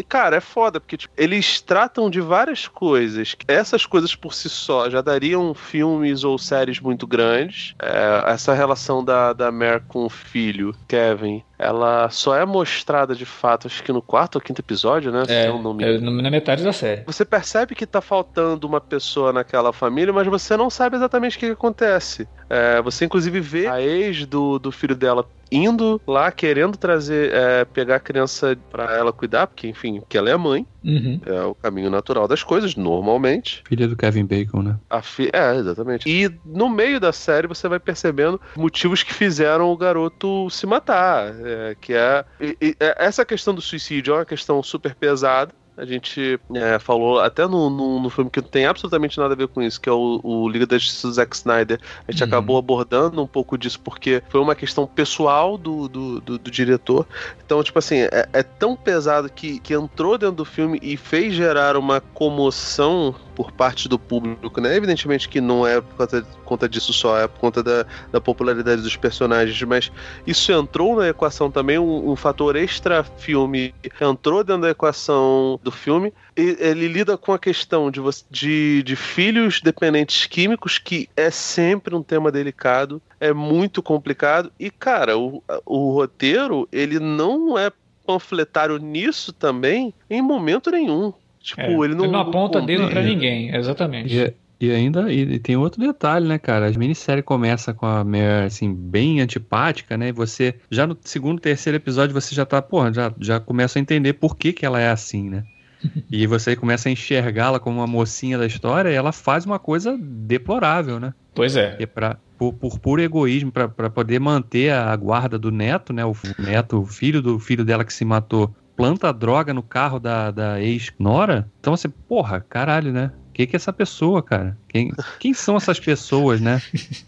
Cara, 0.07 0.37
é 0.37 0.41
foda, 0.41 0.79
porque 0.79 0.97
tipo, 0.97 1.13
eles 1.17 1.61
tratam 1.61 2.09
de 2.09 2.21
várias 2.21 2.67
coisas. 2.67 3.35
Essas 3.47 3.85
coisas 3.85 4.15
por 4.15 4.33
si 4.33 4.49
só 4.49 4.89
já 4.89 5.01
dariam 5.01 5.53
filmes 5.53 6.23
ou 6.23 6.37
séries 6.37 6.79
muito 6.79 7.07
grandes. 7.07 7.75
É, 7.81 8.31
essa 8.31 8.53
relação 8.53 9.03
da, 9.03 9.33
da 9.33 9.51
Mare 9.51 9.83
com 9.87 10.05
o 10.05 10.09
filho, 10.09 10.75
Kevin, 10.87 11.43
ela 11.57 12.09
só 12.09 12.35
é 12.35 12.45
mostrada 12.45 13.15
de 13.15 13.25
fato, 13.25 13.67
acho 13.67 13.83
que 13.83 13.91
no 13.91 14.01
quarto 14.01 14.35
ou 14.35 14.41
quinto 14.41 14.61
episódio, 14.61 15.11
né? 15.11 15.23
É, 15.27 15.45
é 15.45 15.99
na 15.99 16.29
metade 16.29 16.63
da 16.63 16.71
série. 16.71 17.03
Você 17.05 17.25
percebe 17.25 17.73
que 17.73 17.85
tá 17.85 17.99
faltando 17.99 18.67
uma 18.67 18.79
pessoa 18.79 19.33
naquela 19.33 19.73
família, 19.73 20.13
mas 20.13 20.27
você 20.27 20.55
não 20.55 20.69
sabe 20.69 20.97
exatamente 20.97 21.35
o 21.35 21.39
que, 21.39 21.47
que 21.47 21.51
acontece. 21.51 22.27
É, 22.49 22.81
você 22.81 23.05
inclusive 23.05 23.39
vê 23.39 23.67
a 23.67 23.81
ex 23.81 24.25
do, 24.25 24.59
do 24.59 24.71
filho 24.71 24.95
dela 24.95 25.27
indo 25.51 26.01
lá 26.05 26.31
querendo 26.31 26.77
trazer, 26.77 27.33
é, 27.33 27.65
pegar 27.65 27.95
a 27.95 27.99
criança 27.99 28.57
para 28.69 28.95
ela 28.95 29.13
cuidar, 29.13 29.47
porque 29.47 29.67
enfim, 29.67 30.01
que 30.07 30.17
ela 30.17 30.29
é 30.29 30.37
mãe, 30.37 30.65
uhum. 30.83 31.19
é 31.25 31.41
o 31.43 31.55
caminho 31.55 31.89
natural 31.89 32.27
das 32.27 32.43
coisas, 32.43 32.75
normalmente. 32.75 33.63
Filha 33.67 33.87
do 33.87 33.95
Kevin 33.95 34.25
Bacon, 34.25 34.61
né? 34.61 34.77
A 34.89 35.01
fi 35.01 35.29
é, 35.33 35.55
exatamente. 35.55 36.09
E 36.09 36.31
no 36.45 36.69
meio 36.69 36.99
da 36.99 37.11
série 37.11 37.47
você 37.47 37.67
vai 37.67 37.79
percebendo 37.79 38.39
motivos 38.55 39.03
que 39.03 39.13
fizeram 39.13 39.71
o 39.71 39.77
garoto 39.77 40.49
se 40.49 40.65
matar, 40.65 41.33
é, 41.43 41.75
que 41.79 41.93
é, 41.93 42.25
e, 42.39 42.57
e, 42.61 42.75
é, 42.79 42.95
essa 43.05 43.25
questão 43.25 43.53
do 43.53 43.61
suicídio 43.61 44.13
é 44.13 44.17
uma 44.17 44.25
questão 44.25 44.61
super 44.61 44.95
pesada. 44.95 45.53
A 45.77 45.85
gente 45.85 46.39
é, 46.55 46.79
falou 46.79 47.19
até 47.19 47.45
no, 47.45 47.69
no, 47.69 47.99
no, 47.99 48.09
filme 48.09 48.31
que 48.31 48.41
não 48.41 48.47
tem 48.47 48.65
absolutamente 48.65 49.19
nada 49.19 49.35
a 49.35 49.37
ver 49.37 49.47
com 49.47 49.61
isso, 49.61 49.79
que 49.79 49.87
é 49.87 49.91
o, 49.91 50.19
o 50.23 50.49
Liga 50.49 50.65
da 50.65 50.77
Justiça 50.77 51.07
do 51.07 51.13
Zack 51.13 51.35
Snyder. 51.35 51.79
A 52.07 52.11
gente 52.11 52.23
uhum. 52.23 52.27
acabou 52.27 52.57
abordando 52.57 53.21
um 53.21 53.27
pouco 53.27 53.55
disso 53.57 53.79
porque 53.79 54.23
foi 54.27 54.41
uma 54.41 54.55
questão 54.55 54.87
pessoal 54.87 55.55
do, 55.55 55.87
do, 55.87 56.19
do, 56.19 56.39
do 56.39 56.51
diretor. 56.51 57.05
Então, 57.45 57.61
tipo 57.63 57.77
assim, 57.77 57.97
é, 57.97 58.27
é, 58.33 58.41
tão 58.41 58.75
pesado 58.75 59.29
que, 59.29 59.59
que 59.59 59.75
entrou 59.75 60.17
dentro 60.17 60.37
do 60.37 60.45
filme 60.45 60.79
e 60.81 60.97
fez 60.97 61.35
gerar 61.35 61.77
uma 61.77 62.01
comoção 62.01 63.13
por 63.37 63.51
parte 63.51 63.87
do 63.87 63.99
público, 63.99 64.59
né? 64.59 64.75
Evidentemente 64.75 65.29
que 65.29 65.39
não 65.39 65.65
é 65.65 65.79
por 65.79 65.95
conta, 65.95 66.25
conta 66.43 66.67
disso 66.67 66.91
só, 66.91 67.19
é 67.19 67.27
por 67.27 67.39
conta 67.39 67.61
da, 67.61 67.85
da, 68.11 68.19
popularidade 68.19 68.81
dos 68.81 68.95
personagens, 68.95 69.61
mas 69.61 69.91
isso 70.25 70.51
entrou 70.51 70.95
na 70.95 71.07
equação 71.07 71.51
também, 71.51 71.77
um, 71.77 72.09
um 72.09 72.15
fator 72.15 72.55
extra 72.55 73.03
filme 73.03 73.75
entrou 74.01 74.43
dentro 74.43 74.63
da 74.63 74.71
equação 74.71 75.59
do 75.67 75.71
filme. 75.71 76.13
E, 76.35 76.57
ele 76.59 76.87
lida 76.87 77.17
com 77.17 77.33
a 77.33 77.39
questão 77.39 77.91
de, 77.91 77.99
de, 78.31 78.83
de 78.83 78.95
filhos 78.95 79.59
dependentes 79.61 80.25
químicos, 80.25 80.77
que 80.77 81.09
é 81.15 81.29
sempre 81.29 81.93
um 81.93 82.01
tema 82.01 82.31
delicado, 82.31 83.01
é 83.19 83.33
muito 83.33 83.83
complicado. 83.83 84.51
E, 84.57 84.69
cara, 84.69 85.17
o, 85.17 85.43
o 85.65 85.91
roteiro, 85.91 86.67
ele 86.71 86.99
não 86.99 87.57
é 87.57 87.71
panfletário 88.05 88.77
nisso 88.77 89.33
também 89.33 89.93
em 90.09 90.21
momento 90.21 90.71
nenhum. 90.71 91.11
Tipo, 91.41 91.61
é, 91.61 91.85
ele 91.85 91.95
não. 91.95 92.05
Ele 92.05 92.13
não 92.13 92.21
aponta 92.21 92.61
dedo 92.61 92.87
pra 92.89 93.01
ninguém, 93.01 93.53
exatamente. 93.53 94.15
E, 94.15 94.33
e 94.59 94.71
ainda 94.71 95.11
e, 95.11 95.37
tem 95.39 95.55
outro 95.55 95.79
detalhe, 95.79 96.27
né, 96.27 96.37
cara? 96.37 96.67
A 96.67 96.71
minissérie 96.71 97.21
começa 97.21 97.73
com 97.73 97.85
a 97.85 98.03
Mare, 98.03 98.45
assim, 98.45 98.73
bem 98.73 99.21
antipática, 99.21 99.97
né? 99.97 100.09
E 100.09 100.11
você, 100.11 100.55
já 100.71 100.87
no 100.87 100.97
segundo, 101.01 101.39
terceiro 101.39 101.75
episódio, 101.75 102.13
você 102.13 102.33
já 102.33 102.45
tá, 102.45 102.61
porra, 102.61 102.93
já, 102.93 103.13
já 103.19 103.39
começa 103.39 103.77
a 103.77 103.81
entender 103.81 104.13
por 104.13 104.35
que, 104.35 104.53
que 104.53 104.65
ela 104.65 104.79
é 104.79 104.89
assim, 104.89 105.29
né? 105.29 105.43
e 106.11 106.25
você 106.27 106.55
começa 106.55 106.89
a 106.89 106.91
enxergá-la 106.91 107.59
como 107.59 107.79
uma 107.79 107.87
mocinha 107.87 108.37
da 108.37 108.45
história 108.45 108.89
e 108.89 108.95
ela 108.95 109.11
faz 109.11 109.45
uma 109.45 109.59
coisa 109.59 109.97
deplorável, 109.99 110.99
né? 110.99 111.13
Pois 111.33 111.55
é. 111.55 111.75
E 111.79 111.85
pra, 111.85 112.17
por, 112.37 112.53
por 112.53 112.79
puro 112.79 113.01
egoísmo, 113.01 113.51
para 113.51 113.89
poder 113.89 114.19
manter 114.19 114.71
a 114.71 114.95
guarda 114.95 115.37
do 115.37 115.51
neto, 115.51 115.93
né? 115.93 116.05
O 116.05 116.15
neto, 116.39 116.81
o 116.81 116.85
filho 116.85 117.21
do 117.21 117.39
filho 117.39 117.63
dela 117.63 117.85
que 117.85 117.93
se 117.93 118.05
matou, 118.05 118.55
planta 118.75 119.11
droga 119.11 119.53
no 119.53 119.63
carro 119.63 119.99
da, 119.99 120.31
da 120.31 120.61
ex-nora. 120.61 121.49
Então 121.59 121.75
você, 121.75 121.87
porra, 121.87 122.39
caralho, 122.39 122.91
né? 122.91 123.11
que, 123.37 123.45
que 123.45 123.55
é 123.55 123.57
essa 123.57 123.71
pessoa, 123.71 124.23
cara? 124.23 124.57
Quem, 124.77 124.91
quem 125.19 125.33
são 125.33 125.57
essas 125.57 125.79
pessoas, 125.79 126.39
né? 126.41 126.61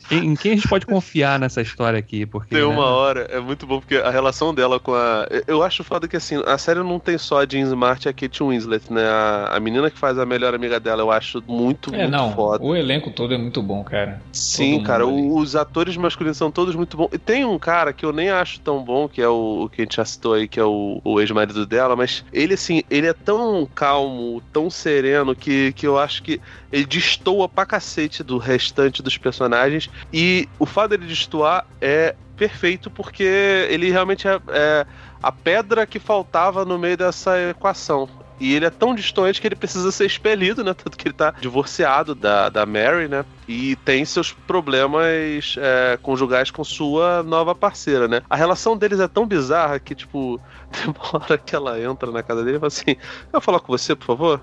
Quem, 0.08 0.26
em 0.26 0.36
quem 0.36 0.54
a 0.54 0.56
gente 0.56 0.68
pode 0.68 0.86
confiar 0.86 1.40
nessa 1.40 1.62
história 1.62 1.98
aqui? 1.98 2.26
Porque, 2.26 2.56
tem 2.56 2.64
uma 2.64 2.76
né? 2.76 2.82
hora, 2.82 3.22
é 3.32 3.40
muito 3.40 3.66
bom, 3.66 3.80
porque 3.80 3.96
a 3.96 4.10
relação 4.10 4.54
dela 4.54 4.80
com 4.80 4.94
a. 4.94 5.28
Eu 5.48 5.64
acho 5.64 5.84
foda 5.84 6.08
que 6.08 6.18
assim, 6.18 6.42
a 6.46 6.58
série 6.58 6.80
não 6.80 7.00
tem 7.00 7.18
só 7.18 7.42
a 7.42 7.46
Jean 7.46 7.62
Smart 7.68 8.08
e 8.08 8.10
a 8.10 8.14
Kate 8.14 8.44
Winslet, 8.44 8.92
né? 8.92 9.04
A, 9.06 9.56
a 9.56 9.60
menina 9.60 9.90
que 9.90 9.98
faz 9.98 10.18
a 10.18 10.26
melhor 10.26 10.54
amiga 10.54 10.80
dela, 10.80 11.02
eu 11.02 11.12
acho 11.12 11.44
muito, 11.48 11.94
é, 11.94 12.00
muito 12.00 12.12
não, 12.12 12.34
foda. 12.34 12.64
O 12.64 12.76
elenco 12.76 13.12
todo 13.12 13.34
é 13.34 13.38
muito 13.38 13.62
bom, 13.62 13.84
cara. 13.84 14.22
Sim, 14.32 14.84
cara. 14.84 15.06
Os 15.08 15.56
atores 15.56 15.96
masculinos 15.98 16.38
são 16.38 16.52
todos 16.52 16.76
muito 16.76 16.98
bons. 16.98 17.10
E 17.14 17.18
tem 17.18 17.46
um 17.46 17.58
cara 17.58 17.94
que 17.94 18.06
eu 18.06 18.14
nem 18.14 18.30
acho 18.30 18.60
tão 18.60 18.84
bom, 18.84 19.08
que 19.08 19.22
é 19.22 19.28
o, 19.28 19.64
o 19.64 19.70
que 19.70 19.82
a 19.82 19.86
gente 19.86 19.96
já 19.96 20.06
citou 20.06 20.34
aí, 20.34 20.48
que 20.48 20.60
é 20.60 20.64
o, 20.64 21.02
o 21.04 21.20
ex-marido 21.20 21.66
dela, 21.66 21.96
mas 21.96 22.24
ele, 22.34 22.54
assim, 22.54 22.84
ele 22.90 23.08
é 23.08 23.14
tão 23.14 23.68
calmo, 23.74 24.42
tão 24.52 24.70
sereno, 24.70 25.36
que, 25.36 25.72
que 25.74 25.86
eu 25.86 25.98
acho 25.98 26.10
acho 26.10 26.24
que 26.24 26.42
ele 26.72 26.86
destoa 26.86 27.48
pra 27.60 27.66
cacete 27.66 28.24
do 28.24 28.38
restante 28.38 29.04
dos 29.04 29.18
personagens. 29.18 29.90
E 30.14 30.48
o 30.58 30.66
fato 30.66 30.92
dele 30.92 31.06
destoar 31.06 31.66
é 31.82 32.16
perfeito 32.38 32.90
porque 32.90 33.68
ele 33.70 33.92
realmente 33.92 34.28
é, 34.28 34.40
é 34.48 34.86
a 35.22 35.30
pedra 35.30 35.86
que 35.86 36.00
faltava 36.00 36.64
no 36.64 36.80
meio 36.80 36.96
dessa 36.96 37.38
equação. 37.50 38.08
E 38.40 38.56
ele 38.56 38.66
é 38.66 38.70
tão 38.70 38.96
distante 38.96 39.42
que 39.42 39.48
ele 39.48 39.58
precisa 39.58 39.92
ser 39.92 40.06
expelido, 40.06 40.64
né? 40.64 40.74
Tanto 40.74 40.98
que 40.98 41.10
ele 41.10 41.14
tá 41.14 41.34
divorciado 41.42 42.16
da, 42.16 42.48
da 42.48 42.66
Mary, 42.66 43.10
né? 43.10 43.26
E 43.52 43.76
tem 43.78 44.06
seus 44.06 44.32
problemas 44.32 45.56
é, 45.58 45.98
conjugais 46.04 46.52
com 46.52 46.64
sua 46.64 47.24
nova 47.24 47.56
parceira, 47.56 48.08
né? 48.08 48.22
A 48.30 48.36
relação 48.36 48.78
deles 48.78 49.00
é 49.00 49.08
tão 49.08 49.26
bizarra 49.26 49.80
que, 49.80 49.96
tipo, 49.96 50.40
tem 50.72 50.86
uma 50.86 51.20
hora 51.24 51.36
que 51.36 51.56
ela 51.56 51.82
entra 51.82 52.12
na 52.12 52.22
casa 52.22 52.44
dele 52.44 52.58
e 52.58 52.60
fala 52.60 52.68
assim: 52.68 52.96
Eu 53.34 53.42
falar 53.42 53.60
com 53.60 53.76
você, 53.76 53.96
por 53.96 54.06
favor? 54.06 54.42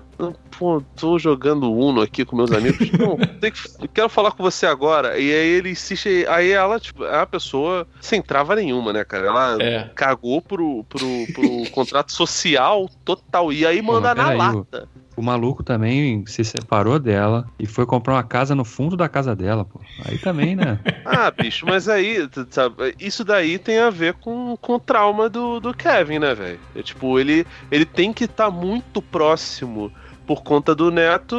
Pô, 0.59 0.83
tô 0.97 1.17
jogando 1.17 1.71
Uno 1.71 2.01
aqui 2.01 2.25
com 2.25 2.35
meus 2.35 2.51
amigos. 2.51 2.91
Não, 2.91 3.15
que, 3.15 3.87
quero 3.87 4.09
falar 4.09 4.31
com 4.31 4.43
você 4.43 4.65
agora. 4.65 5.17
E 5.17 5.31
aí 5.31 5.47
ele 5.51 5.69
insiste. 5.69 6.25
Aí 6.27 6.51
ela, 6.51 6.77
tipo, 6.77 7.05
é 7.05 7.15
uma 7.15 7.25
pessoa 7.25 7.87
sem 8.01 8.21
trava 8.21 8.57
nenhuma, 8.57 8.91
né, 8.91 9.05
cara? 9.05 9.27
Ela 9.27 9.63
é. 9.63 9.89
cagou 9.95 10.41
pro, 10.41 10.83
pro, 10.83 10.99
pro 11.33 11.71
contrato 11.71 12.11
social 12.11 12.89
total. 13.05 13.53
E 13.53 13.65
aí 13.65 13.81
manda 13.81 14.13
na 14.13 14.33
lata. 14.33 14.89
O 15.17 15.21
maluco 15.23 15.63
também 15.63 16.23
se 16.27 16.43
separou 16.43 16.99
dela 16.99 17.49
e 17.59 17.65
foi 17.65 17.87
comprar 17.87 18.13
uma 18.13 18.23
casa 18.23 18.53
no 18.53 18.63
fundo 18.63 18.95
da 18.95 19.09
casa 19.09 19.35
dela, 19.35 19.65
pô. 19.65 19.79
Aí 20.05 20.15
também, 20.19 20.55
né? 20.55 20.79
ah, 21.03 21.31
bicho, 21.31 21.65
mas 21.65 21.89
aí, 21.89 22.29
sabe, 22.51 22.95
isso 22.99 23.23
daí 23.23 23.57
tem 23.57 23.79
a 23.79 23.89
ver 23.89 24.13
com, 24.13 24.55
com 24.61 24.75
o 24.75 24.79
trauma 24.79 25.27
do, 25.27 25.59
do 25.59 25.73
Kevin, 25.73 26.19
né, 26.19 26.35
velho? 26.35 26.59
É, 26.75 26.83
tipo, 26.83 27.17
ele, 27.17 27.47
ele 27.71 27.83
tem 27.83 28.13
que 28.13 28.25
estar 28.25 28.45
tá 28.45 28.51
muito 28.51 29.01
próximo 29.01 29.91
por 30.27 30.43
conta 30.43 30.75
do 30.75 30.91
neto. 30.91 31.35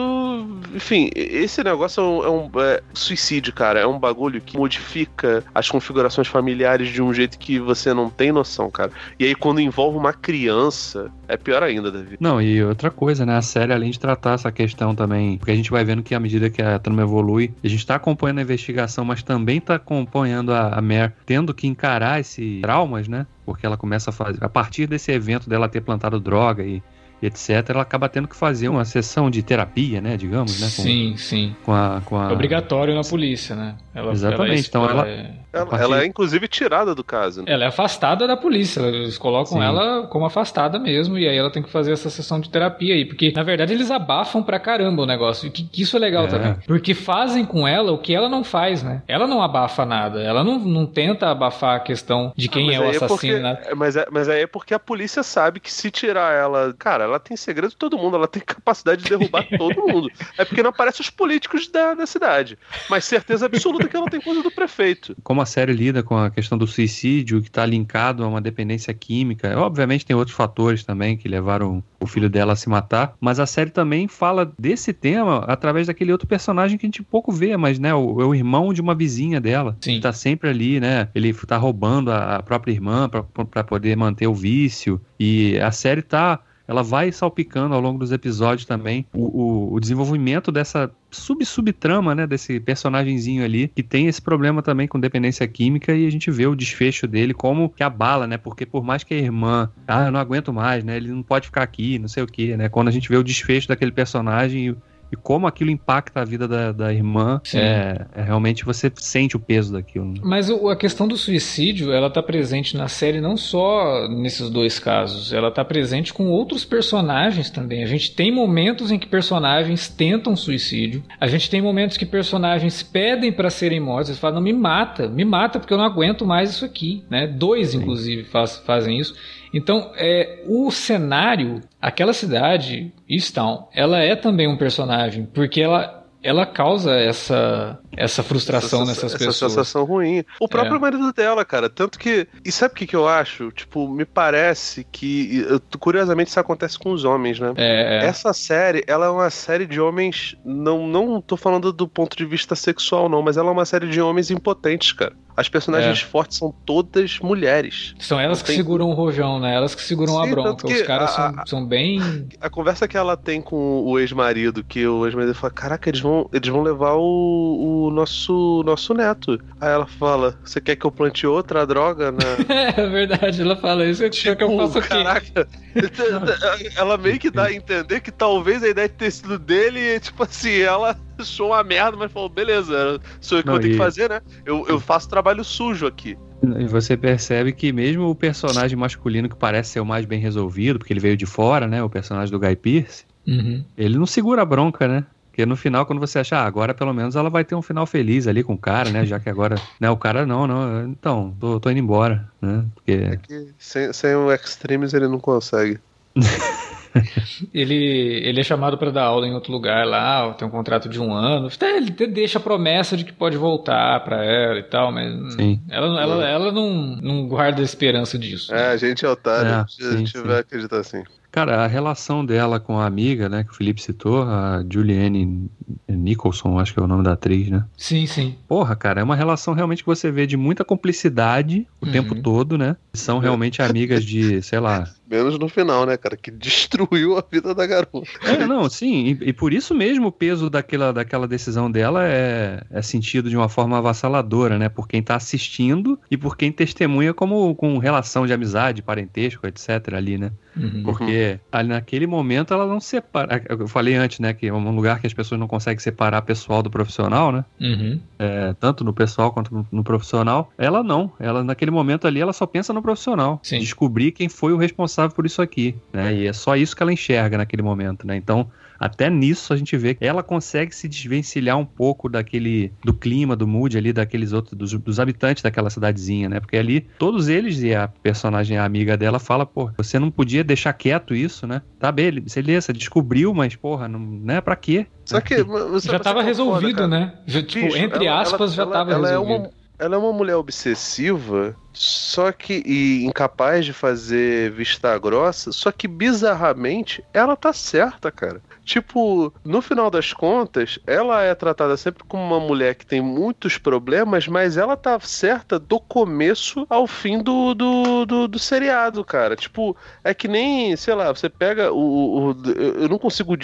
Enfim, 0.75 1.11
esse 1.15 1.63
negócio 1.63 2.01
é 2.01 2.05
um, 2.05 2.25
é 2.25 2.31
um 2.31 2.51
é, 2.61 2.83
suicídio, 2.95 3.53
cara. 3.53 3.79
É 3.79 3.87
um 3.87 3.99
bagulho 3.99 4.41
que 4.41 4.57
modifica 4.57 5.45
as 5.55 5.69
configurações 5.69 6.27
familiares 6.27 6.89
de 6.89 7.03
um 7.03 7.13
jeito 7.13 7.39
que 7.39 7.61
você 7.61 7.93
não 7.93 8.09
tem 8.09 8.33
noção, 8.33 8.71
cara. 8.71 8.91
E 9.19 9.27
aí, 9.27 9.35
quando 9.35 9.61
envolve 9.61 9.99
uma 9.99 10.15
criança, 10.15 11.13
é 11.29 11.37
pior 11.37 11.63
ainda, 11.63 11.93
Davi. 11.93 12.17
Não, 12.19 12.41
e 12.41 12.65
outra 12.65 12.91
coisa, 12.91 13.27
né? 13.27 13.37
A 13.37 13.43
série, 13.43 13.73
além 13.73 13.91
de 13.91 14.01
tratar 14.01 14.33
essa 14.33 14.51
questão 14.51 14.95
também, 14.95 15.37
porque 15.37 15.53
a 15.53 15.57
gente 15.57 15.71
vai 15.71 15.85
vendo 15.85 16.03
que 16.03 16.15
à 16.15 16.21
medida 16.21 16.49
que 16.49 16.63
a 16.63 16.79
trama 16.79 17.03
evolui, 17.03 17.53
a 17.63 17.69
gente 17.69 17.87
tá 17.87 17.97
acompanhando 17.97 18.39
a 18.39 18.43
investigação, 18.43 19.05
mas 19.05 19.23
também 19.23 19.61
tá 19.61 19.75
acompanhando 19.75 20.53
a, 20.53 20.71
a 20.71 20.81
Mare 20.81 21.13
tendo 21.27 21.53
que 21.53 21.67
encarar 21.67 22.19
esses 22.19 22.63
traumas, 22.63 23.07
né? 23.07 23.27
Porque 23.45 23.67
ela 23.67 23.77
começa 23.77 24.09
a 24.09 24.13
fazer. 24.13 24.43
A 24.43 24.49
partir 24.49 24.87
desse 24.87 25.13
evento 25.13 25.49
dela 25.49 25.69
ter 25.69 25.83
plantado 25.83 26.19
droga 26.19 26.65
e 26.65 26.83
etc., 27.23 27.71
ela 27.71 27.83
acaba 27.83 28.09
tendo 28.09 28.29
que 28.29 28.37
fazer 28.37 28.69
uma 28.69 28.85
sessão 28.85 29.31
de 29.31 29.43
terapia, 29.43 30.01
né, 30.01 30.17
digamos, 30.17 30.61
né? 30.61 30.67
Com, 30.75 30.83
sim, 30.83 31.15
sim. 31.17 31.57
Com 31.65 31.73
a, 31.73 32.01
com 32.05 32.19
a... 32.19 32.31
É 32.31 32.33
obrigatório 32.33 32.95
na 32.95 33.03
polícia, 33.03 33.57
né? 33.57 33.75
Ela, 33.99 34.13
Exatamente, 34.13 34.49
ela 34.49 34.55
é, 34.55 34.61
então 34.61 34.89
ela... 34.89 35.09
É... 35.09 35.49
Ela, 35.51 35.67
partir... 35.67 35.85
ela, 35.85 36.03
é 36.03 36.07
inclusive 36.07 36.47
tirada 36.47 36.95
do 36.95 37.03
caso. 37.03 37.43
Né? 37.43 37.53
Ela 37.53 37.65
é 37.65 37.69
afastada 37.69 38.27
da 38.27 38.37
polícia, 38.37 38.81
eles 38.83 39.17
colocam 39.17 39.59
sim. 39.59 39.65
ela 39.65 40.07
como 40.09 40.27
afastada 40.27 40.79
mesmo, 40.79 41.19
e 41.19 41.27
aí 41.27 41.37
ela 41.37 41.51
tem 41.51 41.63
que 41.63 41.71
fazer 41.71 41.93
essa 41.93 42.11
sessão 42.11 42.39
de 42.39 42.51
terapia 42.51 42.95
aí, 42.95 43.07
porque 43.07 43.33
na 43.35 43.43
verdade 43.43 43.73
eles 43.73 43.91
abafam 43.91 44.43
pra 44.43 44.61
caramba 44.61 45.03
o 45.03 45.07
negócio, 45.07 45.47
e 45.47 45.51
que, 45.51 45.65
que 45.65 45.83
isso 45.83 45.97
é 45.97 46.01
legal 46.01 46.25
é. 46.25 46.29
também, 46.29 46.57
porque 46.67 46.93
fazem 46.93 47.47
com 47.47 47.67
ela 47.67 47.93
o 47.93 47.99
que 47.99 48.15
ela 48.15 48.29
não 48.29 48.45
faz, 48.45 48.83
né? 48.83 49.03
Ela 49.09 49.27
não 49.27 49.43
abafa 49.43 49.87
nada, 49.87 50.21
ela 50.23 50.45
não, 50.45 50.59
não 50.59 50.85
tenta 50.85 51.31
abafar 51.31 51.77
a 51.77 51.81
questão 51.81 52.33
de 52.37 52.49
quem 52.49 52.71
ah, 52.71 52.75
é 52.75 52.81
o 52.81 52.91
assassino. 52.91 53.47
É 53.47 53.55
porque, 53.55 53.75
mas, 53.75 53.97
é, 53.97 54.07
mas 54.11 54.29
aí 54.29 54.43
é 54.43 54.47
porque 54.47 54.75
a 54.75 54.79
polícia 54.79 55.23
sabe 55.23 55.61
que 55.61 55.73
se 55.73 55.91
tirar 55.91 56.35
ela, 56.35 56.75
cara, 56.79 57.05
ela 57.05 57.19
tem 57.19 57.37
segredo 57.37 57.71
de 57.71 57.77
todo 57.77 57.97
mundo, 57.97 58.17
ela 58.17 58.29
tem 58.29 58.43
capacidade 58.45 59.03
de 59.03 59.09
derrubar 59.09 59.47
todo 59.57 59.89
mundo. 59.89 60.11
É 60.37 60.45
porque 60.45 60.63
não 60.63 60.71
aparecem 60.71 61.03
os 61.03 61.11
políticos 61.11 61.69
da, 61.69 61.95
da 61.95 62.07
cidade. 62.07 62.59
Mas 62.91 63.05
certeza 63.05 63.47
absoluta 63.47 63.88
que 63.89 63.97
ela 63.97 64.09
tem 64.09 64.21
coisa 64.21 64.43
do 64.43 64.51
prefeito. 64.51 65.17
Como 65.23 65.41
a 65.41 65.47
série 65.47 65.73
lida 65.73 66.03
com 66.03 66.17
a 66.17 66.31
questão 66.31 66.57
do 66.57 66.67
suicídio, 66.67 67.41
que 67.41 67.49
está 67.49 67.65
linkado 67.65 68.25
a 68.25 68.29
uma 68.29 68.41
dependência 68.41 68.93
química, 68.95 69.59
obviamente 69.59 70.05
tem 70.05 70.15
outros 70.15 70.37
fatores 70.37 70.85
também 70.85 71.17
que 71.17 71.29
levaram 71.29 71.83
o 72.01 72.07
filho 72.07 72.29
dela 72.29 72.53
a 72.53 72.57
se 72.57 72.69
matar, 72.69 73.15
mas 73.21 73.41
a 73.41 73.47
série 73.47 73.71
também 73.71 74.07
fala 74.07 74.53
desse 74.59 74.93
tema 74.93 75.45
através 75.47 75.87
daquele 75.87 76.13
outro 76.13 76.29
personagem 76.29 76.79
que 76.79 76.87
a 76.87 76.89
gente 76.89 77.03
pouco 77.03 77.33
vê, 77.33 77.57
mas 77.57 77.79
né, 77.79 77.95
o, 77.95 78.21
é 78.21 78.25
o 78.25 78.35
irmão 78.35 78.73
de 78.73 78.81
uma 78.81 78.95
vizinha 78.95 79.41
dela, 79.41 79.77
Sim. 79.81 79.95
que 79.95 80.01
tá 80.01 80.13
sempre 80.13 80.49
ali, 80.49 80.79
né? 80.81 81.09
Ele 81.15 81.33
tá 81.33 81.57
roubando 81.57 82.13
a, 82.13 82.37
a 82.37 82.43
própria 82.43 82.73
irmã 82.73 83.09
para 83.09 83.65
poder 83.65 83.97
manter 83.97 84.27
o 84.27 84.35
vício. 84.35 85.01
E 85.19 85.59
a 85.59 85.73
série 85.73 86.03
tá 86.03 86.41
ela 86.69 86.83
vai 86.83 87.11
salpicando 87.11 87.75
ao 87.75 87.81
longo 87.81 87.99
dos 87.99 88.13
episódios 88.13 88.67
também 88.67 89.07
o, 89.15 89.25
o, 89.25 89.75
o 89.75 89.81
desenvolvimento 89.81 90.53
dessa 90.53 90.91
sub-subtrama, 91.11 92.15
né, 92.15 92.27
desse 92.27 92.61
personagemzinho 92.61 93.43
ali, 93.43 93.69
que 93.75 93.83
tem 93.83 94.07
esse 94.07 94.21
problema 94.21 94.63
também 94.63 94.87
com 94.87 95.01
dependência 95.01 95.49
química 95.49 95.95
e 95.95 96.07
a 96.07 96.11
gente 96.11 96.31
vê 96.31 96.47
o 96.47 96.55
desfecho 96.55 97.07
dele 97.07 97.33
como 97.33 97.71
que 97.71 97.83
abala, 97.83 98.27
né, 98.27 98.37
porque 98.37 98.67
por 98.67 98.85
mais 98.85 99.03
que 99.03 99.15
a 99.15 99.19
irmã, 99.19 99.71
ah, 99.87 100.05
eu 100.05 100.13
não 100.13 100.21
aguento 100.21 100.53
mais, 100.53 100.85
né, 100.85 100.99
ele 100.99 101.09
não 101.09 101.23
pode 101.23 101.47
ficar 101.47 101.63
aqui, 101.63 101.99
não 101.99 102.09
sei 102.09 102.23
o 102.23 102.27
que, 102.27 102.55
né, 102.57 102.69
quando 102.69 102.89
a 102.89 102.91
gente 102.91 103.09
vê 103.09 103.17
o 103.17 103.25
desfecho 103.25 103.69
daquele 103.69 103.91
personagem 103.91 104.77
e 105.11 105.17
como 105.17 105.47
aquilo 105.47 105.71
impacta 105.71 106.21
a 106.21 106.25
vida 106.25 106.47
da, 106.47 106.73
da 106.73 106.93
irmã, 106.93 107.41
é, 107.55 108.07
é, 108.15 108.23
realmente 108.23 108.65
você 108.65 108.93
sente 108.97 109.37
o 109.37 109.41
peso 109.41 109.73
daquilo. 109.73 110.07
Né? 110.07 110.21
Mas 110.23 110.51
o, 110.51 110.69
a 110.69 110.77
questão 110.77 111.09
do 111.09 111.17
suicídio, 111.17 111.93
ela 111.93 112.11
tá 112.11 112.23
presente 112.23 112.77
na 112.77 112.89
série 112.89 113.21
não 113.21 113.37
só 113.37 114.09
nesses 114.09 114.51
dois 114.51 114.79
casos, 114.79 115.33
ela 115.33 115.51
tá 115.51 115.65
presente 115.65 116.13
com 116.13 116.29
outros 116.29 116.65
personagens 116.65 117.51
também. 117.51 117.83
A 117.83 117.87
gente 117.87 118.15
tem 118.15 118.31
momentos 118.31 118.91
em 118.91 118.99
que 118.99 119.07
personagens 119.07 119.89
tentam 119.89 120.37
suicídio, 120.37 121.03
a 121.21 121.27
gente 121.27 121.49
tem 121.49 121.63
momentos 121.63 121.97
que 121.97 122.07
personagens 122.07 122.83
pedem 122.83 123.33
para 123.33 123.51
serem 123.51 123.81
mortos, 123.81 124.11
eles 124.11 124.21
falam, 124.21 124.37
não, 124.37 124.43
me 124.43 124.53
mata, 124.53 125.09
me 125.09 125.25
mata 125.25 125.59
porque 125.59 125.73
eu 125.73 125.79
não 125.79 125.85
aguento 125.85 126.27
mais 126.27 126.51
isso 126.51 126.65
aqui, 126.65 127.05
né? 127.11 127.27
Dois, 127.27 127.71
Sim. 127.71 127.79
inclusive, 127.79 128.25
faz, 128.25 128.59
fazem 128.59 128.99
isso. 128.99 129.15
Então, 129.53 129.93
é, 129.97 130.43
o 130.47 130.71
cenário, 130.71 131.61
aquela 131.81 132.13
cidade, 132.13 132.93
Easttown, 133.09 133.69
ela 133.73 133.99
é 133.99 134.15
também 134.15 134.49
um 134.49 134.57
personagem, 134.57 135.27
porque 135.27 135.61
ela 135.61 135.99
ela 136.23 136.45
causa 136.45 136.95
essa 136.97 137.79
essa 137.97 138.23
frustração 138.23 138.83
essa, 138.83 138.91
nessas 138.91 139.05
essa 139.15 139.19
pessoas. 139.19 139.37
Essa 139.37 139.49
sensação 139.49 139.85
ruim. 139.85 140.25
O 140.41 140.49
próprio 140.49 140.77
é. 140.77 140.79
marido 140.79 141.13
dela, 141.13 141.45
cara. 141.45 141.69
Tanto 141.69 141.99
que. 141.99 142.27
E 142.45 142.53
sabe 142.53 142.73
o 142.73 142.77
que, 142.77 142.87
que 142.87 142.97
eu 142.97 143.09
acho? 143.09 143.51
Tipo, 143.53 143.89
me 143.89 144.05
parece 144.05 144.87
que. 144.91 145.45
Curiosamente, 145.79 146.31
isso 146.31 146.41
acontece 146.41 146.79
com 146.79 146.93
os 146.93 147.05
homens, 147.05 147.41
né? 147.41 147.53
É, 147.57 148.05
é. 148.05 148.07
Essa 148.07 148.33
série, 148.33 148.85
ela 148.87 149.07
é 149.07 149.11
uma 149.11 149.31
série 149.31 149.67
de 149.67 149.81
homens. 149.81 150.37
Não, 150.45 150.87
não 150.87 151.21
tô 151.21 151.37
falando 151.37 151.73
do 151.73 151.89
ponto 151.89 152.17
de 152.17 152.25
vista 152.25 152.55
sexual, 152.55 153.09
não, 153.09 153.23
mas 153.23 153.37
ela 153.37 153.49
é 153.49 153.53
uma 153.53 153.65
série 153.65 153.89
de 153.89 154.01
homens 154.01 154.31
impotentes, 154.31 154.93
cara. 154.93 155.15
As 155.39 155.49
personagens 155.49 156.03
é. 156.03 156.05
fortes 156.05 156.37
são 156.37 156.53
todas 156.67 157.21
mulheres. 157.21 157.95
São 158.01 158.19
elas 158.19 158.41
que 158.43 158.49
tem... 158.49 158.57
seguram 158.57 158.91
o 158.91 158.93
rojão, 158.93 159.39
né? 159.39 159.55
Elas 159.55 159.73
que 159.73 159.83
seguram 159.83 160.15
Sim, 160.15 160.21
a 160.21 160.31
bronca. 160.33 160.67
Os 160.67 160.83
caras 160.83 161.11
a, 161.11 161.15
são, 161.15 161.47
são 161.47 161.65
bem. 161.65 162.27
A 162.41 162.51
conversa 162.51 162.89
que 162.89 162.97
ela 162.97 163.17
tem 163.17 163.41
com 163.41 163.85
o 163.85 164.01
ex-marido, 164.01 164.65
que 164.65 164.85
o 164.85 165.07
ex-marido 165.07 165.33
fala: 165.37 165.53
Caraca, 165.53 165.89
eles 165.89 166.01
vão, 166.01 166.29
eles 166.33 166.49
vão 166.49 166.61
levar 166.61 166.95
o, 166.95 167.05
o 167.05 167.78
nosso, 167.91 168.63
nosso 168.65 168.93
neto. 168.93 169.39
Aí 169.61 169.71
ela 169.71 169.87
fala: 169.87 170.39
Você 170.45 170.61
quer 170.61 170.77
que 170.77 170.85
eu 170.85 170.91
plante 170.91 171.27
outra 171.27 171.67
droga? 171.67 172.13
Na... 172.13 172.19
é 172.77 172.89
verdade, 172.89 173.41
ela 173.41 173.57
fala 173.57 173.87
isso. 173.87 174.09
Tipo, 174.11 174.37
que 174.37 174.45
eu 174.45 174.49
tipo, 174.49 174.61
faço 174.61 174.79
o 174.79 174.83
Caraca. 174.83 175.49
ela 176.77 176.99
meio 176.99 177.19
que 177.19 177.31
dá 177.31 177.45
a 177.45 177.53
entender 177.53 178.01
que 178.01 178.11
talvez 178.11 178.63
a 178.63 178.69
ideia 178.69 178.89
de 178.89 178.95
ter 178.95 179.11
sido 179.11 179.39
dele, 179.39 180.01
tipo 180.01 180.23
assim, 180.23 180.61
ela 180.61 180.99
achou 181.19 181.49
uma 181.49 181.63
merda, 181.63 181.97
mas 181.97 182.13
falou, 182.13 182.29
beleza, 182.29 183.01
sou 183.21 183.39
eu 183.39 183.43
que 183.43 183.47
Não, 183.47 183.55
vou 183.55 183.63
ter 183.63 183.69
e... 183.69 183.71
que 183.73 183.77
fazer, 183.77 184.09
né? 184.09 184.21
Eu, 184.45 184.67
eu 184.69 184.81
faço 184.81 185.09
trabalho 185.09 185.45
sujo 185.45 185.87
aqui. 185.87 186.17
E 186.59 186.67
você 186.67 186.97
percebe 186.97 187.53
que 187.53 187.73
mesmo 187.73 188.09
o 188.09 188.15
personagem 188.15 188.79
masculino 188.79 189.29
que 189.29 189.37
parece 189.37 189.71
ser 189.71 189.81
o 189.81 189.87
mais 189.87 190.05
bem 190.05 190.21
resolvido, 190.21 190.79
porque 190.79 190.93
ele 190.93 191.01
veio 191.01 191.17
de 191.17 191.27
fora, 191.27 191.67
né? 191.67 191.83
O 191.83 191.91
personagem 191.91 192.31
do 192.31 192.39
Guy 192.39 192.55
Pearce, 192.57 193.05
uhum. 193.27 193.65
ele 193.77 193.99
não 193.99 194.07
segura 194.07 194.43
a 194.43 194.45
bronca, 194.45 194.87
né? 194.87 195.05
Porque 195.39 195.47
no 195.47 195.55
final, 195.55 195.87
quando 195.87 196.01
você 196.01 196.19
acha, 196.19 196.37
ah, 196.37 196.45
agora 196.45 196.75
pelo 196.75 196.93
menos 196.93 197.15
ela 197.15 197.31
vai 197.31 197.45
ter 197.45 197.55
um 197.55 197.63
final 197.63 197.87
feliz 197.87 198.27
ali 198.27 198.43
com 198.43 198.55
o 198.55 198.59
cara, 198.59 198.91
né? 198.91 199.07
Já 199.07 199.21
que 199.21 199.31
agora, 199.31 199.55
né, 199.79 199.89
o 199.89 199.97
cara 199.97 200.27
não, 200.27 200.49
não, 200.49 200.89
então, 200.89 201.33
tô, 201.39 201.61
tô 201.61 201.71
indo 201.71 201.79
embora, 201.79 202.29
né? 202.43 202.65
Porque... 202.75 202.91
É 202.91 203.17
que 203.17 203.55
sem, 203.57 203.93
sem 203.93 204.17
o 204.17 204.33
Extremes 204.33 204.95
ele 204.95 205.07
não 205.07 205.21
consegue. 205.21 205.79
ele, 207.55 207.77
ele 208.25 208.41
é 208.41 208.43
chamado 208.43 208.77
para 208.77 208.91
dar 208.91 209.05
aula 209.05 209.29
em 209.29 209.33
outro 209.33 209.53
lugar 209.53 209.87
lá, 209.87 210.35
tem 210.35 210.49
um 210.49 210.51
contrato 210.51 210.89
de 210.89 210.99
um 211.01 211.13
ano. 211.13 211.47
Até 211.47 211.77
ele 211.77 211.93
deixa 211.93 212.39
a 212.39 212.43
promessa 212.43 212.97
de 212.97 213.05
que 213.05 213.13
pode 213.13 213.37
voltar 213.37 214.03
para 214.03 214.25
ela 214.25 214.59
e 214.59 214.65
tal, 214.65 214.91
mas 214.91 215.35
sim. 215.35 215.61
ela, 215.71 216.03
ela, 216.03 216.29
ela 216.29 216.51
não, 216.51 216.97
não 216.97 217.29
guarda 217.29 217.63
esperança 217.63 218.19
disso. 218.19 218.53
É, 218.53 218.73
a 218.73 218.77
gente 218.77 219.07
é 219.07 219.09
otário, 219.09 219.51
é, 219.51 219.87
a 219.87 219.97
gente 219.97 220.19
sim, 220.19 220.23
vai 220.25 220.35
sim. 220.35 220.41
acreditar 220.41 220.81
assim. 220.81 221.05
Cara, 221.39 221.63
a 221.63 221.69
relação 221.69 222.27
dela 222.27 222.59
com 222.59 222.81
a 222.81 222.85
amiga, 222.85 223.29
né, 223.29 223.45
que 223.45 223.53
o 223.53 223.55
Felipe 223.55 223.81
citou, 223.81 224.25
a 224.25 224.65
Julianne 224.69 225.49
Nicholson, 225.87 226.59
acho 226.59 226.75
que 226.75 226.81
é 226.81 226.83
o 226.83 226.89
nome 226.89 227.05
da 227.05 227.13
atriz, 227.13 227.49
né? 227.49 227.65
Sim, 227.77 228.09
sim. 228.09 228.35
Porra, 228.49 228.75
cara, 228.75 229.03
é 229.03 229.05
uma 229.05 229.15
relação 229.15 229.55
realmente 229.55 229.85
que 229.85 229.87
você 229.87 230.11
vê 230.11 230.27
de 230.27 230.37
muita 230.37 230.65
cumplicidade 230.65 231.65
o 231.81 231.87
uhum. 231.87 231.93
tempo 231.93 232.21
todo, 232.21 232.59
né? 232.59 232.77
São 232.93 233.21
realmente 233.21 233.63
amigas 233.63 234.05
de, 234.05 234.43
sei 234.43 234.59
lá, 234.59 234.93
Menos 235.11 235.39
no 235.39 235.49
final, 235.49 235.87
né, 235.87 235.97
cara? 235.97 236.19
Que 236.19 236.31
destruiu 236.31 237.17
a 237.17 237.25
vida 237.29 237.55
da 237.55 237.67
garota. 237.67 238.07
É, 238.23 238.47
não, 238.47 238.69
sim. 238.69 239.17
E, 239.23 239.31
e, 239.31 239.33
por 239.33 239.55
isso 239.55 239.75
mesmo 239.75 240.09
o 240.09 240.13
peso 240.13 240.51
daquela, 240.51 240.93
daquela 240.93 241.27
decisão 241.27 241.71
dela 241.71 242.07
é, 242.07 242.63
é 242.71 242.83
sentido 242.83 243.31
de 243.31 243.37
uma 243.37 243.49
forma 243.49 243.79
avassaladora, 243.79 244.59
né? 244.59 244.69
Por 244.69 244.87
quem 244.87 245.03
tá 245.03 245.17
assistindo 245.17 245.99
e 246.11 246.17
por 246.17 246.37
quem 246.37 246.53
testemunha 246.53 247.15
como 247.15 247.55
com 247.55 247.79
relação 247.79 248.27
de 248.27 248.35
amizade, 248.35 248.83
parentesco, 248.83 249.47
etc. 249.47 249.95
ali, 249.95 250.19
né? 250.19 250.31
Uhum. 250.55 250.83
Porque 250.83 251.28
ali 251.51 251.69
naquele 251.69 252.07
momento 252.07 252.55
ela 252.55 252.67
não 252.67 252.81
separa. 252.81 253.43
Eu 253.49 253.69
falei 253.69 253.95
antes, 253.95 254.19
né? 254.21 254.33
Que 254.33 254.47
é 254.47 254.53
um 254.53 254.75
lugar 254.75 255.01
que 255.01 255.07
as 255.07 255.15
pessoas 255.15 255.39
não 255.41 255.49
conseguem 255.49 255.79
separar 255.79 256.23
pessoal 256.23 256.63
do 256.63 256.71
profissional, 256.71 257.33
né? 257.33 257.45
Uhum. 257.61 258.01
É, 258.19 258.55
tanto 258.59 258.85
no 258.85 258.93
pessoal 258.93 259.33
quanto 259.33 259.53
no, 259.55 259.67
no, 259.71 259.85
profissional. 259.85 260.51
Ela 260.57 260.83
não. 260.83 261.13
Ela, 261.19 261.45
naquele 261.45 261.71
momento 261.71 262.07
ali, 262.07 262.21
ela 262.21 262.33
só 262.33 262.47
pensa 262.47 262.73
no 262.73 262.83
profissional. 262.83 263.41
Sim. 263.43 263.59
Descobrir 263.59 264.13
quem 264.13 264.29
foi 264.29 264.53
o 264.53 264.57
responsável 264.57 264.79
responsável 264.79 265.15
por 265.15 265.27
isso 265.27 265.43
aqui, 265.43 265.75
né? 265.93 266.15
E 266.15 266.27
é 266.27 266.33
só 266.33 266.57
isso 266.57 266.75
que 266.75 266.83
ela 266.83 266.93
enxerga 266.93 267.39
naquele 267.39 267.63
momento, 267.63 268.07
né? 268.07 268.17
Então, 268.17 268.51
até 268.79 269.11
nisso 269.11 269.53
a 269.53 269.57
gente 269.57 269.77
vê 269.77 269.95
que 269.95 270.05
ela 270.05 270.23
consegue 270.23 270.75
se 270.75 270.89
desvencilhar 270.89 271.59
um 271.59 271.65
pouco 271.65 272.09
daquele 272.09 272.73
do 272.85 272.95
clima, 272.95 273.35
do 273.35 273.47
mood 273.47 273.77
ali 273.77 273.93
daqueles 273.93 274.33
outros 274.33 274.57
dos, 274.57 274.73
dos, 274.73 275.01
habitantes 275.01 275.43
daquela 275.43 275.71
cidadezinha, 275.71 276.29
né? 276.29 276.41
Porque 276.41 276.57
ali 276.57 276.87
todos 276.99 277.29
eles 277.29 277.61
e 277.63 277.75
a 277.75 277.89
personagem 277.89 278.59
a 278.59 278.65
amiga 278.65 278.97
dela 278.97 279.19
fala, 279.19 279.45
pô, 279.45 279.71
você 279.77 279.99
não 279.99 280.11
podia 280.11 280.45
deixar 280.45 280.73
quieto 280.73 281.15
isso, 281.15 281.47
né? 281.47 281.63
Tá 281.79 281.91
beleza, 281.91 282.73
descobriu, 282.73 283.35
mas 283.35 283.57
porra, 283.57 283.89
não, 283.89 283.99
né? 283.99 284.41
Para 284.41 284.57
quê? 284.57 284.87
Só 285.05 285.21
que 285.21 285.43
você, 285.43 285.91
já 285.91 285.99
tava 285.99 286.23
resolvido, 286.23 286.83
foda, 286.83 286.89
né? 286.89 287.15
Já, 287.27 287.43
tipo, 287.43 287.67
Bicho, 287.67 287.79
entre 287.79 288.07
ela, 288.07 288.21
aspas, 288.21 288.41
ela, 288.41 288.67
já 288.67 288.67
tava 288.67 288.93
ela, 288.93 289.09
resolvido. 289.09 289.35
Ela 289.35 289.35
é 289.35 289.39
uma 289.39 289.59
ela 289.79 289.95
é 289.95 289.99
uma 289.99 290.13
mulher 290.13 290.35
obsessiva, 290.35 291.55
só 291.73 292.33
que 292.33 292.63
e 292.67 293.05
incapaz 293.05 293.65
de 293.65 293.73
fazer 293.73 294.51
vista 294.51 294.99
grossa, 294.99 295.53
só 295.53 295.71
que 295.71 295.87
bizarramente 295.87 297.05
ela 297.15 297.37
tá 297.37 297.53
certa, 297.53 298.11
cara. 298.11 298.43
Tipo, 298.69 299.33
no 299.43 299.63
final 299.63 299.91
das 299.91 300.13
contas, 300.13 300.79
ela 300.87 301.23
é 301.23 301.35
tratada 301.35 301.75
sempre 301.75 302.05
como 302.05 302.23
uma 302.23 302.39
mulher 302.39 302.75
que 302.75 302.85
tem 302.85 303.01
muitos 303.01 303.57
problemas, 303.57 304.29
mas 304.29 304.59
ela 304.59 304.77
tá 304.77 305.01
certa 305.01 305.59
do 305.59 305.81
começo 305.81 306.67
ao 306.69 306.87
fim 306.87 307.23
do, 307.23 307.55
do, 307.55 308.05
do, 308.05 308.29
do 308.29 308.39
seriado, 308.39 309.03
cara. 309.03 309.35
Tipo, 309.35 309.75
é 310.05 310.13
que 310.13 310.29
nem, 310.29 310.77
sei 310.77 310.95
lá, 310.95 311.11
você 311.11 311.31
pega 311.31 311.73
o. 311.73 312.33
o 312.33 312.37
eu 312.77 312.91
não 312.91 312.99
consigo 312.99 313.35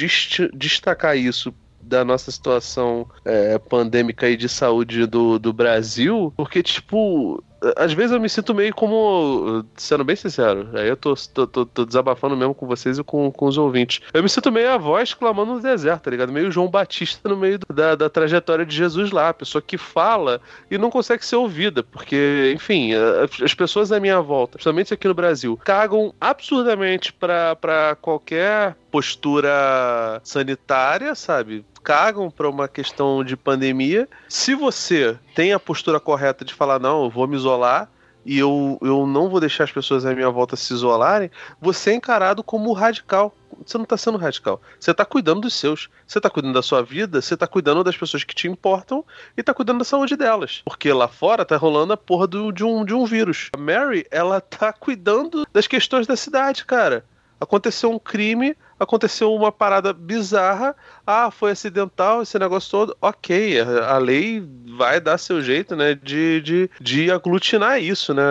destacar 0.53 1.17
isso 1.17 1.55
da 1.81 2.05
nossa 2.05 2.31
situação 2.31 3.09
é, 3.25 3.59
pandêmica 3.59 4.29
e 4.29 4.37
de 4.37 4.49
saúde 4.49 5.07
do, 5.07 5.39
do 5.39 5.55
Brasil, 5.55 6.35
porque, 6.37 6.63
tipo, 6.63 7.43
às 7.77 7.93
vezes 7.93 8.13
eu 8.13 8.21
me 8.21 8.29
sinto 8.29 8.55
meio 8.55 8.75
como. 8.75 9.65
Sendo 9.77 10.05
bem 10.05 10.17
sincero, 10.17 10.69
aí 10.75 10.89
eu 10.89 10.97
tô, 10.97 11.15
tô, 11.33 11.47
tô, 11.47 11.67
tô 11.67 11.85
desabafando 11.85 12.37
mesmo 12.37 12.55
com 12.55 12.67
vocês 12.67 12.99
e 12.99 13.05
com, 13.05 13.31
com 13.31 13.47
os 13.47 13.59
ouvintes. 13.59 14.01
Eu 14.13 14.23
me 14.23 14.29
sinto 14.29 14.51
meio 14.51 14.71
a 14.71 14.79
voz 14.79 15.15
clamando 15.15 15.55
no 15.55 15.61
deserto, 15.61 16.03
tá 16.03 16.11
ligado? 16.11 16.33
Meio 16.33 16.51
João 16.51 16.69
Batista 16.69 17.29
no 17.29 17.37
meio 17.37 17.59
da, 17.73 17.95
da 17.95 18.11
trajetória 18.11 18.65
de 18.65 18.75
Jesus 18.75 19.11
lá. 19.11 19.29
A 19.29 19.35
pessoa 19.35 19.63
que 19.63 19.79
fala 19.79 20.41
e 20.71 20.79
não 20.79 20.91
consegue 20.91 21.25
ser 21.25 21.37
ouvida, 21.37 21.83
porque, 21.83 22.53
enfim, 22.55 22.93
as 23.43 23.55
pessoas 23.55 23.93
à 23.93 24.01
minha 24.01 24.21
volta, 24.21 24.53
principalmente 24.53 24.95
aqui 24.95 25.09
no 25.09 25.15
Brasil, 25.15 25.59
cagam 25.65 26.15
absurdamente 26.21 27.13
para 27.13 27.97
qualquer 28.01 28.77
postura 28.91 30.21
sanitária, 30.23 31.15
sabe? 31.15 31.65
Cagam 31.85 32.31
para 32.31 32.49
uma 32.49 32.67
questão 32.67 33.23
de 33.23 33.37
pandemia. 33.37 34.09
Se 34.29 34.55
você 34.55 35.19
tem 35.35 35.53
a 35.53 35.61
postura 35.61 36.01
correta 36.01 36.45
de 36.45 36.55
falar, 36.55 36.81
não, 36.81 37.05
eu 37.05 37.11
vou 37.11 37.29
me 37.29 37.37
isolar, 37.37 37.91
e 38.25 38.39
eu, 38.39 38.79
eu 38.81 39.07
não 39.07 39.29
vou 39.29 39.39
deixar 39.39 39.65
as 39.65 39.73
pessoas 39.73 40.07
à 40.07 40.15
minha 40.15 40.31
volta 40.31 40.57
se 40.57 40.73
isolarem, 40.73 41.31
você 41.61 41.91
é 41.91 41.95
encarado 41.95 42.43
como 42.43 42.73
radical. 42.73 43.37
Você 43.65 43.77
não 43.77 43.85
está 43.85 43.97
sendo 43.97 44.19
radical. 44.19 44.61
Você 44.81 44.91
está 44.91 45.05
cuidando 45.05 45.43
dos 45.43 45.55
seus. 45.55 45.89
Você 46.07 46.19
está 46.19 46.31
cuidando 46.31 46.55
da 46.55 46.63
sua 46.63 46.83
vida, 46.83 47.21
você 47.21 47.35
está 47.35 47.47
cuidando 47.47 47.85
das 47.85 47.97
pessoas 47.97 48.25
que 48.25 48.35
te 48.35 48.49
importam 48.49 49.05
e 49.37 49.41
está 49.41 49.53
cuidando 49.53 49.79
da 49.79 49.85
saúde 49.85 50.17
delas. 50.17 50.63
Porque 50.65 50.93
lá 50.93 51.07
fora 51.07 51.45
tá 51.45 51.57
rolando 51.57 51.93
a 51.93 51.97
porra 51.97 52.27
do, 52.27 52.51
de, 52.51 52.65
um, 52.65 52.85
de 52.85 52.95
um 52.95 53.05
vírus. 53.05 53.51
A 53.55 53.59
Mary, 53.59 54.07
ela 54.11 54.41
tá 54.41 54.73
cuidando 54.73 55.47
das 55.53 55.67
questões 55.67 56.07
da 56.07 56.17
cidade, 56.17 56.65
cara. 56.65 57.05
Aconteceu 57.39 57.91
um 57.91 57.99
crime, 57.99 58.57
aconteceu 58.79 59.33
uma 59.35 59.53
parada 59.53 59.93
bizarra, 59.93 60.75
ah, 61.07 61.31
foi 61.31 61.53
acidental, 61.53 62.23
esse 62.23 62.39
negócio 62.39 62.71
todo, 62.71 62.97
ok, 63.01 63.61
a, 63.61 63.99
lei 63.99 64.43
vai 64.77 65.01
dar 65.01 65.19
seu 65.19 65.43
jeito, 65.43 65.77
né, 65.77 65.95
de, 65.95 66.41
de, 66.41 66.71
de 66.81 67.11
aglutinar 67.11 67.81
isso, 67.81 68.13
né, 68.13 68.23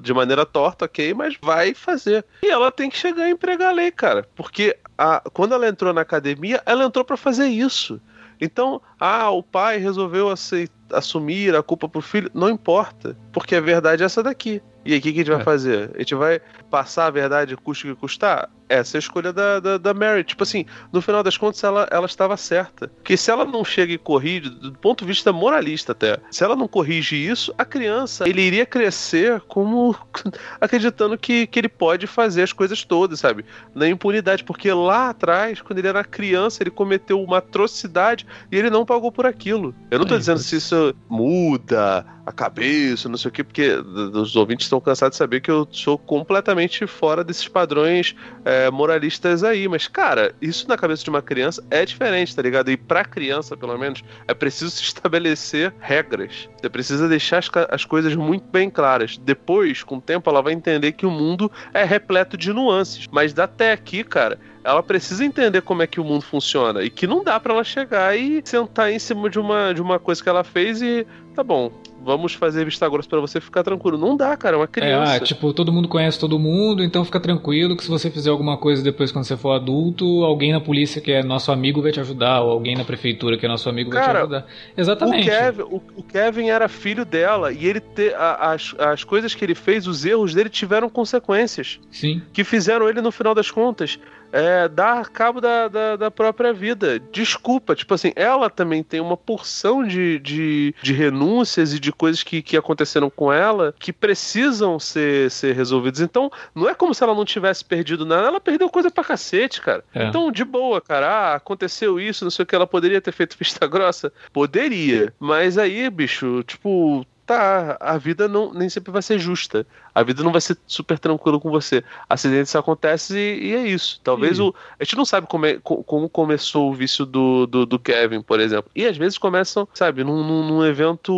de 0.00 0.12
maneira 0.12 0.44
torta, 0.44 0.84
ok, 0.84 1.14
mas 1.14 1.36
vai 1.40 1.74
fazer. 1.74 2.24
E 2.42 2.48
ela 2.48 2.72
tem 2.72 2.90
que 2.90 2.96
chegar 2.96 3.28
e 3.28 3.32
empregar 3.32 3.70
a 3.70 3.74
lei, 3.74 3.90
cara, 3.90 4.26
porque 4.34 4.76
a, 4.96 5.22
quando 5.32 5.54
ela 5.54 5.68
entrou 5.68 5.92
na 5.92 6.00
academia, 6.00 6.62
ela 6.66 6.84
entrou 6.84 7.04
para 7.04 7.16
fazer 7.16 7.46
isso. 7.46 8.00
Então, 8.40 8.80
ah, 9.00 9.30
o 9.30 9.42
pai 9.42 9.78
resolveu 9.78 10.30
aceitar, 10.30 10.78
assumir 10.92 11.54
a 11.54 11.62
culpa 11.62 11.88
pro 11.88 12.00
filho, 12.00 12.30
não 12.32 12.48
importa, 12.48 13.16
porque 13.32 13.54
a 13.54 13.60
verdade 13.60 14.02
é 14.02 14.06
essa 14.06 14.22
daqui. 14.22 14.62
E 14.84 14.92
aí, 14.92 14.98
o 14.98 15.02
que, 15.02 15.12
que, 15.12 15.20
a 15.20 15.22
gente 15.22 15.32
vai 15.32 15.40
é. 15.40 15.44
fazer? 15.44 15.90
A 15.94 15.98
gente 15.98 16.14
vai 16.14 16.40
passar 16.70 17.06
a 17.06 17.10
verdade, 17.10 17.56
custe 17.56 17.90
o 17.90 17.94
que 17.94 18.00
custar? 18.00 18.48
Essa 18.68 18.96
é 18.96 18.98
a 18.98 19.00
escolha 19.00 19.32
da, 19.32 19.60
da, 19.60 19.78
da, 19.78 19.94
Mary. 19.94 20.24
Tipo 20.24 20.42
assim, 20.42 20.66
no 20.92 21.00
final 21.00 21.22
das 21.22 21.36
contas, 21.36 21.62
ela, 21.64 21.88
ela 21.90 22.06
estava 22.06 22.36
certa. 22.36 22.88
Porque 22.88 23.16
se 23.16 23.30
ela 23.30 23.44
não 23.44 23.64
chega 23.64 23.92
e 23.92 23.98
corrige, 23.98 24.50
do 24.50 24.72
ponto 24.72 25.04
de 25.04 25.08
vista 25.08 25.32
moralista 25.32 25.92
até, 25.92 26.18
se 26.30 26.44
ela 26.44 26.54
não 26.54 26.68
corrige 26.68 27.16
isso, 27.16 27.54
a 27.56 27.64
criança, 27.64 28.28
ele 28.28 28.42
iria 28.42 28.66
crescer 28.66 29.40
como 29.48 29.96
acreditando 30.60 31.16
que, 31.16 31.46
que 31.46 31.58
ele 31.58 31.68
pode 31.68 32.06
fazer 32.06 32.42
as 32.42 32.52
coisas 32.52 32.84
todas, 32.84 33.20
sabe? 33.20 33.44
Na 33.74 33.88
impunidade. 33.88 34.44
Porque 34.44 34.70
lá 34.72 35.10
atrás, 35.10 35.60
quando 35.62 35.78
ele 35.78 35.88
era 35.88 36.04
criança, 36.04 36.62
ele 36.62 36.70
cometeu 36.70 37.22
uma 37.22 37.38
atrocidade 37.38 38.26
e 38.52 38.56
ele 38.56 38.70
não 38.70 38.84
pagou 38.84 39.10
por 39.10 39.26
aquilo. 39.26 39.74
Eu 39.90 39.98
não 39.98 40.06
tô 40.06 40.14
é, 40.14 40.18
dizendo 40.18 40.40
se 40.40 40.56
isso 40.56 40.94
muda 41.08 42.04
a 42.26 42.32
cabeça, 42.32 43.08
não 43.08 43.16
sei 43.16 43.30
o 43.30 43.32
quê, 43.32 43.42
porque 43.42 43.70
os 44.12 44.36
ouvintes 44.36 44.66
estão 44.66 44.78
cansados 44.80 45.14
de 45.14 45.18
saber 45.18 45.40
que 45.40 45.50
eu 45.50 45.66
sou 45.70 45.96
completamente 45.96 46.86
fora 46.86 47.24
desses 47.24 47.48
padrões 47.48 48.14
é, 48.44 48.57
moralistas 48.70 49.44
aí. 49.44 49.68
Mas, 49.68 49.86
cara, 49.86 50.34
isso 50.40 50.68
na 50.68 50.76
cabeça 50.76 51.04
de 51.04 51.10
uma 51.10 51.22
criança 51.22 51.64
é 51.70 51.84
diferente, 51.84 52.34
tá 52.34 52.42
ligado? 52.42 52.70
E 52.70 52.76
pra 52.76 53.04
criança, 53.04 53.56
pelo 53.56 53.76
menos, 53.78 54.02
é 54.26 54.34
preciso 54.34 54.70
se 54.70 54.82
estabelecer 54.82 55.72
regras. 55.80 56.48
Você 56.60 56.68
precisa 56.68 57.08
deixar 57.08 57.38
as, 57.38 57.50
as 57.70 57.84
coisas 57.84 58.14
muito 58.14 58.46
bem 58.50 58.70
claras. 58.70 59.16
Depois, 59.18 59.82
com 59.82 59.96
o 59.96 60.00
tempo, 60.00 60.28
ela 60.28 60.42
vai 60.42 60.52
entender 60.52 60.92
que 60.92 61.06
o 61.06 61.10
mundo 61.10 61.50
é 61.72 61.84
repleto 61.84 62.36
de 62.36 62.52
nuances. 62.52 63.06
Mas 63.10 63.38
até 63.38 63.72
aqui, 63.72 64.02
cara, 64.04 64.38
ela 64.64 64.82
precisa 64.82 65.24
entender 65.24 65.62
como 65.62 65.82
é 65.82 65.86
que 65.86 66.00
o 66.00 66.04
mundo 66.04 66.22
funciona 66.22 66.82
e 66.82 66.90
que 66.90 67.06
não 67.06 67.24
dá 67.24 67.40
para 67.40 67.54
ela 67.54 67.64
chegar 67.64 68.16
e 68.16 68.42
sentar 68.44 68.92
em 68.92 68.98
cima 68.98 69.30
de 69.30 69.38
uma, 69.38 69.72
de 69.72 69.80
uma 69.80 69.98
coisa 69.98 70.22
que 70.22 70.28
ela 70.28 70.44
fez 70.44 70.82
e 70.82 71.06
tá 71.34 71.42
bom, 71.42 71.72
vamos 72.04 72.34
fazer 72.34 72.64
vista 72.64 72.88
grossa 72.88 73.08
para 73.08 73.20
você 73.20 73.40
ficar 73.40 73.62
tranquilo. 73.62 73.98
Não 73.98 74.16
dá, 74.16 74.36
cara, 74.36 74.56
é 74.56 74.58
uma 74.58 74.66
criança. 74.66 75.14
É, 75.14 75.16
ah, 75.16 75.20
tipo, 75.20 75.52
todo 75.52 75.72
mundo 75.72 75.88
conhece 75.88 76.18
todo 76.18 76.38
mundo, 76.38 76.82
então 76.82 77.04
fica 77.04 77.20
tranquilo 77.20 77.76
que 77.76 77.84
se 77.84 77.90
você 77.90 78.10
fizer 78.10 78.30
alguma 78.30 78.56
coisa 78.56 78.82
depois 78.82 79.12
quando 79.12 79.24
você 79.24 79.36
for 79.36 79.52
adulto, 79.52 80.24
alguém 80.24 80.52
na 80.52 80.60
polícia 80.60 81.00
que 81.00 81.12
é 81.12 81.22
nosso 81.22 81.52
amigo 81.52 81.82
vai 81.82 81.92
te 81.92 82.00
ajudar, 82.00 82.40
ou 82.40 82.50
alguém 82.50 82.76
na 82.76 82.84
prefeitura 82.84 83.36
que 83.36 83.46
é 83.46 83.48
nosso 83.48 83.68
amigo 83.68 83.90
cara, 83.90 84.06
vai 84.06 84.14
te 84.14 84.18
ajudar. 84.18 84.46
Exatamente. 84.76 85.28
O 85.28 85.32
Kevin, 85.32 85.62
o, 85.62 85.82
o 85.96 86.02
Kevin 86.02 86.48
era 86.48 86.68
filho 86.68 87.04
dela 87.04 87.52
e 87.52 87.66
ele 87.66 87.80
te, 87.80 88.14
a, 88.14 88.52
as, 88.52 88.74
as 88.78 89.04
coisas 89.04 89.34
que 89.34 89.44
ele 89.44 89.54
fez, 89.54 89.86
os 89.86 90.04
erros 90.04 90.34
dele 90.34 90.48
tiveram 90.48 90.88
consequências. 90.88 91.78
Sim. 91.90 92.22
Que 92.32 92.44
fizeram 92.44 92.88
ele, 92.88 93.00
no 93.00 93.10
final 93.10 93.34
das 93.34 93.50
contas, 93.50 93.98
é, 94.32 94.68
dar 94.68 95.08
cabo 95.08 95.40
da, 95.40 95.68
da, 95.68 95.96
da, 95.96 96.10
própria 96.10 96.52
vida. 96.52 96.98
Desculpa, 97.12 97.74
tipo 97.74 97.94
assim, 97.94 98.12
ela 98.14 98.50
também 98.50 98.82
tem 98.82 99.00
uma 99.00 99.16
porção 99.16 99.86
de, 99.86 100.18
de, 100.18 100.74
de 100.82 100.92
renúncias 100.92 101.72
e 101.72 101.78
de 101.78 101.92
coisas 101.92 102.22
que, 102.22 102.42
que 102.42 102.56
aconteceram 102.56 103.10
com 103.10 103.32
ela 103.32 103.74
que 103.78 103.92
precisam 103.92 104.78
ser, 104.78 105.30
ser 105.30 105.54
resolvidas. 105.54 106.00
Então, 106.00 106.30
não 106.54 106.68
é 106.68 106.74
como 106.74 106.94
se 106.94 107.02
ela 107.02 107.14
não 107.14 107.24
tivesse 107.24 107.64
perdido 107.64 108.04
nada, 108.04 108.28
ela 108.28 108.40
perdeu 108.40 108.68
coisa 108.68 108.90
pra 108.90 109.04
cacete, 109.04 109.60
cara. 109.60 109.84
É. 109.94 110.06
Então, 110.06 110.30
de 110.30 110.44
boa, 110.44 110.80
cara, 110.80 111.08
ah, 111.08 111.34
aconteceu 111.34 112.00
isso, 112.00 112.24
não 112.24 112.30
sei 112.30 112.42
o 112.42 112.46
que, 112.46 112.54
ela 112.54 112.66
poderia 112.66 113.00
ter 113.00 113.12
feito 113.12 113.36
vista 113.38 113.66
grossa? 113.66 114.12
Poderia. 114.32 115.12
Mas 115.18 115.58
aí, 115.58 115.88
bicho, 115.90 116.42
tipo, 116.44 117.06
tá, 117.28 117.76
a 117.78 117.98
vida 117.98 118.26
não, 118.26 118.54
nem 118.54 118.70
sempre 118.70 118.90
vai 118.90 119.02
ser 119.02 119.18
justa. 119.18 119.66
A 119.94 120.02
vida 120.02 120.22
não 120.22 120.32
vai 120.32 120.40
ser 120.40 120.56
super 120.66 120.98
tranquila 120.98 121.38
com 121.38 121.50
você. 121.50 121.84
Acidentes 122.08 122.56
acontecem 122.56 123.18
e, 123.18 123.48
e 123.48 123.54
é 123.54 123.66
isso. 123.66 124.00
Talvez 124.02 124.40
o. 124.40 124.54
A 124.80 124.84
gente 124.84 124.96
não 124.96 125.04
sabe 125.04 125.26
como, 125.26 125.44
é, 125.44 125.58
como 125.62 126.08
começou 126.08 126.70
o 126.70 126.74
vício 126.74 127.04
do, 127.04 127.46
do, 127.46 127.66
do, 127.66 127.78
Kevin, 127.78 128.22
por 128.22 128.40
exemplo. 128.40 128.70
E 128.74 128.86
às 128.86 128.96
vezes 128.96 129.18
começam, 129.18 129.68
sabe, 129.74 130.02
num, 130.02 130.24
num, 130.24 130.48
num 130.48 130.64
evento. 130.64 131.12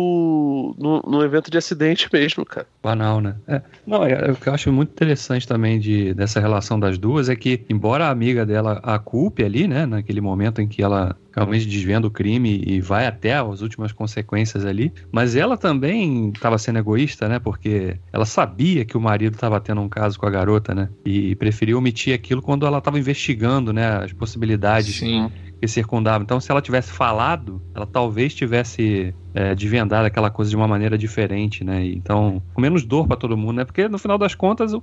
Num, 0.77 1.01
num, 1.07 1.23
evento 1.23 1.49
de 1.49 1.57
acidente 1.57 2.09
mesmo, 2.11 2.45
cara. 2.45 2.67
Banal, 2.83 3.21
né? 3.21 3.35
É. 3.47 3.61
Não, 3.87 4.03
é, 4.03 4.31
o 4.31 4.35
que 4.35 4.49
eu 4.49 4.53
acho 4.53 4.71
muito 4.71 4.89
interessante 4.89 5.47
também 5.47 5.79
de, 5.79 6.13
dessa 6.13 6.39
relação 6.39 6.77
das 6.77 6.97
duas 6.97 7.29
é 7.29 7.35
que, 7.35 7.63
embora 7.69 8.07
a 8.07 8.09
amiga 8.09 8.45
dela 8.45 8.81
a 8.83 8.99
culpe 8.99 9.43
ali, 9.43 9.67
né, 9.67 9.85
naquele 9.85 10.19
momento 10.19 10.59
em 10.59 10.67
que 10.67 10.83
ela 10.83 11.15
realmente 11.35 11.65
desvenda 11.65 12.07
o 12.07 12.11
crime 12.11 12.61
e 12.65 12.81
vai 12.81 13.07
até 13.07 13.33
as 13.33 13.61
últimas 13.61 13.91
consequências 13.91 14.65
ali. 14.65 14.93
Mas 15.11 15.35
ela 15.35 15.57
também 15.57 16.29
estava 16.29 16.57
sendo 16.57 16.79
egoísta, 16.79 17.27
né? 17.27 17.39
Porque 17.39 17.97
ela 18.11 18.25
sabia 18.25 18.83
que 18.85 18.97
o 18.97 19.01
marido 19.01 19.33
estava 19.33 19.59
tendo 19.59 19.81
um 19.81 19.89
caso 19.89 20.19
com 20.19 20.25
a 20.25 20.29
garota, 20.29 20.75
né? 20.75 20.89
E 21.05 21.35
preferiu 21.35 21.77
omitir 21.77 22.13
aquilo 22.13 22.41
quando 22.41 22.65
ela 22.65 22.79
estava 22.79 22.99
investigando, 22.99 23.71
né? 23.71 24.03
As 24.03 24.13
possibilidades 24.13 24.97
Sim. 24.97 25.31
que 25.59 25.67
circundavam. 25.67 26.23
Então, 26.23 26.39
se 26.39 26.51
ela 26.51 26.61
tivesse 26.61 26.91
falado, 26.91 27.61
ela 27.73 27.85
talvez 27.85 28.33
tivesse 28.33 29.13
é, 29.33 29.55
desvendado 29.55 30.05
aquela 30.05 30.29
coisa 30.29 30.49
de 30.49 30.57
uma 30.57 30.67
maneira 30.67 30.97
diferente, 30.97 31.63
né? 31.63 31.85
Então, 31.85 32.41
com 32.53 32.61
menos 32.61 32.83
dor 32.83 33.07
para 33.07 33.17
todo 33.17 33.37
mundo, 33.37 33.57
né? 33.57 33.65
Porque 33.65 33.87
no 33.87 33.97
final 33.97 34.17
das 34.17 34.35
contas, 34.35 34.73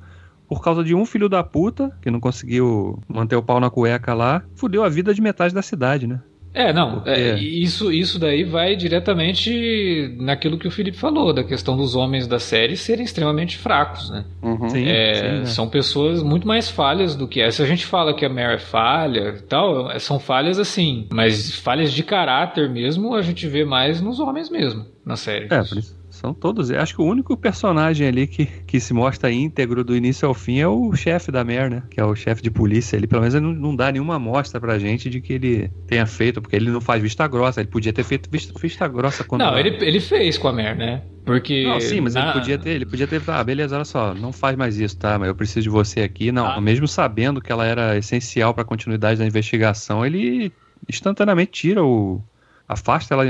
por 0.49 0.63
causa 0.63 0.83
de 0.83 0.95
um 0.95 1.05
filho 1.05 1.29
da 1.29 1.45
puta 1.45 1.95
que 2.01 2.11
não 2.11 2.19
conseguiu 2.19 2.99
manter 3.07 3.37
o 3.37 3.43
pau 3.43 3.61
na 3.61 3.69
cueca 3.69 4.15
lá, 4.15 4.43
fudeu 4.55 4.83
a 4.83 4.89
vida 4.89 5.13
de 5.13 5.21
metade 5.21 5.55
da 5.55 5.61
cidade, 5.61 6.07
né? 6.07 6.21
É, 6.59 6.73
não, 6.73 7.05
é, 7.07 7.39
isso, 7.39 7.93
isso 7.93 8.19
daí 8.19 8.43
vai 8.43 8.75
diretamente 8.75 10.13
naquilo 10.19 10.59
que 10.59 10.67
o 10.67 10.71
Felipe 10.73 10.97
falou, 10.97 11.33
da 11.33 11.45
questão 11.45 11.77
dos 11.77 11.95
homens 11.95 12.27
da 12.27 12.41
série 12.41 12.77
serem 12.77 13.05
extremamente 13.05 13.57
fracos, 13.57 14.11
né? 14.11 14.25
Uhum. 14.43 14.69
Sim, 14.69 14.85
é, 14.85 15.15
sim, 15.15 15.23
né? 15.23 15.45
São 15.45 15.69
pessoas 15.69 16.21
muito 16.21 16.49
mais 16.49 16.69
falhas 16.69 17.15
do 17.15 17.29
que 17.29 17.41
essa. 17.41 17.63
A 17.63 17.67
gente 17.67 17.87
fala 17.87 18.13
que 18.13 18.27
a 18.27 18.29
Mary 18.29 18.55
é 18.55 18.59
falha 18.59 19.37
e 19.39 19.43
tal, 19.43 19.89
é, 19.89 20.01
são 20.01 20.19
falhas 20.19 20.59
assim, 20.59 21.07
mas 21.13 21.55
falhas 21.55 21.93
de 21.93 22.03
caráter 22.03 22.69
mesmo 22.69 23.15
a 23.15 23.23
gente 23.23 23.47
vê 23.47 23.65
mais 23.65 24.01
nos 24.01 24.19
homens 24.19 24.51
mesmo, 24.51 24.85
na 25.07 25.15
série. 25.15 25.45
É, 25.45 25.63
por 25.63 25.79
isso. 25.79 25.98
São 26.19 26.35
todos. 26.35 26.69
Acho 26.73 26.97
que 26.97 27.01
o 27.01 27.05
único 27.05 27.37
personagem 27.37 28.09
ali 28.09 28.27
que, 28.27 28.45
que 28.45 28.81
se 28.81 28.93
mostra 28.93 29.31
íntegro 29.31 29.85
do 29.85 29.95
início 29.95 30.27
ao 30.27 30.35
fim 30.35 30.59
é 30.59 30.67
o 30.67 30.93
chefe 30.93 31.31
da 31.31 31.45
Mer, 31.45 31.71
né? 31.71 31.85
Que 31.89 32.01
é 32.01 32.05
o 32.05 32.17
chefe 32.17 32.43
de 32.43 32.51
polícia. 32.51 32.97
Ele 32.97 33.07
pelo 33.07 33.23
menos 33.23 33.41
não, 33.41 33.53
não 33.53 33.77
dá 33.77 33.93
nenhuma 33.93 34.17
amostra 34.17 34.61
pra 34.61 34.81
gente 34.81 35.09
de 35.09 35.21
que 35.21 35.35
ele 35.35 35.71
tenha 35.87 36.05
feito, 36.07 36.43
porque 36.43 36.57
ele 36.57 36.71
não 36.71 36.81
faz 36.81 37.01
vista 37.01 37.25
grossa. 37.29 37.61
Ele 37.61 37.69
podia 37.69 37.93
ter 37.93 38.03
feito 38.03 38.29
vista, 38.29 38.53
vista 38.61 38.89
grossa 38.89 39.23
quando. 39.23 39.43
Não, 39.43 39.57
ele, 39.57 39.79
ele 39.81 40.01
fez 40.01 40.37
com 40.37 40.49
a 40.49 40.53
Mer, 40.53 40.77
né? 40.77 41.03
Porque. 41.25 41.63
Não, 41.63 41.81
sim, 41.81 42.01
mas 42.01 42.17
ele 42.17 42.33
podia 42.33 42.59
ter, 42.59 42.71
ele 42.71 42.87
podia 42.87 43.07
ter, 43.07 43.23
ah, 43.29 43.45
beleza, 43.45 43.77
olha 43.77 43.85
só, 43.85 44.13
não 44.13 44.33
faz 44.33 44.57
mais 44.57 44.77
isso, 44.77 44.99
tá? 44.99 45.21
Mas 45.21 45.29
eu 45.29 45.37
preciso 45.37 45.63
de 45.63 45.69
você 45.69 46.01
aqui. 46.01 46.33
Não, 46.33 46.47
ah. 46.47 46.61
mesmo 46.61 46.89
sabendo 46.89 47.41
que 47.41 47.53
ela 47.53 47.65
era 47.65 47.97
essencial 47.97 48.53
para 48.53 48.63
a 48.63 48.67
continuidade 48.67 49.21
da 49.21 49.27
investigação, 49.27 50.05
ele 50.05 50.53
instantaneamente 50.89 51.53
tira 51.53 51.85
o, 51.85 52.21
afasta 52.69 53.15
ela 53.15 53.25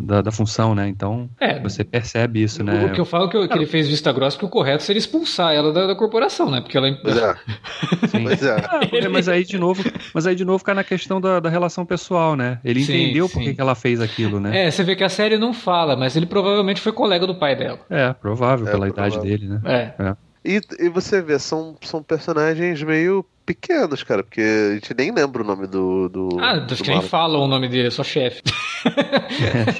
da, 0.00 0.22
da, 0.22 0.32
função, 0.32 0.74
né? 0.74 0.88
Então 0.88 1.28
é, 1.38 1.60
você 1.60 1.84
percebe 1.84 2.42
isso, 2.42 2.64
né? 2.64 2.86
O 2.86 2.92
que 2.92 3.00
eu 3.00 3.04
falo 3.04 3.28
que, 3.28 3.46
que 3.46 3.58
ele 3.58 3.66
fez 3.66 3.86
vista 3.86 4.10
grossa 4.10 4.38
que 4.38 4.44
o 4.44 4.48
correto 4.48 4.82
seria 4.82 4.98
expulsar 4.98 5.52
ela 5.52 5.70
da, 5.70 5.88
da 5.88 5.94
corporação, 5.94 6.50
né? 6.50 6.62
Porque 6.62 6.78
ela. 6.78 6.88
É. 6.88 6.96
Sim. 8.08 8.24
Pois 8.24 8.42
é. 8.42 8.56
Ah, 8.56 8.80
mas 9.10 9.28
aí 9.28 9.44
de 9.44 9.58
novo, 9.58 9.84
mas 10.14 10.26
aí 10.26 10.34
de 10.34 10.44
novo 10.44 10.64
cai 10.64 10.74
na 10.74 10.84
questão 10.84 11.20
da, 11.20 11.40
da 11.40 11.50
relação 11.50 11.84
pessoal, 11.84 12.34
né? 12.34 12.58
Ele 12.64 12.82
sim, 12.82 12.94
entendeu 12.94 13.28
por 13.28 13.42
que 13.42 13.54
ela 13.58 13.74
fez 13.74 14.00
aquilo, 14.00 14.40
né? 14.40 14.66
É, 14.66 14.70
você 14.70 14.82
vê 14.82 14.96
que 14.96 15.04
a 15.04 15.08
série 15.10 15.36
não 15.36 15.52
fala, 15.52 15.94
mas 15.94 16.16
ele 16.16 16.26
provavelmente 16.26 16.80
foi 16.80 16.92
colega 16.92 17.26
do 17.26 17.34
pai 17.34 17.54
dela. 17.54 17.80
É, 17.90 18.12
provável, 18.14 18.66
é, 18.66 18.70
pela 18.70 18.86
provável. 18.86 19.12
idade 19.12 19.28
dele, 19.28 19.48
né? 19.48 19.60
É. 19.64 20.02
é. 20.02 20.16
E, 20.44 20.60
e 20.78 20.88
você 20.88 21.22
vê, 21.22 21.38
são, 21.38 21.76
são 21.82 22.02
personagens 22.02 22.82
meio 22.82 23.24
pequenos, 23.44 24.02
cara, 24.02 24.22
porque 24.22 24.40
a 24.40 24.74
gente 24.74 24.94
nem 24.94 25.12
lembra 25.12 25.42
o 25.42 25.46
nome 25.46 25.66
do. 25.66 26.08
do 26.08 26.28
ah, 26.40 26.58
do 26.58 26.74
que 26.76 26.88
nem 26.88 27.02
falam 27.02 27.42
o 27.42 27.48
nome 27.48 27.68
dele, 27.68 27.88
é 27.88 27.90
só 27.90 28.02
chefe. 28.02 28.42
É, 28.86 29.72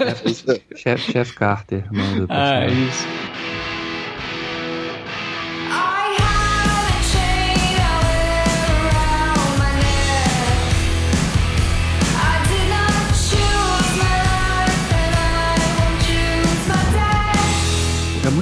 chefe 0.76 1.12
chef 1.12 1.34
Carter. 1.34 1.84
Ah, 2.28 2.66
isso. 2.66 3.06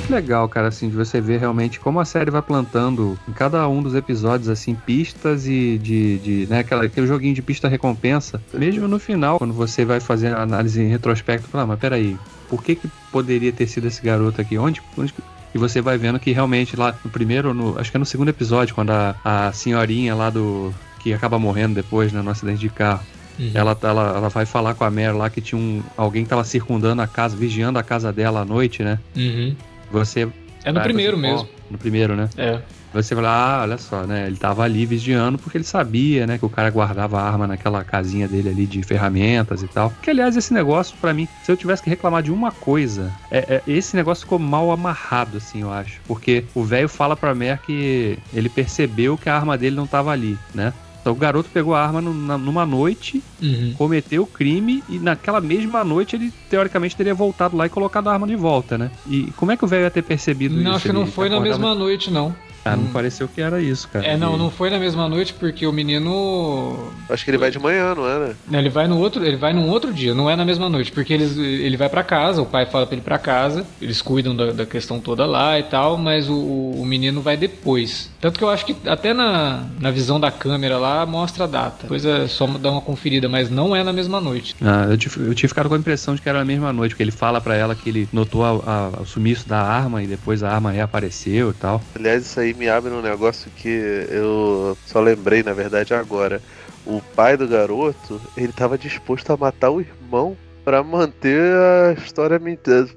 Muito 0.02 0.12
legal, 0.12 0.48
cara, 0.48 0.68
assim, 0.68 0.88
de 0.88 0.96
você 0.96 1.20
ver 1.20 1.38
realmente 1.38 1.78
como 1.78 2.00
a 2.00 2.04
série 2.04 2.30
vai 2.30 2.42
plantando 2.42 3.18
em 3.28 3.32
cada 3.32 3.66
um 3.68 3.82
dos 3.82 3.94
episódios, 3.94 4.48
assim, 4.48 4.74
pistas 4.74 5.46
e 5.46 5.78
de, 5.78 6.18
de 6.18 6.46
né, 6.48 6.60
aquela, 6.60 6.84
aquele 6.84 7.06
joguinho 7.06 7.34
de 7.34 7.42
pista 7.42 7.68
recompensa. 7.68 8.42
Mesmo 8.52 8.88
no 8.88 8.98
final, 8.98 9.38
quando 9.38 9.54
você 9.54 9.84
vai 9.84 10.00
fazer 10.00 10.34
a 10.34 10.42
análise 10.42 10.82
em 10.82 10.88
retrospecto, 10.88 11.48
fala, 11.48 11.64
ah, 11.64 11.66
mas 11.68 11.78
peraí, 11.78 12.16
por 12.48 12.62
que 12.62 12.74
que 12.74 12.88
poderia 13.10 13.52
ter 13.52 13.66
sido 13.66 13.86
esse 13.86 14.02
garoto 14.02 14.40
aqui? 14.40 14.58
Onde, 14.58 14.82
onde 14.98 15.14
e 15.54 15.58
você 15.58 15.80
vai 15.80 15.96
vendo 15.96 16.18
que 16.18 16.32
realmente 16.32 16.76
lá 16.76 16.94
no 17.04 17.10
primeiro, 17.10 17.54
no, 17.54 17.78
acho 17.78 17.90
que 17.90 17.96
é 17.96 18.00
no 18.00 18.06
segundo 18.06 18.28
episódio, 18.28 18.74
quando 18.74 18.90
a, 18.90 19.14
a 19.24 19.52
senhorinha 19.52 20.14
lá 20.14 20.30
do. 20.30 20.74
que 21.00 21.12
acaba 21.12 21.38
morrendo 21.38 21.74
depois, 21.74 22.12
né, 22.12 22.22
no 22.22 22.30
acidente 22.30 22.58
de 22.58 22.70
carro. 22.70 23.04
Uhum. 23.38 23.50
Ela, 23.54 23.78
ela, 23.82 24.16
ela 24.16 24.28
vai 24.28 24.44
falar 24.44 24.74
com 24.74 24.84
a 24.84 24.90
Mary 24.90 25.16
lá 25.16 25.30
que 25.30 25.40
tinha 25.40 25.60
um, 25.60 25.82
alguém 25.96 26.24
que 26.24 26.30
tava 26.30 26.44
circundando 26.44 27.00
a 27.02 27.06
casa, 27.06 27.36
vigiando 27.36 27.78
a 27.78 27.82
casa 27.82 28.12
dela 28.12 28.40
à 28.40 28.44
noite, 28.44 28.82
né? 28.82 28.98
Uhum. 29.16 29.54
Você. 29.92 30.28
É 30.64 30.72
no 30.72 30.80
primeiro 30.80 31.16
você, 31.16 31.22
mesmo. 31.22 31.48
no 31.70 31.78
primeiro, 31.78 32.16
né? 32.16 32.28
É. 32.36 32.60
Você 32.92 33.14
fala, 33.14 33.30
ah, 33.30 33.62
olha 33.62 33.78
só, 33.78 34.02
né? 34.02 34.26
Ele 34.26 34.36
tava 34.36 34.62
ali 34.62 34.84
vigiando 34.84 35.38
porque 35.38 35.56
ele 35.56 35.64
sabia, 35.64 36.26
né? 36.26 36.36
Que 36.36 36.44
o 36.44 36.50
cara 36.50 36.68
guardava 36.70 37.18
a 37.18 37.26
arma 37.26 37.46
naquela 37.46 37.82
casinha 37.82 38.28
dele 38.28 38.50
ali 38.50 38.66
de 38.66 38.82
ferramentas 38.82 39.62
e 39.62 39.66
tal. 39.66 39.92
Que, 40.02 40.10
aliás, 40.10 40.36
esse 40.36 40.52
negócio, 40.52 40.94
para 41.00 41.14
mim, 41.14 41.26
se 41.42 41.50
eu 41.50 41.56
tivesse 41.56 41.82
que 41.82 41.88
reclamar 41.88 42.22
de 42.22 42.30
uma 42.30 42.52
coisa, 42.52 43.10
é, 43.30 43.38
é, 43.38 43.62
esse 43.66 43.96
negócio 43.96 44.24
ficou 44.24 44.38
mal 44.38 44.70
amarrado, 44.70 45.38
assim, 45.38 45.62
eu 45.62 45.72
acho. 45.72 46.00
Porque 46.06 46.44
o 46.54 46.62
velho 46.62 46.88
fala 46.88 47.16
pra 47.16 47.34
Mer 47.34 47.60
que 47.62 48.18
ele 48.32 48.50
percebeu 48.50 49.16
que 49.16 49.28
a 49.28 49.34
arma 49.34 49.56
dele 49.56 49.74
não 49.74 49.86
tava 49.86 50.10
ali, 50.10 50.38
né? 50.54 50.74
Então 51.02 51.12
o 51.12 51.16
garoto 51.16 51.50
pegou 51.52 51.74
a 51.74 51.84
arma 51.84 52.00
numa 52.00 52.64
noite, 52.64 53.20
uhum. 53.42 53.74
cometeu 53.76 54.22
o 54.22 54.26
crime 54.26 54.84
e 54.88 55.00
naquela 55.00 55.40
mesma 55.40 55.82
noite 55.82 56.14
ele 56.14 56.32
teoricamente 56.48 56.94
teria 56.94 57.12
voltado 57.12 57.56
lá 57.56 57.66
e 57.66 57.68
colocado 57.68 58.08
a 58.08 58.12
arma 58.12 58.26
de 58.26 58.36
volta, 58.36 58.78
né? 58.78 58.90
E 59.08 59.24
como 59.36 59.50
é 59.50 59.56
que 59.56 59.64
o 59.64 59.68
velho 59.68 59.82
ia 59.82 59.90
ter 59.90 60.02
percebido 60.02 60.54
não, 60.54 60.60
isso? 60.60 60.68
Não, 60.68 60.76
acho 60.76 60.86
que 60.86 60.92
não 60.92 61.06
foi 61.06 61.28
na 61.28 61.40
mesma 61.40 61.74
noite, 61.74 62.08
não. 62.08 62.34
Ah, 62.64 62.76
não 62.76 62.84
hum. 62.84 62.92
pareceu 62.92 63.28
que 63.28 63.40
era 63.40 63.60
isso, 63.60 63.88
cara. 63.88 64.06
É, 64.06 64.16
não, 64.16 64.36
não 64.36 64.50
foi 64.50 64.70
na 64.70 64.78
mesma 64.78 65.08
noite 65.08 65.34
porque 65.34 65.66
o 65.66 65.72
menino. 65.72 66.92
Acho 67.08 67.24
que 67.24 67.30
ele 67.30 67.38
vai 67.38 67.50
de 67.50 67.58
manhã, 67.58 67.94
não 67.94 68.08
é, 68.08 68.34
Não, 68.48 68.58
ele 68.58 68.68
vai 68.68 68.86
no 68.86 68.98
outro, 68.98 69.24
ele 69.24 69.36
vai 69.36 69.52
num 69.52 69.68
outro 69.68 69.92
dia, 69.92 70.14
não 70.14 70.30
é 70.30 70.36
na 70.36 70.44
mesma 70.44 70.68
noite, 70.68 70.92
porque 70.92 71.12
eles, 71.12 71.36
ele 71.36 71.76
vai 71.76 71.88
para 71.88 72.04
casa, 72.04 72.40
o 72.40 72.46
pai 72.46 72.66
fala 72.66 72.86
pra 72.86 72.94
ele 72.94 73.02
ir 73.02 73.04
pra 73.04 73.18
casa, 73.18 73.66
eles 73.80 74.00
cuidam 74.00 74.34
da, 74.34 74.52
da 74.52 74.66
questão 74.66 75.00
toda 75.00 75.26
lá 75.26 75.58
e 75.58 75.64
tal, 75.64 75.98
mas 75.98 76.28
o, 76.28 76.34
o, 76.34 76.86
menino 76.86 77.20
vai 77.20 77.36
depois. 77.36 78.10
Tanto 78.20 78.38
que 78.38 78.44
eu 78.44 78.48
acho 78.48 78.64
que 78.64 78.76
até 78.88 79.12
na, 79.12 79.64
na 79.80 79.90
visão 79.90 80.20
da 80.20 80.30
câmera 80.30 80.78
lá 80.78 81.04
mostra 81.04 81.44
a 81.44 81.46
data. 81.46 81.82
Depois 81.82 82.04
é 82.04 82.28
só 82.28 82.46
dar 82.46 82.70
uma 82.70 82.80
conferida, 82.80 83.28
mas 83.28 83.50
não 83.50 83.74
é 83.74 83.82
na 83.82 83.92
mesma 83.92 84.20
noite. 84.20 84.54
Ah, 84.62 84.86
eu, 84.86 85.26
eu 85.26 85.34
tinha 85.34 85.48
ficado 85.48 85.68
com 85.68 85.74
a 85.74 85.78
impressão 85.78 86.14
de 86.14 86.22
que 86.22 86.28
era 86.28 86.38
na 86.38 86.44
mesma 86.44 86.72
noite, 86.72 86.92
porque 86.92 87.02
ele 87.02 87.10
fala 87.10 87.40
para 87.40 87.56
ela 87.56 87.74
que 87.74 87.88
ele 87.88 88.08
notou 88.12 88.44
a, 88.44 88.50
a, 88.50 89.02
o 89.02 89.06
sumiço 89.06 89.48
da 89.48 89.60
arma 89.60 90.02
e 90.02 90.06
depois 90.06 90.42
a 90.44 90.50
arma 90.52 90.70
reapareceu 90.70 91.50
e 91.50 91.54
tal. 91.54 91.82
Aliás, 91.96 92.24
isso 92.24 92.38
aí 92.38 92.51
me 92.54 92.68
abre 92.68 92.92
um 92.92 93.02
negócio 93.02 93.50
que 93.56 93.68
eu 94.10 94.76
só 94.86 95.00
lembrei, 95.00 95.42
na 95.42 95.52
verdade, 95.52 95.94
agora. 95.94 96.40
O 96.84 97.00
pai 97.14 97.36
do 97.36 97.46
garoto, 97.46 98.20
ele 98.36 98.52
tava 98.52 98.76
disposto 98.76 99.30
a 99.32 99.36
matar 99.36 99.70
o 99.70 99.80
irmão 99.80 100.36
para 100.64 100.82
manter 100.82 101.40
a 101.40 101.92
história, 101.92 102.40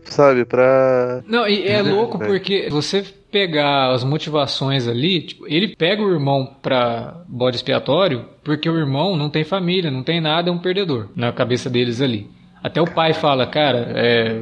sabe, 0.06 0.46
pra... 0.46 1.22
Não, 1.28 1.48
e 1.48 1.68
é 1.68 1.82
louco 1.84 2.18
porque 2.18 2.68
você 2.70 3.04
pegar 3.32 3.92
as 3.92 4.04
motivações 4.04 4.88
ali, 4.88 5.22
tipo, 5.22 5.48
ele 5.48 5.76
pega 5.76 6.02
o 6.02 6.12
irmão 6.12 6.56
pra 6.62 7.22
bode 7.28 7.58
expiatório 7.58 8.26
porque 8.44 8.70
o 8.70 8.78
irmão 8.78 9.18
não 9.18 9.30
tem 9.30 9.44
família, 9.44 9.92
não 9.92 10.04
tem 10.04 10.22
nada, 10.22 10.50
é 10.50 10.54
um 10.54 10.58
perdedor 10.58 11.10
na 11.16 11.34
cabeça 11.34 11.70
deles 11.70 12.02
ali. 12.02 12.30
Até 12.64 12.82
o 12.82 12.90
pai 12.90 13.14
fala, 13.14 13.46
cara, 13.46 13.92
é, 13.94 14.40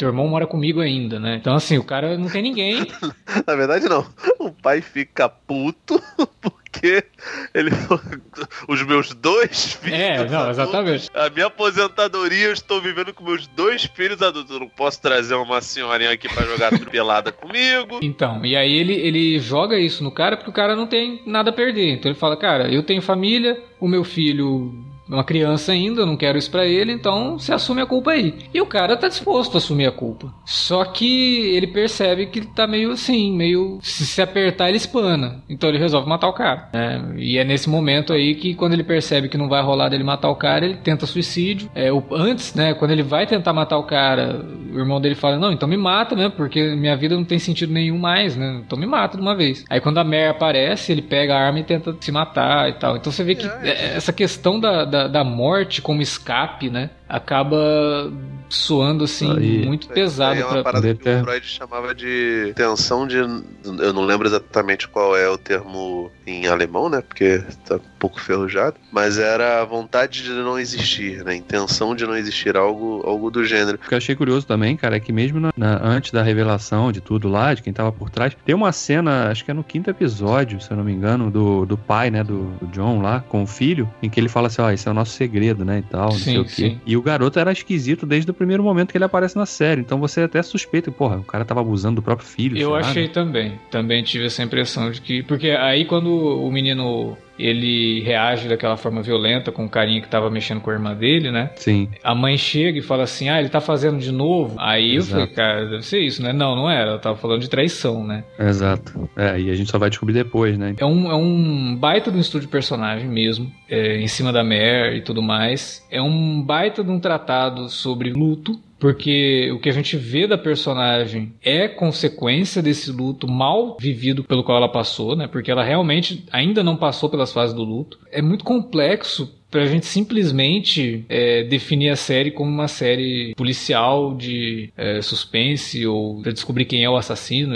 teu 0.00 0.08
irmão 0.08 0.26
mora 0.26 0.46
comigo 0.46 0.80
ainda, 0.80 1.20
né? 1.20 1.36
Então, 1.36 1.54
assim, 1.54 1.76
o 1.76 1.84
cara 1.84 2.16
não 2.16 2.28
tem 2.28 2.40
ninguém. 2.40 2.86
Na 3.46 3.54
verdade, 3.54 3.86
não. 3.86 4.06
O 4.38 4.50
pai 4.50 4.80
fica 4.80 5.28
puto 5.28 6.02
porque 6.40 7.04
ele. 7.52 7.70
Os 8.66 8.82
meus 8.82 9.12
dois 9.14 9.74
filhos. 9.74 9.98
É, 9.98 10.16
não, 10.26 10.40
adultos, 10.40 10.58
exatamente. 10.58 11.10
A 11.12 11.28
minha 11.28 11.46
aposentadoria, 11.46 12.46
eu 12.46 12.52
estou 12.52 12.80
vivendo 12.80 13.12
com 13.12 13.22
meus 13.22 13.46
dois 13.48 13.84
filhos 13.84 14.22
adultos. 14.22 14.50
Eu 14.50 14.60
não 14.60 14.68
posso 14.68 15.02
trazer 15.02 15.34
uma 15.34 15.60
senhorinha 15.60 16.12
aqui 16.12 16.32
para 16.32 16.46
jogar 16.46 16.70
pelada 16.90 17.30
comigo. 17.30 18.00
Então, 18.02 18.44
e 18.44 18.56
aí 18.56 18.72
ele, 18.72 18.94
ele 18.94 19.38
joga 19.38 19.78
isso 19.78 20.02
no 20.02 20.10
cara 20.10 20.38
porque 20.38 20.50
o 20.50 20.54
cara 20.54 20.74
não 20.74 20.86
tem 20.86 21.22
nada 21.26 21.50
a 21.50 21.52
perder. 21.52 21.90
Então 21.90 22.10
ele 22.10 22.18
fala, 22.18 22.38
cara, 22.38 22.72
eu 22.72 22.82
tenho 22.82 23.02
família, 23.02 23.62
o 23.78 23.86
meu 23.86 24.02
filho 24.02 24.89
uma 25.10 25.24
criança 25.24 25.72
ainda, 25.72 26.02
eu 26.02 26.06
não 26.06 26.16
quero 26.16 26.38
isso 26.38 26.50
para 26.50 26.66
ele, 26.66 26.92
então 26.92 27.38
você 27.38 27.52
assume 27.52 27.82
a 27.82 27.86
culpa 27.86 28.12
aí. 28.12 28.34
E 28.54 28.60
o 28.60 28.66
cara 28.66 28.96
tá 28.96 29.08
disposto 29.08 29.54
a 29.54 29.58
assumir 29.58 29.86
a 29.86 29.92
culpa. 29.92 30.32
Só 30.44 30.84
que 30.84 31.54
ele 31.54 31.66
percebe 31.66 32.26
que 32.26 32.42
tá 32.42 32.66
meio 32.66 32.92
assim, 32.92 33.32
meio. 33.32 33.78
Se 33.82 34.06
se 34.06 34.22
apertar, 34.22 34.68
ele 34.68 34.76
espana. 34.76 35.42
Então 35.48 35.68
ele 35.68 35.78
resolve 35.78 36.08
matar 36.08 36.28
o 36.28 36.32
cara. 36.32 36.68
É, 36.72 37.00
e 37.16 37.38
é 37.38 37.44
nesse 37.44 37.68
momento 37.68 38.12
aí 38.12 38.34
que, 38.34 38.54
quando 38.54 38.72
ele 38.72 38.84
percebe 38.84 39.28
que 39.28 39.38
não 39.38 39.48
vai 39.48 39.62
rolar 39.62 39.88
dele 39.88 40.04
matar 40.04 40.30
o 40.30 40.36
cara, 40.36 40.64
ele 40.64 40.76
tenta 40.76 41.06
suicídio. 41.06 41.70
É, 41.74 41.92
o, 41.92 42.02
antes, 42.12 42.54
né, 42.54 42.74
quando 42.74 42.92
ele 42.92 43.02
vai 43.02 43.26
tentar 43.26 43.52
matar 43.52 43.78
o 43.78 43.84
cara, 43.84 44.44
o 44.72 44.78
irmão 44.78 45.00
dele 45.00 45.14
fala: 45.14 45.38
Não, 45.38 45.52
então 45.52 45.68
me 45.68 45.76
mata, 45.76 46.14
né? 46.14 46.28
Porque 46.28 46.74
minha 46.74 46.96
vida 46.96 47.16
não 47.16 47.24
tem 47.24 47.38
sentido 47.38 47.72
nenhum 47.72 47.98
mais, 47.98 48.36
né? 48.36 48.60
Então 48.64 48.78
me 48.78 48.86
mata 48.86 49.16
de 49.16 49.22
uma 49.22 49.34
vez. 49.34 49.64
Aí 49.68 49.80
quando 49.80 49.98
a 49.98 50.04
Mary 50.04 50.28
aparece, 50.28 50.92
ele 50.92 51.02
pega 51.02 51.34
a 51.34 51.40
arma 51.40 51.60
e 51.60 51.64
tenta 51.64 51.96
se 52.00 52.12
matar 52.12 52.68
e 52.68 52.74
tal. 52.74 52.96
Então 52.96 53.10
você 53.10 53.24
vê 53.24 53.34
que 53.34 53.46
é, 53.46 53.96
essa 53.96 54.12
questão 54.12 54.58
da, 54.58 54.84
da 54.84 54.99
da, 55.08 55.24
morte 55.24 55.82
como 55.82 56.02
escape, 56.02 56.70
né? 56.70 56.90
Acaba 57.10 58.12
soando 58.50 59.04
assim 59.04 59.30
aí, 59.36 59.66
muito 59.66 59.88
pesado. 59.88 60.40
É 60.40 60.44
uma 60.44 60.62
parada 60.62 60.94
que 60.94 61.08
o 61.08 61.22
Freud 61.22 61.46
chamava 61.46 61.94
de 61.94 62.52
tensão 62.54 63.06
de. 63.06 63.16
Eu 63.16 63.92
não 63.92 64.04
lembro 64.04 64.26
exatamente 64.26 64.88
qual 64.88 65.16
é 65.16 65.28
o 65.28 65.38
termo 65.38 66.10
em 66.26 66.46
alemão, 66.46 66.88
né? 66.88 67.00
Porque 67.00 67.42
tá 67.64 67.76
um 67.76 67.98
pouco 67.98 68.20
ferrujado. 68.20 68.76
Mas 68.92 69.18
era 69.18 69.62
a 69.62 69.64
vontade 69.64 70.22
de 70.22 70.30
não 70.30 70.58
existir, 70.58 71.24
né? 71.24 71.34
Intenção 71.34 71.94
de 71.94 72.06
não 72.06 72.16
existir, 72.16 72.56
algo, 72.56 73.02
algo 73.06 73.30
do 73.30 73.44
gênero. 73.44 73.78
O 73.82 73.88
que 73.88 73.94
eu 73.94 73.98
achei 73.98 74.14
curioso 74.14 74.46
também, 74.46 74.76
cara, 74.76 74.96
é 74.96 75.00
que 75.00 75.12
mesmo 75.12 75.38
na, 75.38 75.52
na, 75.56 75.80
antes 75.82 76.10
da 76.10 76.22
revelação 76.22 76.90
de 76.90 77.00
tudo 77.00 77.28
lá, 77.28 77.54
de 77.54 77.62
quem 77.62 77.72
tava 77.72 77.92
por 77.92 78.10
trás, 78.10 78.36
tem 78.44 78.54
uma 78.54 78.72
cena, 78.72 79.30
acho 79.30 79.44
que 79.44 79.50
é 79.50 79.54
no 79.54 79.64
quinto 79.64 79.90
episódio, 79.90 80.60
se 80.60 80.70
eu 80.70 80.76
não 80.76 80.84
me 80.84 80.92
engano, 80.92 81.30
do, 81.30 81.64
do 81.64 81.78
pai, 81.78 82.10
né? 82.10 82.24
Do, 82.24 82.50
do 82.60 82.66
John 82.68 83.00
lá, 83.00 83.20
com 83.20 83.42
o 83.42 83.46
filho, 83.46 83.88
em 84.02 84.10
que 84.10 84.18
ele 84.18 84.28
fala 84.28 84.48
assim: 84.48 84.62
ó, 84.62 84.66
oh, 84.66 84.70
esse 84.70 84.88
é 84.88 84.90
o 84.90 84.94
nosso 84.94 85.12
segredo, 85.12 85.64
né? 85.64 85.78
E 85.78 85.82
tal, 85.82 86.10
não 86.10 86.18
sim, 86.18 86.24
sei 86.24 86.38
o 86.38 86.44
quê. 86.44 86.50
Sim. 86.50 86.80
E 86.84 86.96
o 87.00 87.02
garoto 87.02 87.38
era 87.38 87.50
esquisito 87.50 88.06
desde 88.06 88.30
o 88.30 88.34
primeiro 88.34 88.62
momento 88.62 88.90
que 88.92 88.98
ele 88.98 89.04
aparece 89.04 89.36
na 89.36 89.46
série. 89.46 89.80
Então 89.80 89.98
você 89.98 90.22
até 90.22 90.42
suspeita, 90.42 90.92
porra, 90.92 91.16
o 91.16 91.24
cara 91.24 91.44
tava 91.44 91.60
abusando 91.60 91.96
do 91.96 92.02
próprio 92.02 92.28
filho. 92.28 92.56
Eu 92.56 92.74
achei 92.74 93.02
lá, 93.02 93.08
né? 93.08 93.14
também. 93.14 93.60
Também 93.70 94.02
tive 94.02 94.26
essa 94.26 94.42
impressão 94.42 94.90
de 94.90 95.00
que. 95.00 95.22
Porque 95.22 95.50
aí 95.50 95.84
quando 95.84 96.10
o 96.10 96.50
menino 96.52 97.16
ele 97.40 98.00
reage 98.02 98.48
daquela 98.48 98.76
forma 98.76 99.02
violenta 99.02 99.50
com 99.50 99.64
o 99.64 99.68
carinha 99.68 100.00
que 100.00 100.08
tava 100.08 100.30
mexendo 100.30 100.60
com 100.60 100.70
a 100.70 100.74
irmã 100.74 100.94
dele, 100.94 101.30
né? 101.30 101.50
Sim. 101.56 101.88
A 102.02 102.14
mãe 102.14 102.36
chega 102.36 102.78
e 102.78 102.82
fala 102.82 103.04
assim: 103.04 103.28
ah, 103.28 103.40
ele 103.40 103.48
tá 103.48 103.60
fazendo 103.60 103.98
de 103.98 104.12
novo. 104.12 104.56
Aí 104.58 104.96
Exato. 104.96 105.10
eu 105.10 105.26
falei, 105.26 105.34
cara, 105.34 105.66
deve 105.66 105.86
ser 105.86 106.00
isso, 106.00 106.22
né? 106.22 106.32
Não, 106.32 106.54
não 106.54 106.70
era. 106.70 106.90
Ela 106.90 106.98
tava 106.98 107.16
falando 107.16 107.40
de 107.40 107.48
traição, 107.48 108.06
né? 108.06 108.24
Exato. 108.38 109.08
É, 109.16 109.40
e 109.40 109.50
a 109.50 109.54
gente 109.54 109.70
só 109.70 109.78
vai 109.78 109.90
descobrir 109.90 110.14
depois, 110.14 110.58
né? 110.58 110.74
É 110.78 110.84
um, 110.84 111.10
é 111.10 111.14
um 111.14 111.76
baita 111.76 112.10
de 112.10 112.16
um 112.16 112.20
estudo 112.20 112.42
de 112.42 112.48
personagem 112.48 113.08
mesmo, 113.08 113.50
é, 113.68 113.96
em 114.00 114.08
cima 114.08 114.32
da 114.32 114.44
Mare 114.44 114.96
e 114.96 115.02
tudo 115.02 115.22
mais. 115.22 115.86
É 115.90 116.00
um 116.00 116.42
baita 116.42 116.84
de 116.84 116.90
um 116.90 117.00
tratado 117.00 117.68
sobre 117.68 118.10
luto 118.10 118.60
porque 118.80 119.52
o 119.52 119.60
que 119.60 119.68
a 119.68 119.72
gente 119.72 119.96
vê 119.96 120.26
da 120.26 120.38
personagem 120.38 121.34
é 121.42 121.68
consequência 121.68 122.62
desse 122.62 122.90
luto 122.90 123.28
mal 123.28 123.76
vivido 123.78 124.24
pelo 124.24 124.42
qual 124.42 124.56
ela 124.56 124.72
passou, 124.72 125.14
né? 125.14 125.28
Porque 125.28 125.50
ela 125.50 125.62
realmente 125.62 126.24
ainda 126.32 126.64
não 126.64 126.76
passou 126.76 127.10
pelas 127.10 127.30
fases 127.30 127.54
do 127.54 127.62
luto. 127.62 127.98
É 128.10 128.22
muito 128.22 128.42
complexo 128.42 129.38
pra 129.50 129.66
gente 129.66 129.86
simplesmente 129.86 131.04
é, 131.08 131.42
definir 131.44 131.90
a 131.90 131.96
série 131.96 132.30
como 132.30 132.50
uma 132.50 132.68
série 132.68 133.34
policial 133.34 134.14
de 134.14 134.70
é, 134.76 135.02
suspense 135.02 135.86
ou 135.86 136.22
pra 136.22 136.32
descobrir 136.32 136.64
quem 136.64 136.84
é 136.84 136.90
o 136.90 136.96
assassino. 136.96 137.54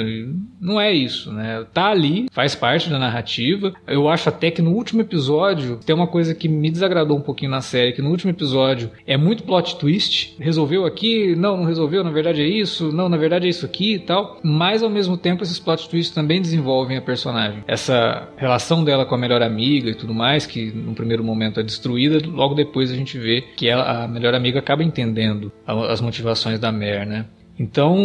Não 0.61 0.81
é 0.81 0.93
isso, 0.93 1.33
né? 1.33 1.65
Tá 1.73 1.91
ali, 1.91 2.27
faz 2.33 2.55
parte 2.55 2.91
da 2.91 2.99
narrativa. 2.99 3.73
Eu 3.87 4.09
acho 4.09 4.29
até 4.29 4.51
que 4.51 4.63
no 4.63 4.73
último 4.73 5.01
episódio 5.01 5.79
tem 5.85 5.95
uma 5.95 6.07
coisa 6.07 6.35
que 6.35 6.49
me 6.49 6.71
desagradou 6.71 7.17
um 7.17 7.23
pouquinho 7.23 7.51
na 7.51 7.61
série, 7.61 7.93
que 7.93 8.03
no 8.03 8.11
último 8.11 8.31
episódio 8.31 8.91
é 9.07 9.17
muito 9.17 9.45
plot 9.45 9.77
twist. 9.77 10.37
Resolveu 10.39 10.85
aqui, 10.85 11.35
não, 11.37 11.57
não 11.57 11.65
resolveu, 11.65 12.03
na 12.03 12.11
verdade 12.11 12.43
é 12.43 12.47
isso, 12.47 12.93
não, 12.93 13.09
na 13.09 13.17
verdade 13.17 13.47
é 13.47 13.49
isso 13.51 13.65
aqui 13.65 13.95
e 13.95 13.99
tal. 13.99 14.41
Mas 14.43 14.83
ao 14.83 14.91
mesmo 14.91 15.17
tempo 15.17 15.43
esses 15.43 15.59
plot 15.59 15.89
twists 15.89 16.15
também 16.15 16.41
desenvolvem 16.41 16.97
a 16.97 17.03
personagem. 17.03 17.63
Essa 17.67 18.29
relação 18.37 18.83
dela 18.85 19.07
com 19.07 19.15
a 19.15 19.19
melhor 19.19 19.43
amiga 19.43 19.91
e 19.91 19.95
tudo 19.95 20.15
mais, 20.15 20.47
que 20.47 20.73
no 20.73 20.95
primeiro 20.95 21.23
momento 21.23 21.61
é 21.61 21.63
destruída, 21.85 22.19
logo 22.27 22.55
depois 22.55 22.91
a 22.91 22.95
gente 22.95 23.19
vê 23.19 23.43
que 23.43 23.69
ela, 23.69 24.05
a 24.05 24.09
melhor 24.09 24.35
amiga 24.35 24.59
acaba 24.59 24.83
entendendo 24.83 25.53
as 25.67 26.01
motivações 26.01 26.59
da 26.59 26.73
Mer, 26.73 27.07
né? 27.07 27.27
Então, 27.59 27.97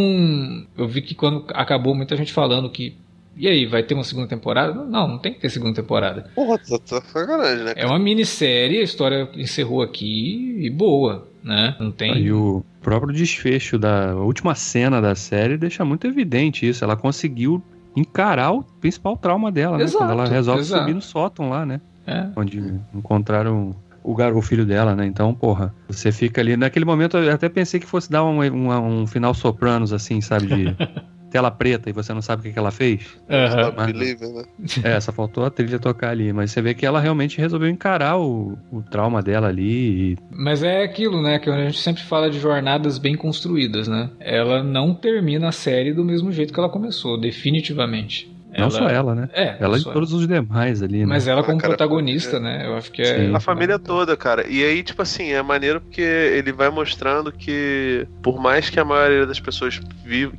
eu 0.77 0.87
vi 0.87 1.01
que 1.01 1.15
quando 1.15 1.45
acabou, 1.49 1.95
muita 1.95 2.15
gente 2.15 2.31
falando 2.31 2.69
que. 2.69 2.95
E 3.35 3.47
aí, 3.47 3.65
vai 3.65 3.81
ter 3.81 3.93
uma 3.93 4.03
segunda 4.03 4.27
temporada? 4.27 4.73
Não, 4.73 5.07
não 5.07 5.17
tem 5.17 5.33
que 5.33 5.39
ter 5.39 5.49
segunda 5.49 5.73
temporada. 5.73 6.29
Porra, 6.35 6.57
tá, 6.57 7.01
sacanagem, 7.01 7.63
né? 7.63 7.73
É 7.75 7.85
uma 7.85 7.97
minissérie, 7.97 8.79
a 8.79 8.83
história 8.83 9.29
encerrou 9.33 9.81
aqui 9.81 10.57
e 10.59 10.69
boa, 10.69 11.27
né? 11.41 11.75
Não 11.79 11.89
tem. 11.89 12.17
E 12.17 12.31
o 12.31 12.63
próprio 12.81 13.13
desfecho 13.13 13.79
da 13.79 14.13
última 14.15 14.53
cena 14.55 15.01
da 15.01 15.15
série 15.15 15.57
deixa 15.57 15.85
muito 15.85 16.05
evidente 16.05 16.67
isso. 16.67 16.83
Ela 16.83 16.97
conseguiu 16.97 17.63
encarar 17.95 18.51
o 18.51 18.61
principal 18.61 19.15
trauma 19.17 19.51
dela, 19.51 19.77
né? 19.77 19.83
Exato, 19.85 20.03
Quando 20.03 20.11
ela 20.11 20.27
resolve 20.27 20.61
exato. 20.61 20.81
subir 20.81 20.93
no 20.93 21.01
sótão 21.01 21.49
lá, 21.49 21.65
né? 21.65 21.81
É. 22.09 22.27
Onde 22.35 22.79
encontraram 22.93 23.75
o, 24.03 24.15
gar... 24.15 24.33
o 24.33 24.41
filho 24.41 24.65
dela, 24.65 24.95
né? 24.95 25.05
Então, 25.05 25.33
porra, 25.33 25.73
você 25.87 26.11
fica 26.11 26.41
ali. 26.41 26.57
Naquele 26.57 26.85
momento 26.85 27.17
eu 27.17 27.31
até 27.31 27.47
pensei 27.47 27.79
que 27.79 27.85
fosse 27.85 28.09
dar 28.09 28.23
um, 28.23 28.41
um, 28.41 29.01
um 29.01 29.07
final 29.07 29.33
sopranos, 29.33 29.93
assim, 29.93 30.19
sabe? 30.19 30.47
De 30.47 30.75
tela 31.29 31.51
preta 31.51 31.89
e 31.89 31.93
você 31.93 32.11
não 32.11 32.21
sabe 32.21 32.39
o 32.39 32.43
que, 32.43 32.51
que 32.51 32.57
ela 32.57 32.71
fez. 32.71 33.01
Aham. 33.29 33.69
Stop 33.69 33.93
Believing, 33.93 34.33
né? 34.33 34.43
É, 34.83 34.99
só 34.99 35.11
faltou 35.11 35.45
a 35.45 35.51
trilha 35.51 35.77
tocar 35.77 36.09
ali. 36.09 36.33
Mas 36.33 36.51
você 36.51 36.61
vê 36.61 36.73
que 36.73 36.85
ela 36.85 36.99
realmente 36.99 37.37
resolveu 37.37 37.69
encarar 37.69 38.17
o, 38.17 38.57
o 38.71 38.81
trauma 38.81 39.21
dela 39.21 39.47
ali. 39.47 40.13
E... 40.13 40.17
Mas 40.31 40.63
é 40.63 40.83
aquilo, 40.83 41.21
né? 41.21 41.37
Que 41.37 41.49
a 41.49 41.65
gente 41.65 41.79
sempre 41.79 42.01
fala 42.03 42.29
de 42.29 42.39
jornadas 42.39 42.97
bem 42.97 43.15
construídas, 43.15 43.87
né? 43.87 44.09
Ela 44.19 44.63
não 44.63 44.93
termina 44.93 45.49
a 45.49 45.51
série 45.51 45.93
do 45.93 46.03
mesmo 46.03 46.31
jeito 46.31 46.51
que 46.51 46.59
ela 46.59 46.69
começou, 46.69 47.19
definitivamente. 47.19 48.38
Não 48.57 48.71
só 48.71 48.89
ela, 48.89 49.13
né? 49.13 49.29
É, 49.33 49.57
Ela 49.59 49.77
e 49.77 49.83
todos 49.83 50.11
os 50.11 50.27
demais 50.27 50.81
ali, 50.81 50.99
né? 50.99 51.05
Mas 51.05 51.27
ela 51.27 51.41
Ah, 51.41 51.43
como 51.43 51.57
cara, 51.57 51.75
protagonista, 51.75 52.39
né? 52.39 52.65
Eu 52.65 52.75
acho 52.75 52.91
que 52.91 53.01
é. 53.01 53.27
Sim. 53.27 53.35
A 53.35 53.39
família 53.39 53.77
toda, 53.77 54.17
cara. 54.17 54.47
E 54.47 54.63
aí, 54.63 54.81
tipo 54.81 55.01
assim, 55.01 55.31
é 55.31 55.41
maneiro 55.41 55.79
porque 55.81 56.01
ele 56.01 56.51
vai 56.51 56.69
mostrando 56.69 57.31
que, 57.31 58.07
por 58.23 58.39
mais 58.39 58.69
que 58.69 58.79
a 58.79 58.85
maioria 58.85 59.25
das 59.25 59.39
pessoas 59.39 59.79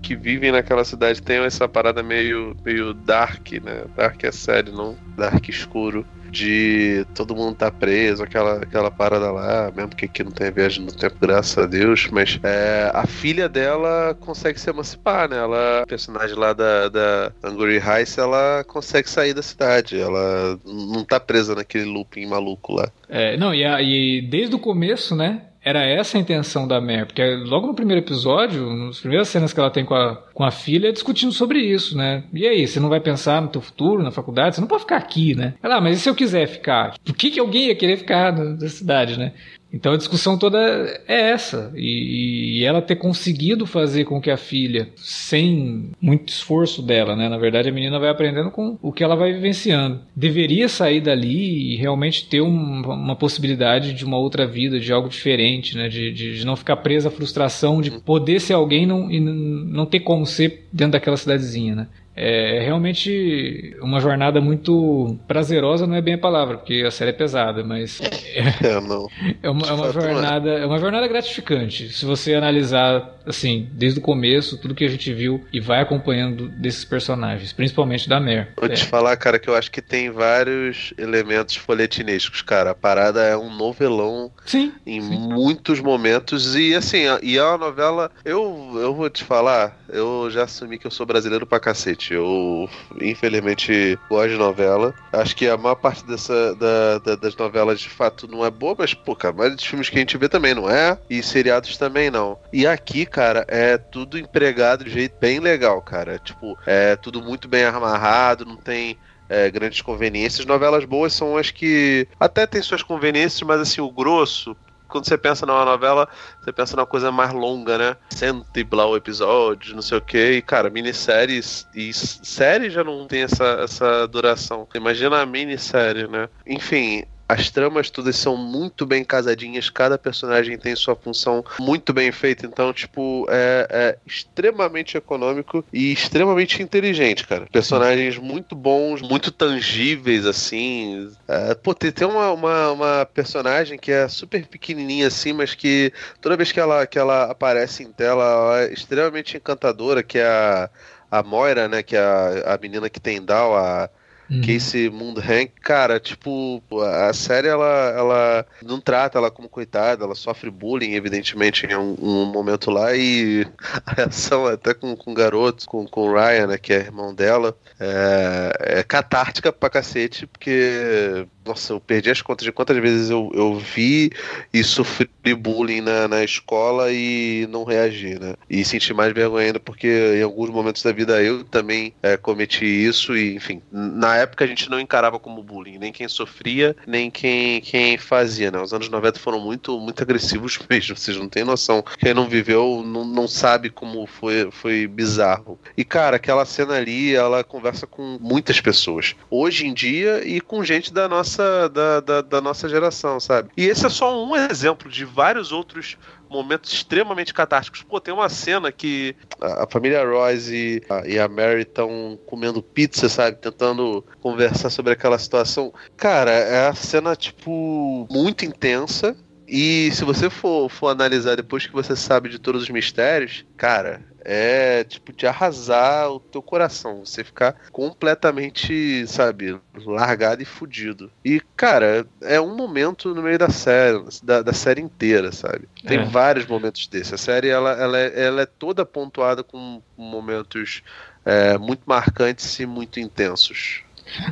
que 0.02 0.16
vivem 0.16 0.50
naquela 0.50 0.84
cidade 0.84 1.22
tenham 1.22 1.44
essa 1.44 1.68
parada 1.68 2.02
meio, 2.02 2.56
meio 2.64 2.92
dark, 2.92 3.52
né? 3.62 3.84
Dark 3.96 4.22
é 4.24 4.32
sério, 4.32 4.72
não 4.72 4.96
dark 5.16 5.48
escuro. 5.48 6.04
De 6.30 7.04
todo 7.14 7.34
mundo 7.34 7.54
tá 7.56 7.70
preso, 7.70 8.22
aquela, 8.22 8.62
aquela 8.62 8.90
parada 8.90 9.30
lá, 9.30 9.72
mesmo 9.74 9.90
que 9.94 10.04
aqui 10.04 10.22
não 10.22 10.30
tenha 10.30 10.50
viagem 10.50 10.84
no 10.84 10.92
tempo, 10.92 11.16
graças 11.20 11.58
a 11.58 11.66
Deus. 11.66 12.08
Mas 12.10 12.38
é, 12.42 12.90
a 12.94 13.06
filha 13.06 13.48
dela 13.48 14.16
consegue 14.20 14.58
se 14.60 14.70
emancipar, 14.70 15.28
né? 15.28 15.36
Ela, 15.38 15.84
personagem 15.86 16.36
lá 16.36 16.52
da, 16.52 16.88
da 16.88 17.32
Angry 17.42 17.76
Heist, 17.78 18.18
ela 18.18 18.64
consegue 18.66 19.08
sair 19.10 19.34
da 19.34 19.42
cidade. 19.42 19.98
Ela 20.00 20.58
não 20.64 21.04
tá 21.04 21.18
presa 21.18 21.54
naquele 21.54 21.84
looping 21.84 22.26
maluco 22.26 22.74
lá. 22.74 22.90
É, 23.08 23.36
não, 23.36 23.54
e, 23.54 23.64
a- 23.64 23.82
e 23.82 24.22
desde 24.30 24.54
o 24.54 24.58
começo, 24.58 25.16
né? 25.16 25.42
Era 25.62 25.84
essa 25.84 26.16
a 26.16 26.20
intenção 26.20 26.66
da 26.66 26.80
Mer, 26.80 27.06
porque 27.06 27.22
logo 27.22 27.66
no 27.66 27.74
primeiro 27.74 28.00
episódio, 28.00 28.70
nas 28.74 29.00
primeiras 29.00 29.28
cenas 29.28 29.52
que 29.52 29.60
ela 29.60 29.70
tem 29.70 29.84
com 29.84 29.94
a, 29.94 30.16
com 30.32 30.42
a 30.42 30.50
filha, 30.50 30.88
é 30.88 30.92
discutindo 30.92 31.32
sobre 31.32 31.58
isso, 31.58 31.96
né? 31.96 32.24
E 32.32 32.46
aí, 32.46 32.66
você 32.66 32.80
não 32.80 32.88
vai 32.88 33.00
pensar 33.00 33.42
no 33.42 33.48
teu 33.48 33.60
futuro, 33.60 34.02
na 34.02 34.10
faculdade? 34.10 34.54
Você 34.54 34.60
não 34.60 34.68
pode 34.68 34.82
ficar 34.82 34.96
aqui, 34.96 35.34
né? 35.34 35.54
Ela, 35.62 35.76
ah, 35.76 35.80
mas 35.80 35.98
e 35.98 36.00
se 36.00 36.08
eu 36.08 36.14
quiser 36.14 36.46
ficar? 36.46 36.94
Por 37.04 37.14
que, 37.14 37.30
que 37.30 37.40
alguém 37.40 37.66
ia 37.66 37.76
querer 37.76 37.98
ficar 37.98 38.32
na 38.32 38.68
cidade, 38.68 39.18
né? 39.18 39.32
Então 39.72 39.92
a 39.92 39.96
discussão 39.96 40.36
toda 40.36 40.58
é 41.06 41.30
essa. 41.30 41.72
E, 41.76 42.58
e 42.60 42.64
ela 42.64 42.82
ter 42.82 42.96
conseguido 42.96 43.66
fazer 43.66 44.04
com 44.04 44.20
que 44.20 44.30
a 44.30 44.36
filha, 44.36 44.88
sem 44.96 45.90
muito 46.00 46.28
esforço 46.28 46.82
dela, 46.82 47.14
né? 47.14 47.28
Na 47.28 47.38
verdade, 47.38 47.68
a 47.68 47.72
menina 47.72 47.98
vai 47.98 48.08
aprendendo 48.10 48.50
com 48.50 48.76
o 48.82 48.92
que 48.92 49.04
ela 49.04 49.14
vai 49.14 49.32
vivenciando. 49.32 50.00
Deveria 50.14 50.68
sair 50.68 51.00
dali 51.00 51.74
e 51.74 51.76
realmente 51.76 52.26
ter 52.28 52.40
um- 52.40 52.82
uma 52.82 53.14
possibilidade 53.16 53.92
de 53.92 54.04
uma 54.04 54.18
outra 54.18 54.46
vida, 54.46 54.80
de 54.80 54.92
algo 54.92 55.08
diferente, 55.08 55.76
né? 55.76 55.88
De, 55.88 56.10
de- 56.12 56.38
de 56.38 56.44
não 56.44 56.56
ficar 56.56 56.76
presa 56.78 57.08
à 57.08 57.12
frustração 57.12 57.80
de 57.80 57.90
poder 57.90 58.40
ser 58.40 58.54
alguém 58.54 58.86
não, 58.86 59.10
e 59.10 59.20
não 59.20 59.86
ter 59.86 60.00
como 60.00 60.26
ser 60.26 60.66
dentro 60.72 60.92
daquela 60.92 61.16
cidadezinha, 61.16 61.74
né? 61.74 61.86
É 62.14 62.60
realmente 62.64 63.76
uma 63.80 64.00
jornada 64.00 64.40
muito 64.40 65.16
prazerosa, 65.28 65.86
não 65.86 65.94
é 65.94 66.02
bem 66.02 66.14
a 66.14 66.18
palavra, 66.18 66.58
porque 66.58 66.82
a 66.86 66.90
série 66.90 67.10
é 67.10 67.14
pesada, 67.14 67.62
mas 67.64 68.00
É, 68.00 68.66
é 69.42 69.50
uma, 69.50 69.66
é 69.66 69.72
uma 69.72 69.86
é. 69.86 69.92
jornada, 69.92 70.50
é 70.50 70.66
uma 70.66 70.78
jornada 70.78 71.06
gratificante. 71.06 71.88
Se 71.90 72.04
você 72.04 72.34
analisar 72.34 73.19
assim, 73.30 73.68
desde 73.72 73.98
o 73.98 74.02
começo, 74.02 74.58
tudo 74.58 74.74
que 74.74 74.84
a 74.84 74.88
gente 74.88 75.12
viu 75.12 75.44
e 75.52 75.60
vai 75.60 75.80
acompanhando 75.80 76.48
desses 76.48 76.84
personagens, 76.84 77.52
principalmente 77.52 78.08
da 78.08 78.20
Mer. 78.20 78.52
Vou 78.58 78.68
te 78.68 78.82
É. 78.82 78.86
falar, 78.86 79.16
cara, 79.16 79.38
que 79.38 79.48
eu 79.48 79.56
acho 79.56 79.70
que 79.70 79.80
tem 79.82 80.10
vários 80.10 80.92
elementos 80.98 81.56
folhetinescos, 81.56 82.42
cara. 82.42 82.70
A 82.70 82.74
parada 82.74 83.22
é 83.22 83.36
um 83.36 83.54
novelão 83.54 84.30
Sim, 84.46 84.72
em 84.86 85.00
Sim. 85.00 85.18
muitos 85.32 85.80
momentos. 85.80 86.54
E 86.56 86.74
assim, 86.74 87.02
e 87.22 87.36
é 87.38 87.42
uma 87.44 87.58
novela. 87.58 88.10
Eu, 88.24 88.72
eu 88.76 88.94
vou 88.94 89.08
te 89.10 89.24
falar, 89.24 89.78
eu 89.88 90.28
já 90.30 90.44
assumi 90.44 90.78
que 90.78 90.86
eu 90.86 90.90
sou 90.90 91.06
brasileiro 91.06 91.46
pra 91.46 91.60
cacete. 91.60 92.14
Eu, 92.14 92.68
infelizmente, 93.00 93.98
gosto 94.08 94.30
de 94.30 94.36
novela. 94.36 94.94
Acho 95.12 95.36
que 95.36 95.46
a 95.46 95.56
maior 95.56 95.74
parte 95.74 96.04
dessa, 96.06 96.54
da- 96.54 96.98
da- 96.98 97.16
das 97.16 97.36
novelas 97.36 97.80
de 97.80 97.88
fato 97.88 98.26
não 98.28 98.44
é 98.44 98.50
boa, 98.50 98.74
mas, 98.78 98.94
pô, 98.94 99.14
cara, 99.14 99.34
maioria 99.34 99.56
dos 99.56 99.64
filmes 99.64 99.88
que 99.88 99.96
a 99.96 100.00
gente 100.00 100.16
vê 100.16 100.28
também 100.28 100.54
não 100.54 100.68
é. 100.70 100.96
E 101.08 101.22
seriados 101.22 101.76
também 101.76 102.10
não. 102.10 102.38
E 102.52 102.66
aqui, 102.66 103.04
cara, 103.04 103.19
é 103.48 103.78
tudo 103.78 104.18
empregado 104.18 104.84
de 104.84 104.90
jeito 104.90 105.16
bem 105.20 105.40
legal, 105.40 105.80
cara. 105.82 106.18
Tipo, 106.18 106.58
é 106.66 106.96
tudo 106.96 107.22
muito 107.22 107.48
bem 107.48 107.64
amarrado, 107.64 108.44
não 108.44 108.56
tem 108.56 108.98
é, 109.28 109.50
grandes 109.50 109.80
conveniências. 109.80 110.44
Novelas 110.44 110.84
boas 110.84 111.12
são 111.12 111.36
as 111.36 111.50
que 111.50 112.06
até 112.18 112.46
tem 112.46 112.60
suas 112.60 112.82
conveniências, 112.82 113.42
mas 113.42 113.60
assim, 113.60 113.80
o 113.80 113.90
grosso. 113.90 114.56
Quando 114.88 115.06
você 115.06 115.16
pensa 115.16 115.46
numa 115.46 115.64
novela, 115.64 116.08
você 116.42 116.52
pensa 116.52 116.74
numa 116.74 116.84
coisa 116.84 117.12
mais 117.12 117.32
longa, 117.32 117.78
né? 117.78 117.96
Cento 118.10 118.44
e 118.56 118.64
blau 118.64 118.96
episódios, 118.96 119.72
não 119.72 119.82
sei 119.82 119.98
o 119.98 120.00
que. 120.00 120.32
E, 120.32 120.42
cara, 120.42 120.68
minisséries 120.68 121.64
e 121.72 121.92
série 121.92 122.70
já 122.70 122.82
não 122.82 123.06
tem 123.06 123.22
essa, 123.22 123.60
essa 123.62 124.08
duração. 124.08 124.66
Imagina 124.74 125.22
a 125.22 125.26
minissérie, 125.26 126.08
né? 126.08 126.28
Enfim, 126.44 127.04
as 127.30 127.48
tramas 127.48 127.90
todas 127.90 128.16
são 128.16 128.36
muito 128.36 128.84
bem 128.84 129.04
casadinhas, 129.04 129.70
cada 129.70 129.96
personagem 129.96 130.58
tem 130.58 130.74
sua 130.74 130.96
função 130.96 131.44
muito 131.60 131.92
bem 131.92 132.10
feita, 132.10 132.44
então, 132.44 132.72
tipo, 132.72 133.24
é, 133.30 133.68
é 133.70 133.98
extremamente 134.04 134.96
econômico 134.96 135.64
e 135.72 135.92
extremamente 135.92 136.60
inteligente, 136.60 137.24
cara. 137.24 137.46
Personagens 137.52 138.18
muito 138.18 138.56
bons, 138.56 139.00
muito 139.00 139.30
tangíveis, 139.30 140.26
assim. 140.26 141.08
É, 141.28 141.54
pô, 141.54 141.72
tem, 141.72 141.92
tem 141.92 142.08
uma, 142.08 142.32
uma, 142.32 142.72
uma 142.72 143.06
personagem 143.06 143.78
que 143.78 143.92
é 143.92 144.08
super 144.08 144.44
pequenininha, 144.46 145.06
assim, 145.06 145.32
mas 145.32 145.54
que 145.54 145.92
toda 146.20 146.36
vez 146.36 146.50
que 146.50 146.58
ela, 146.58 146.84
que 146.84 146.98
ela 146.98 147.30
aparece 147.30 147.84
em 147.84 147.92
tela, 147.92 148.24
ela 148.24 148.60
é 148.62 148.72
extremamente 148.72 149.36
encantadora, 149.36 150.02
que 150.02 150.18
é 150.18 150.26
a, 150.26 150.68
a 151.08 151.22
Moira, 151.22 151.68
né, 151.68 151.80
que 151.80 151.94
é 151.94 152.00
a, 152.00 152.54
a 152.54 152.58
menina 152.58 152.90
que 152.90 152.98
tem 152.98 153.22
Down, 153.22 153.54
a 153.54 153.88
Uhum. 154.30 154.42
Casey 154.42 154.88
Moonhank, 154.88 155.52
cara, 155.60 155.98
tipo, 155.98 156.62
a 156.80 157.12
série 157.12 157.48
ela, 157.48 157.92
ela 157.96 158.46
não 158.62 158.80
trata 158.80 159.18
ela 159.18 159.30
como 159.30 159.48
coitada, 159.48 160.04
ela 160.04 160.14
sofre 160.14 160.50
bullying, 160.50 160.94
evidentemente, 160.94 161.66
em 161.66 161.74
um, 161.74 161.96
um 162.00 162.24
momento 162.26 162.70
lá, 162.70 162.94
e 162.94 163.44
a 163.84 163.92
reação 163.92 164.46
até 164.46 164.72
com, 164.72 164.94
com 164.94 165.10
o 165.10 165.14
garoto, 165.14 165.66
com, 165.66 165.84
com 165.86 166.08
o 166.08 166.12
Ryan, 166.14 166.46
né, 166.46 166.58
que 166.58 166.72
é 166.72 166.78
irmão 166.78 167.12
dela, 167.12 167.56
é, 167.80 168.78
é 168.78 168.82
catártica 168.84 169.52
pra 169.52 169.68
cacete, 169.68 170.28
porque, 170.28 171.26
nossa, 171.50 171.72
eu 171.72 171.80
perdi 171.80 172.10
as 172.10 172.22
contas 172.22 172.44
de 172.44 172.52
quantas 172.52 172.76
vezes 172.78 173.10
eu, 173.10 173.30
eu 173.34 173.58
vi 173.58 174.12
e 174.54 174.62
sofri 174.62 175.10
bullying 175.36 175.80
na, 175.80 176.06
na 176.06 176.22
escola 176.22 176.92
e 176.92 177.46
não 177.50 177.64
reagi, 177.64 178.18
né? 178.18 178.34
E 178.48 178.64
senti 178.64 178.94
mais 178.94 179.12
vergonha 179.12 179.46
ainda 179.46 179.60
porque 179.60 179.88
em 180.16 180.22
alguns 180.22 180.48
momentos 180.50 180.82
da 180.82 180.92
vida 180.92 181.20
eu 181.22 181.42
também 181.42 181.92
é, 182.02 182.16
cometi 182.16 182.64
isso 182.64 183.16
e, 183.16 183.34
enfim, 183.34 183.60
na 183.72 184.16
época 184.16 184.44
a 184.44 184.46
gente 184.46 184.70
não 184.70 184.78
encarava 184.78 185.18
como 185.18 185.42
bullying, 185.42 185.78
nem 185.78 185.92
quem 185.92 186.06
sofria, 186.06 186.76
nem 186.86 187.10
quem, 187.10 187.60
quem 187.60 187.98
fazia, 187.98 188.50
né? 188.50 188.60
Os 188.60 188.72
anos 188.72 188.88
90 188.88 189.18
foram 189.18 189.40
muito, 189.40 189.78
muito 189.80 190.02
agressivos 190.02 190.58
mesmo, 190.70 190.96
vocês 190.96 191.16
não 191.16 191.28
têm 191.28 191.44
noção. 191.44 191.82
Quem 191.98 192.14
não 192.14 192.28
viveu 192.28 192.82
não, 192.86 193.04
não 193.04 193.26
sabe 193.26 193.70
como 193.70 194.06
foi, 194.06 194.50
foi 194.52 194.86
bizarro. 194.86 195.58
E, 195.76 195.84
cara, 195.84 196.16
aquela 196.16 196.44
cena 196.44 196.74
ali, 196.74 197.14
ela 197.14 197.42
conversa 197.42 197.86
com 197.86 198.18
muitas 198.20 198.60
pessoas. 198.60 199.16
Hoje 199.28 199.66
em 199.66 199.74
dia 199.74 200.24
e 200.24 200.40
com 200.40 200.62
gente 200.62 200.92
da 200.92 201.08
nossa, 201.08 201.39
da, 201.68 202.00
da, 202.00 202.20
da 202.22 202.40
nossa 202.40 202.68
geração, 202.68 203.18
sabe? 203.20 203.50
E 203.56 203.66
esse 203.66 203.86
é 203.86 203.88
só 203.88 204.24
um 204.24 204.36
exemplo 204.36 204.90
de 204.90 205.04
vários 205.04 205.52
outros 205.52 205.96
momentos 206.28 206.72
extremamente 206.72 207.34
catásticos. 207.34 207.82
Pô, 207.82 208.00
tem 208.00 208.14
uma 208.14 208.28
cena 208.28 208.70
que 208.70 209.16
a, 209.40 209.64
a 209.64 209.66
família 209.66 210.04
Royce 210.04 210.54
e 210.54 210.82
a, 210.88 211.06
e 211.06 211.18
a 211.18 211.28
Mary 211.28 211.62
estão 211.62 212.18
comendo 212.26 212.62
pizza, 212.62 213.08
sabe? 213.08 213.38
Tentando 213.38 214.04
conversar 214.20 214.70
sobre 214.70 214.92
aquela 214.92 215.18
situação. 215.18 215.72
Cara, 215.96 216.30
é 216.30 216.68
a 216.68 216.74
cena, 216.74 217.16
tipo, 217.16 218.06
muito 218.10 218.44
intensa. 218.44 219.16
E 219.46 219.90
se 219.92 220.04
você 220.04 220.30
for, 220.30 220.68
for 220.70 220.88
analisar 220.88 221.34
depois 221.34 221.66
que 221.66 221.72
você 221.72 221.96
sabe 221.96 222.28
de 222.28 222.38
todos 222.38 222.62
os 222.62 222.70
mistérios, 222.70 223.44
cara, 223.56 224.00
é 224.24 224.84
tipo 224.84 225.12
de 225.12 225.26
arrasar 225.26 226.10
o 226.10 226.20
teu 226.20 226.42
coração, 226.42 227.04
você 227.04 227.24
ficar 227.24 227.56
completamente, 227.72 229.06
sabe, 229.06 229.58
largado 229.84 230.42
e 230.42 230.44
fudido. 230.44 231.10
E, 231.24 231.40
cara, 231.56 232.06
é 232.20 232.40
um 232.40 232.54
momento 232.54 233.14
no 233.14 233.22
meio 233.22 233.38
da 233.38 233.50
série, 233.50 234.02
da, 234.22 234.42
da 234.42 234.52
série 234.52 234.80
inteira, 234.80 235.32
sabe? 235.32 235.68
Tem 235.86 236.00
é. 236.00 236.04
vários 236.04 236.46
momentos 236.46 236.86
desses. 236.86 237.12
A 237.12 237.18
série 237.18 237.48
ela, 237.48 237.72
ela, 237.72 237.98
é, 237.98 238.24
ela 238.24 238.42
é 238.42 238.46
toda 238.46 238.84
pontuada 238.84 239.42
com 239.42 239.82
momentos 239.96 240.82
é, 241.24 241.58
muito 241.58 241.82
marcantes 241.86 242.58
e 242.58 242.66
muito 242.66 243.00
intensos. 243.00 243.82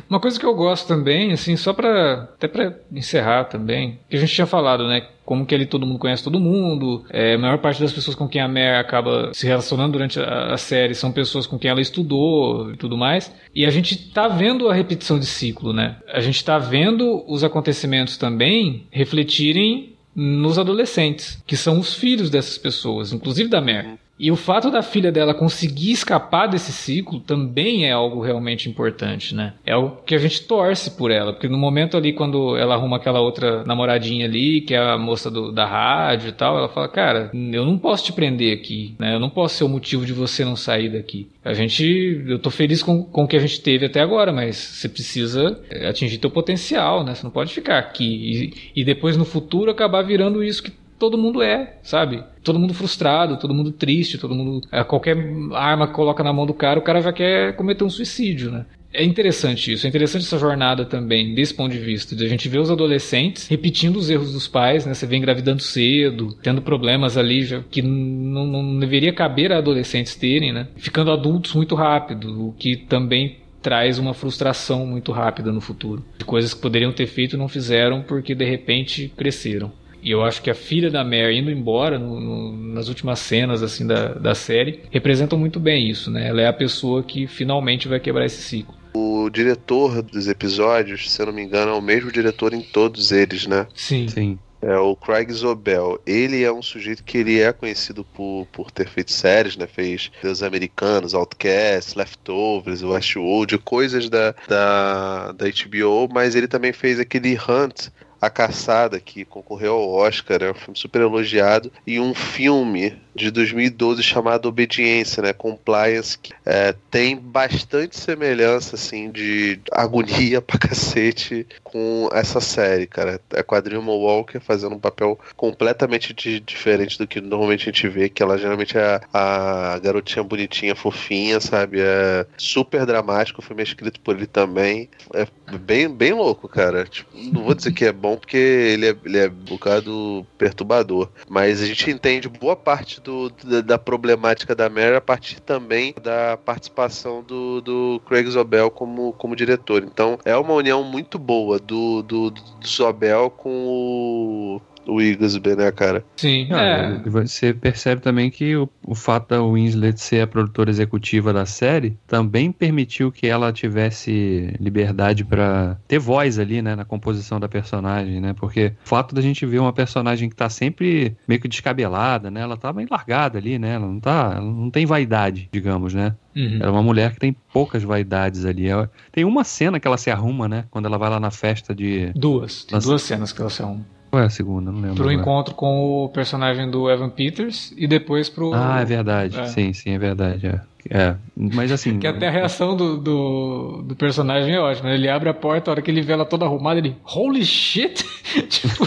Uma 0.09 0.19
coisa 0.19 0.39
que 0.39 0.45
eu 0.45 0.53
gosto 0.53 0.87
também, 0.87 1.31
assim, 1.31 1.55
só 1.55 1.73
para 1.73 2.29
até 2.35 2.47
para 2.47 2.75
encerrar 2.91 3.45
também, 3.45 3.99
que 4.09 4.15
a 4.15 4.19
gente 4.19 4.33
tinha 4.33 4.47
falado, 4.47 4.87
né? 4.87 5.07
Como 5.25 5.45
que 5.45 5.53
ali 5.53 5.65
todo 5.65 5.85
mundo 5.85 5.99
conhece 5.99 6.23
todo 6.23 6.39
mundo, 6.39 7.05
é, 7.11 7.35
a 7.35 7.37
maior 7.37 7.59
parte 7.59 7.79
das 7.79 7.93
pessoas 7.93 8.15
com 8.15 8.27
quem 8.27 8.41
a 8.41 8.47
Mare 8.47 8.77
acaba 8.79 9.31
se 9.33 9.45
relacionando 9.45 9.91
durante 9.91 10.19
a, 10.19 10.53
a, 10.53 10.57
série 10.57 10.95
são 10.95 11.11
pessoas 11.11 11.45
com 11.45 11.59
quem 11.59 11.69
ela 11.69 11.81
estudou 11.81 12.71
e 12.73 12.77
tudo 12.77 12.97
mais. 12.97 13.33
E 13.53 13.65
a 13.65 13.69
gente 13.69 14.11
tá 14.11 14.27
vendo 14.27 14.67
a 14.69 14.73
repetição 14.73 15.19
de 15.19 15.27
ciclo, 15.27 15.71
né? 15.71 15.97
A 16.11 16.19
gente 16.19 16.43
tá 16.43 16.57
vendo 16.57 17.23
os 17.27 17.43
acontecimentos 17.43 18.17
também 18.17 18.87
refletirem 18.91 19.93
nos 20.15 20.57
adolescentes, 20.57 21.41
que 21.45 21.55
são 21.55 21.79
os 21.79 21.93
filhos 21.93 22.29
dessas 22.29 22.57
pessoas, 22.57 23.13
inclusive 23.13 23.49
da 23.49 23.61
Mare. 23.61 23.99
E 24.19 24.29
o 24.29 24.35
fato 24.35 24.69
da 24.69 24.81
filha 24.81 25.13
dela 25.13 25.33
conseguir 25.33 25.91
escapar 25.91 26.47
desse 26.47 26.73
ciclo 26.73 27.21
também 27.21 27.85
é 27.85 27.91
algo 27.91 28.21
realmente 28.21 28.69
importante, 28.69 29.33
né? 29.33 29.53
É 29.65 29.71
algo 29.71 30.01
que 30.05 30.13
a 30.13 30.17
gente 30.17 30.41
torce 30.41 30.91
por 30.91 31.09
ela, 31.09 31.31
porque 31.31 31.47
no 31.47 31.57
momento 31.57 31.95
ali, 31.95 32.11
quando 32.11 32.57
ela 32.57 32.75
arruma 32.75 32.97
aquela 32.97 33.21
outra 33.21 33.63
namoradinha 33.63 34.25
ali, 34.25 34.59
que 34.59 34.73
é 34.73 34.77
a 34.77 34.97
moça 34.97 35.31
do, 35.31 35.53
da 35.53 35.65
rádio 35.65 36.29
e 36.29 36.31
tal, 36.33 36.57
ela 36.57 36.67
fala: 36.67 36.89
Cara, 36.89 37.31
eu 37.33 37.65
não 37.65 37.77
posso 37.77 38.03
te 38.03 38.11
prender 38.11 38.53
aqui, 38.53 38.93
né? 38.99 39.15
Eu 39.15 39.19
não 39.21 39.29
posso 39.29 39.55
ser 39.55 39.63
o 39.63 39.69
motivo 39.69 40.05
de 40.05 40.11
você 40.11 40.43
não 40.43 40.57
sair 40.57 40.89
daqui. 40.89 41.29
A 41.45 41.53
gente, 41.53 42.25
eu 42.27 42.37
tô 42.37 42.49
feliz 42.49 42.83
com, 42.83 43.03
com 43.03 43.23
o 43.23 43.27
que 43.27 43.37
a 43.37 43.39
gente 43.39 43.61
teve 43.61 43.85
até 43.85 44.01
agora, 44.01 44.33
mas 44.33 44.57
você 44.57 44.89
precisa 44.89 45.57
atingir 45.87 46.17
teu 46.17 46.29
potencial, 46.29 47.05
né? 47.05 47.15
Você 47.15 47.23
não 47.23 47.31
pode 47.31 47.53
ficar 47.53 47.79
aqui 47.79 48.53
e, 48.75 48.81
e 48.81 48.83
depois 48.83 49.15
no 49.15 49.23
futuro 49.23 49.71
acabar 49.71 50.01
virando 50.01 50.43
isso 50.43 50.61
que 50.61 50.73
todo 50.99 51.17
mundo 51.17 51.41
é, 51.41 51.77
sabe? 51.81 52.23
Todo 52.43 52.59
mundo 52.59 52.73
frustrado, 52.73 53.39
todo 53.39 53.53
mundo 53.53 53.71
triste, 53.71 54.17
todo 54.17 54.35
mundo. 54.35 54.67
É, 54.71 54.83
qualquer 54.83 55.17
arma 55.53 55.87
que 55.87 55.93
coloca 55.93 56.23
na 56.23 56.33
mão 56.33 56.45
do 56.45 56.53
cara, 56.53 56.79
o 56.79 56.83
cara 56.83 57.01
já 57.01 57.13
quer 57.13 57.55
cometer 57.55 57.83
um 57.83 57.89
suicídio, 57.89 58.51
né? 58.51 58.65
É 58.91 59.03
interessante 59.03 59.71
isso, 59.71 59.85
é 59.85 59.89
interessante 59.89 60.23
essa 60.23 60.39
jornada 60.39 60.83
também, 60.83 61.35
desse 61.35 61.53
ponto 61.53 61.71
de 61.71 61.77
vista, 61.77 62.15
de 62.15 62.25
a 62.25 62.27
gente 62.27 62.49
ver 62.49 62.57
os 62.57 62.71
adolescentes 62.71 63.47
repetindo 63.47 63.97
os 63.97 64.09
erros 64.09 64.33
dos 64.33 64.47
pais, 64.47 64.83
né? 64.83 64.95
Você 64.95 65.05
vê 65.05 65.15
engravidando 65.15 65.61
cedo, 65.61 66.35
tendo 66.41 66.59
problemas 66.61 67.15
ali 67.15 67.63
que 67.69 67.83
não, 67.83 68.47
não 68.47 68.79
deveria 68.79 69.13
caber 69.13 69.51
a 69.51 69.59
adolescentes 69.59 70.15
terem, 70.15 70.51
né? 70.51 70.67
Ficando 70.75 71.11
adultos 71.11 71.53
muito 71.53 71.75
rápido, 71.75 72.47
o 72.47 72.53
que 72.53 72.75
também 72.75 73.37
traz 73.61 73.99
uma 73.99 74.13
frustração 74.13 74.87
muito 74.87 75.11
rápida 75.11 75.51
no 75.51 75.61
futuro. 75.61 76.03
De 76.17 76.25
coisas 76.25 76.53
que 76.53 76.61
poderiam 76.61 76.91
ter 76.91 77.05
feito 77.05 77.37
não 77.37 77.47
fizeram 77.47 78.01
porque 78.01 78.33
de 78.33 78.45
repente 78.45 79.11
cresceram. 79.15 79.71
E 80.01 80.11
eu 80.11 80.23
acho 80.23 80.41
que 80.41 80.49
a 80.49 80.55
filha 80.55 80.89
da 80.89 81.03
Mary 81.03 81.37
indo 81.37 81.51
embora 81.51 81.99
no, 81.99 82.19
no, 82.19 82.73
nas 82.73 82.87
últimas 82.87 83.19
cenas 83.19 83.61
assim 83.61 83.85
da, 83.85 84.13
da 84.13 84.35
série 84.35 84.81
representam 84.91 85.37
muito 85.37 85.59
bem 85.59 85.89
isso, 85.89 86.09
né? 86.09 86.27
Ela 86.27 86.41
é 86.41 86.47
a 86.47 86.53
pessoa 86.53 87.03
que 87.03 87.27
finalmente 87.27 87.87
vai 87.87 87.99
quebrar 87.99 88.25
esse 88.25 88.41
ciclo. 88.41 88.75
O 88.93 89.29
diretor 89.29 90.01
dos 90.01 90.27
episódios, 90.27 91.11
se 91.11 91.21
eu 91.21 91.27
não 91.27 91.33
me 91.33 91.43
engano, 91.43 91.71
é 91.71 91.75
o 91.75 91.81
mesmo 91.81 92.11
diretor 92.11 92.53
em 92.53 92.61
todos 92.61 93.11
eles, 93.11 93.45
né? 93.45 93.67
Sim. 93.73 94.07
Sim. 94.07 94.39
É 94.61 94.77
o 94.77 94.93
Craig 94.93 95.31
Zobel. 95.31 96.01
Ele 96.05 96.43
é 96.43 96.51
um 96.51 96.61
sujeito 96.61 97.03
que 97.03 97.17
ele 97.17 97.39
é 97.39 97.53
conhecido 97.53 98.03
por, 98.03 98.45
por 98.51 98.69
ter 98.71 98.89
feito 98.89 99.11
séries, 99.11 99.55
né? 99.55 99.65
Fez 99.67 100.11
Deus 100.21 100.43
Americanos, 100.43 101.13
Outcast, 101.13 101.97
Leftovers, 101.97 102.83
Westworld, 102.83 103.57
coisas 103.59 104.09
da, 104.09 104.35
da, 104.49 105.31
da 105.31 105.45
HBO, 105.45 106.09
mas 106.11 106.35
ele 106.35 106.47
também 106.47 106.73
fez 106.73 106.99
aquele 106.99 107.35
Hunt, 107.35 107.87
a 108.21 108.29
Caçada, 108.29 108.99
que 108.99 109.23
concorreu 109.25 109.73
ao 109.73 109.89
Oscar, 109.89 110.41
é 110.43 110.51
um 110.51 110.55
filme 110.55 110.77
super 110.77 111.01
elogiado, 111.01 111.71
e 111.85 111.99
um 111.99 112.13
filme 112.13 112.97
de 113.15 113.31
2012 113.31 114.01
chamado 114.03 114.47
Obediência, 114.47 115.21
né? 115.21 115.33
Compliance, 115.33 116.17
que 116.17 116.33
é, 116.45 116.73
tem 116.91 117.17
bastante 117.17 117.97
semelhança, 117.97 118.75
assim, 118.75 119.11
de 119.11 119.59
agonia 119.71 120.41
pra 120.41 120.57
cacete 120.57 121.45
com 121.63 122.09
essa 122.13 122.39
série, 122.39 122.87
cara. 122.87 123.19
É 123.33 123.43
Dream 123.61 123.85
Walker 123.85 124.39
fazendo 124.39 124.75
um 124.75 124.79
papel 124.79 125.19
completamente 125.35 126.13
de, 126.13 126.39
diferente 126.39 126.97
do 126.97 127.07
que 127.07 127.19
normalmente 127.19 127.63
a 127.63 127.71
gente 127.71 127.87
vê, 127.87 128.07
que 128.07 128.23
ela 128.23 128.37
geralmente 128.37 128.77
é 128.77 129.01
a, 129.13 129.73
a 129.73 129.79
garotinha 129.79 130.23
bonitinha, 130.23 130.75
fofinha, 130.75 131.39
sabe? 131.39 131.79
É 131.81 132.25
super 132.37 132.85
dramático, 132.85 133.41
o 133.41 133.43
filme 133.43 133.61
é 133.61 133.65
escrito 133.65 133.99
por 133.99 134.15
ele 134.15 134.27
também. 134.27 134.89
É 135.13 135.27
bem, 135.57 135.89
bem 135.89 136.13
louco, 136.13 136.47
cara. 136.47 136.85
Tipo, 136.85 137.09
não 137.15 137.43
vou 137.43 137.53
dizer 137.53 137.73
que 137.73 137.85
é 137.85 137.91
bom, 137.91 138.15
porque 138.15 138.37
ele 138.37 138.89
é, 138.89 138.95
ele 139.03 139.17
é 139.17 139.27
um 139.27 139.31
bocado 139.31 140.25
perturbador, 140.37 141.09
mas 141.27 141.61
a 141.61 141.65
gente 141.65 141.89
entende 141.89 142.29
boa 142.29 142.55
parte 142.55 142.98
do 142.99 143.19
do, 143.19 143.29
da, 143.29 143.61
da, 143.61 143.77
problemática 143.77 144.55
da 144.55 144.69
Mary 144.69 144.95
a 144.95 145.01
partir 145.01 145.39
também 145.39 145.93
da 146.01 146.37
participação 146.37 147.23
do, 147.23 147.61
do 147.61 148.01
Craig 148.05 148.29
Zobel 148.29 148.69
como, 148.69 149.13
como 149.13 149.35
diretor. 149.35 149.83
Então 149.83 150.19
é 150.23 150.35
uma 150.37 150.53
união 150.53 150.83
muito 150.83 151.17
boa 151.17 151.59
do, 151.59 152.03
do, 152.03 152.29
do 152.29 152.67
Zobel 152.67 153.29
com 153.29 153.49
o 153.67 154.61
o 154.89 155.01
Igsby, 155.01 155.55
né, 155.55 155.71
cara? 155.71 156.03
Sim, 156.15 156.47
ah, 156.51 156.61
é. 156.61 157.09
Você 157.09 157.53
percebe 157.53 158.01
também 158.01 158.29
que 158.29 158.55
o, 158.55 158.69
o 158.85 158.95
fato 158.95 159.29
da 159.29 159.43
Winslet 159.43 159.99
ser 159.99 160.21
a 160.21 160.27
produtora 160.27 160.69
executiva 160.69 161.31
da 161.31 161.45
série 161.45 161.97
também 162.07 162.51
permitiu 162.51 163.11
que 163.11 163.27
ela 163.27 163.51
tivesse 163.53 164.53
liberdade 164.59 165.23
para 165.23 165.77
ter 165.87 165.99
voz 165.99 166.39
ali, 166.39 166.61
né, 166.61 166.75
na 166.75 166.85
composição 166.85 167.39
da 167.39 167.47
personagem, 167.47 168.19
né? 168.19 168.33
Porque 168.33 168.73
o 168.83 168.87
fato 168.87 169.13
da 169.13 169.21
gente 169.21 169.45
ver 169.45 169.59
uma 169.59 169.73
personagem 169.73 170.29
que 170.29 170.35
tá 170.35 170.49
sempre 170.49 171.15
meio 171.27 171.39
que 171.39 171.47
descabelada, 171.47 172.29
né? 172.31 172.41
Ela 172.41 172.57
tá 172.57 172.71
bem 172.73 172.87
largada 172.89 173.37
ali, 173.37 173.59
né? 173.59 173.73
Ela 173.73 173.87
não 173.87 173.99
tá, 173.99 174.33
ela 174.35 174.45
não 174.45 174.69
tem 174.69 174.85
vaidade, 174.85 175.49
digamos, 175.51 175.93
né? 175.93 176.15
Uhum. 176.35 176.55
Ela 176.55 176.67
é 176.67 176.71
uma 176.71 176.83
mulher 176.83 177.13
que 177.13 177.19
tem 177.19 177.35
poucas 177.51 177.83
vaidades 177.83 178.45
ali. 178.45 178.67
Ela, 178.67 178.89
tem 179.11 179.25
uma 179.25 179.43
cena 179.43 179.79
que 179.79 179.87
ela 179.87 179.97
se 179.97 180.09
arruma, 180.09 180.47
né? 180.47 180.65
Quando 180.69 180.85
ela 180.85 180.97
vai 180.97 181.09
lá 181.09 181.19
na 181.19 181.31
festa 181.31 181.73
de. 181.73 182.11
Duas. 182.15 182.63
Tem 182.63 182.79
duas 182.79 183.01
cenas 183.01 183.31
que 183.31 183.41
ela 183.41 183.49
se 183.49 183.61
arruma. 183.61 183.85
Qual 184.09 184.23
é 184.23 184.25
a 184.25 184.29
segunda? 184.29 184.71
Não 184.71 184.81
lembro. 184.81 184.95
Pro 184.95 185.09
agora. 185.09 185.21
encontro 185.21 185.53
com 185.53 186.05
o 186.05 186.09
personagem 186.09 186.69
do 186.69 186.89
Evan 186.89 187.09
Peters 187.09 187.73
e 187.77 187.87
depois 187.87 188.27
pro. 188.27 188.53
Ah, 188.53 188.79
é 188.81 188.85
verdade. 188.85 189.39
É. 189.39 189.45
Sim, 189.45 189.71
sim, 189.71 189.91
é 189.91 189.99
verdade. 189.99 190.47
É. 190.47 190.61
é. 190.89 191.15
Mas 191.35 191.71
assim. 191.71 191.99
que 191.99 192.07
até 192.07 192.27
a 192.27 192.31
reação 192.31 192.75
do, 192.75 192.97
do, 192.97 193.83
do, 193.83 193.95
personagem 193.95 194.55
é 194.55 194.59
ótima. 194.59 194.89
Ele 194.89 195.07
abre 195.07 195.29
a 195.29 195.33
porta, 195.33 195.69
a 195.69 195.71
hora 195.73 195.81
que 195.81 195.91
ele 195.91 196.01
vê 196.01 196.13
ela 196.13 196.25
toda 196.25 196.45
arrumada, 196.45 196.79
ele. 196.79 196.95
Holy 197.03 197.45
shit! 197.45 198.03
tipo, 198.49 198.83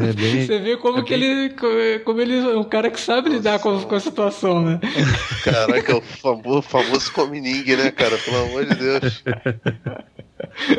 É 0.00 0.12
bem... 0.12 0.46
Você 0.46 0.58
vê 0.58 0.76
como 0.76 0.98
é 0.98 1.02
que 1.02 1.16
bem... 1.16 1.22
ele. 1.22 2.00
Como 2.00 2.20
ele 2.20 2.38
é 2.38 2.56
um 2.56 2.64
cara 2.64 2.90
que 2.90 3.00
sabe 3.00 3.28
Nossa. 3.28 3.36
lidar 3.36 3.58
com, 3.60 3.80
com 3.82 3.94
a 3.94 4.00
situação, 4.00 4.62
né? 4.62 4.80
Caraca, 5.44 5.92
é 5.92 5.94
o 5.94 6.00
famoso, 6.00 6.62
famoso 6.62 7.12
come 7.12 7.40
ninguém, 7.40 7.76
né, 7.76 7.90
cara? 7.90 8.16
Pelo 8.18 8.44
amor 8.44 8.64
de 8.66 8.74
Deus. 8.74 9.24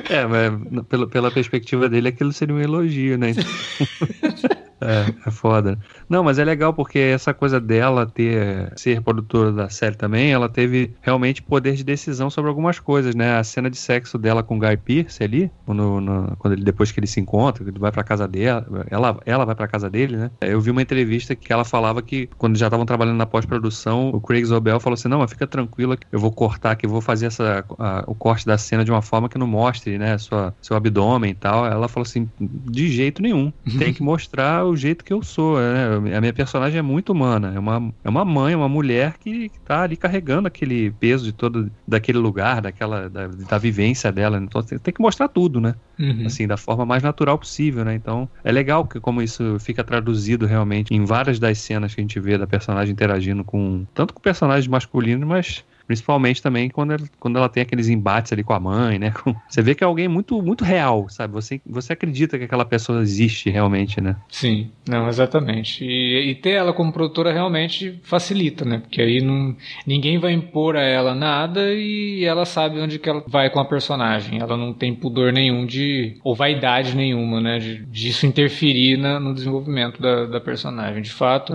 É, 0.10 0.26
mas 0.26 0.86
pela, 0.88 1.08
pela 1.08 1.32
perspectiva 1.32 1.90
dele, 1.90 2.10
aquilo 2.10 2.32
seria 2.32 2.56
um 2.56 2.60
elogio, 2.60 3.18
né? 3.18 3.34
É, 4.82 5.28
é 5.28 5.32
foda. 5.32 5.80
Não, 6.10 6.24
mas 6.24 6.38
é 6.38 6.44
legal 6.44 6.74
porque 6.74 7.00
essa 7.00 7.34
coisa 7.34 7.60
dela 7.60 8.06
ter 8.06 8.72
ser 8.76 9.02
produtora 9.02 9.52
da 9.52 9.70
série 9.70 9.96
também, 9.96 10.32
ela 10.32 10.50
teve 10.50 10.94
realmente 11.02 11.42
poder 11.42 11.76
de 11.76 11.84
decisão 11.84 12.30
sobre 12.30 12.50
algumas 12.50 12.80
coisas, 12.80 13.16
né? 13.16 13.38
A 13.38 13.44
cena 13.44 13.70
de 13.70 13.78
sexo 13.78 14.18
dela 14.18 14.44
com 14.44 14.58
o 14.58 14.60
Guy 14.60 14.78
Pearce 14.78 15.24
ali, 15.24 15.50
no, 15.66 16.02
no, 16.02 16.36
quando 16.38 16.54
ele 16.54 16.64
depois 16.64 16.92
que 16.92 17.00
ele 17.00 17.08
se 17.08 17.20
encontra, 17.20 17.64
ele 17.68 17.80
vai 17.80 17.92
para 17.92 18.04
casa 18.04 18.28
dela, 18.28 18.66
ela, 18.90 19.20
ela 19.26 19.46
vai 19.46 19.56
para 19.56 19.68
casa 19.68 19.90
dele, 19.90 20.18
né? 20.18 20.32
Eu 20.42 20.60
vi 20.60 20.72
uma 20.72 20.82
entrevista 20.82 21.36
que 21.36 21.52
ela 21.54 21.64
falava 21.64 22.02
que 22.02 22.28
quando 22.38 22.58
já 22.58 22.68
estavam 22.68 22.86
trabalhando 22.86 23.18
na 23.18 23.26
pós-produção, 23.26 24.10
o 24.10 24.20
Craig 24.20 24.44
Zobel 24.46 24.80
falou 24.80 24.96
assim: 24.96 25.08
"Não, 25.08 25.20
mas 25.20 25.32
fica 25.32 25.48
tranquila, 25.48 25.98
eu 26.12 26.20
vou 26.20 26.32
cortar 26.32 26.72
aqui, 26.72 26.86
vou 26.86 27.02
fazer 27.02 27.28
essa 27.28 27.66
a, 27.80 28.04
o 28.08 28.16
corte 28.16 28.46
da 28.46 28.58
cena 28.58 28.84
de 28.84 28.92
uma 28.92 29.02
forma 29.02 29.30
que 29.30 29.38
não 29.38 29.48
mostre, 29.48 29.98
né, 29.98 30.18
sua, 30.18 30.54
seu 30.62 30.76
abdômen 30.76 31.32
e 31.32 31.36
tal". 31.36 31.66
Ela 31.66 31.88
falou 31.88 32.06
assim: 32.06 32.30
"De 32.40 32.90
jeito 32.90 33.22
nenhum. 33.22 33.54
Tem 33.78 33.94
que 33.94 34.04
mostrar 34.04 34.66
o 34.66 34.75
jeito 34.76 35.04
que 35.04 35.14
eu 35.14 35.22
sou, 35.22 35.58
né? 35.60 36.16
A 36.18 36.22
minha 36.22 36.34
personagem 36.34 36.80
é 36.80 36.82
muito 36.82 37.12
humana, 37.12 37.54
é 37.56 37.60
uma, 37.60 37.94
é 38.04 38.10
uma 38.10 38.26
mãe, 38.26 38.56
uma 38.56 38.70
mulher 38.70 39.16
que, 39.20 39.50
que 39.50 39.60
tá 39.60 39.84
ali 39.84 39.96
carregando 39.96 40.48
aquele 40.48 40.92
peso 40.92 41.26
de 41.26 41.32
todo 41.32 41.72
daquele 41.88 42.18
lugar, 42.18 42.62
daquela 42.62 43.10
da, 43.10 43.28
da 43.28 43.58
vivência 43.58 44.12
dela. 44.12 44.38
Então 44.38 44.62
tem 44.62 44.94
que 44.94 45.02
mostrar 45.02 45.28
tudo, 45.28 45.60
né? 45.60 45.76
Uhum. 46.00 46.26
Assim, 46.26 46.48
da 46.48 46.58
forma 46.58 46.86
mais 46.86 47.04
natural 47.04 47.38
possível, 47.38 47.86
né? 47.86 47.96
Então 47.96 48.30
é 48.44 48.52
legal 48.52 48.86
que 48.86 49.00
como 49.00 49.22
isso 49.22 49.58
fica 49.60 49.84
traduzido 49.84 50.46
realmente 50.46 50.94
em 50.94 51.06
várias 51.06 51.40
das 51.40 51.58
cenas 51.60 51.94
que 51.94 52.02
a 52.02 52.04
gente 52.04 52.20
vê 52.20 52.38
da 52.38 52.48
personagem 52.48 52.92
interagindo 52.92 53.44
com 53.44 53.86
tanto 53.94 54.14
com 54.14 54.22
personagens 54.22 54.68
masculinos, 54.68 55.28
mas 55.28 55.64
Principalmente 55.88 56.42
também 56.42 56.70
quando 56.70 56.92
ela, 56.92 57.04
quando 57.20 57.38
ela 57.38 57.50
tem 57.50 57.62
aqueles 57.62 57.90
embates 57.90 58.34
ali 58.34 58.44
com 58.44 58.54
a 58.54 58.60
mãe, 58.60 58.98
né? 59.00 59.14
Você 59.48 59.62
vê 59.62 59.76
que 59.76 59.84
é 59.84 59.88
alguém 59.88 60.08
muito, 60.08 60.42
muito 60.42 60.64
real, 60.64 61.08
sabe? 61.10 61.34
Você, 61.34 61.62
você 61.66 61.94
acredita 61.94 62.38
que 62.38 62.46
aquela 62.46 62.66
pessoa 62.66 63.02
existe 63.02 63.50
realmente, 63.50 64.02
né? 64.02 64.16
Sim, 64.30 64.72
não, 64.88 65.08
exatamente. 65.08 65.86
E, 65.86 66.32
e 66.32 66.36
ter 66.36 66.52
ela 66.52 66.74
como 66.74 66.92
produtora 66.92 67.32
realmente 67.32 68.00
facilita, 68.04 68.66
né? 68.66 68.80
Porque 68.80 69.02
aí 69.02 69.22
não, 69.22 69.56
ninguém 69.86 70.18
vai 70.18 70.34
impor 70.34 70.76
a 70.76 70.82
ela 70.82 71.14
nada 71.14 71.74
e 71.74 72.24
ela 72.26 72.46
sabe 72.46 72.80
onde 72.80 73.00
que 73.00 73.10
ela 73.10 73.24
vai 73.28 73.50
com 73.50 73.60
a 73.60 73.66
personagem. 73.66 74.40
Ela 74.40 74.58
não 74.58 74.74
tem 74.74 74.94
pudor 74.94 75.32
nenhum 75.32 75.66
de. 75.66 76.18
ou 76.24 76.36
vaidade 76.36 76.96
nenhuma, 76.96 77.40
né? 77.40 77.60
De, 77.60 77.86
disso 77.86 78.26
interferir 78.26 78.98
na, 78.98 79.20
no 79.20 79.34
desenvolvimento 79.34 80.02
da, 80.02 80.26
da 80.26 80.40
personagem. 80.40 81.02
De 81.02 81.12
fato 81.12 81.54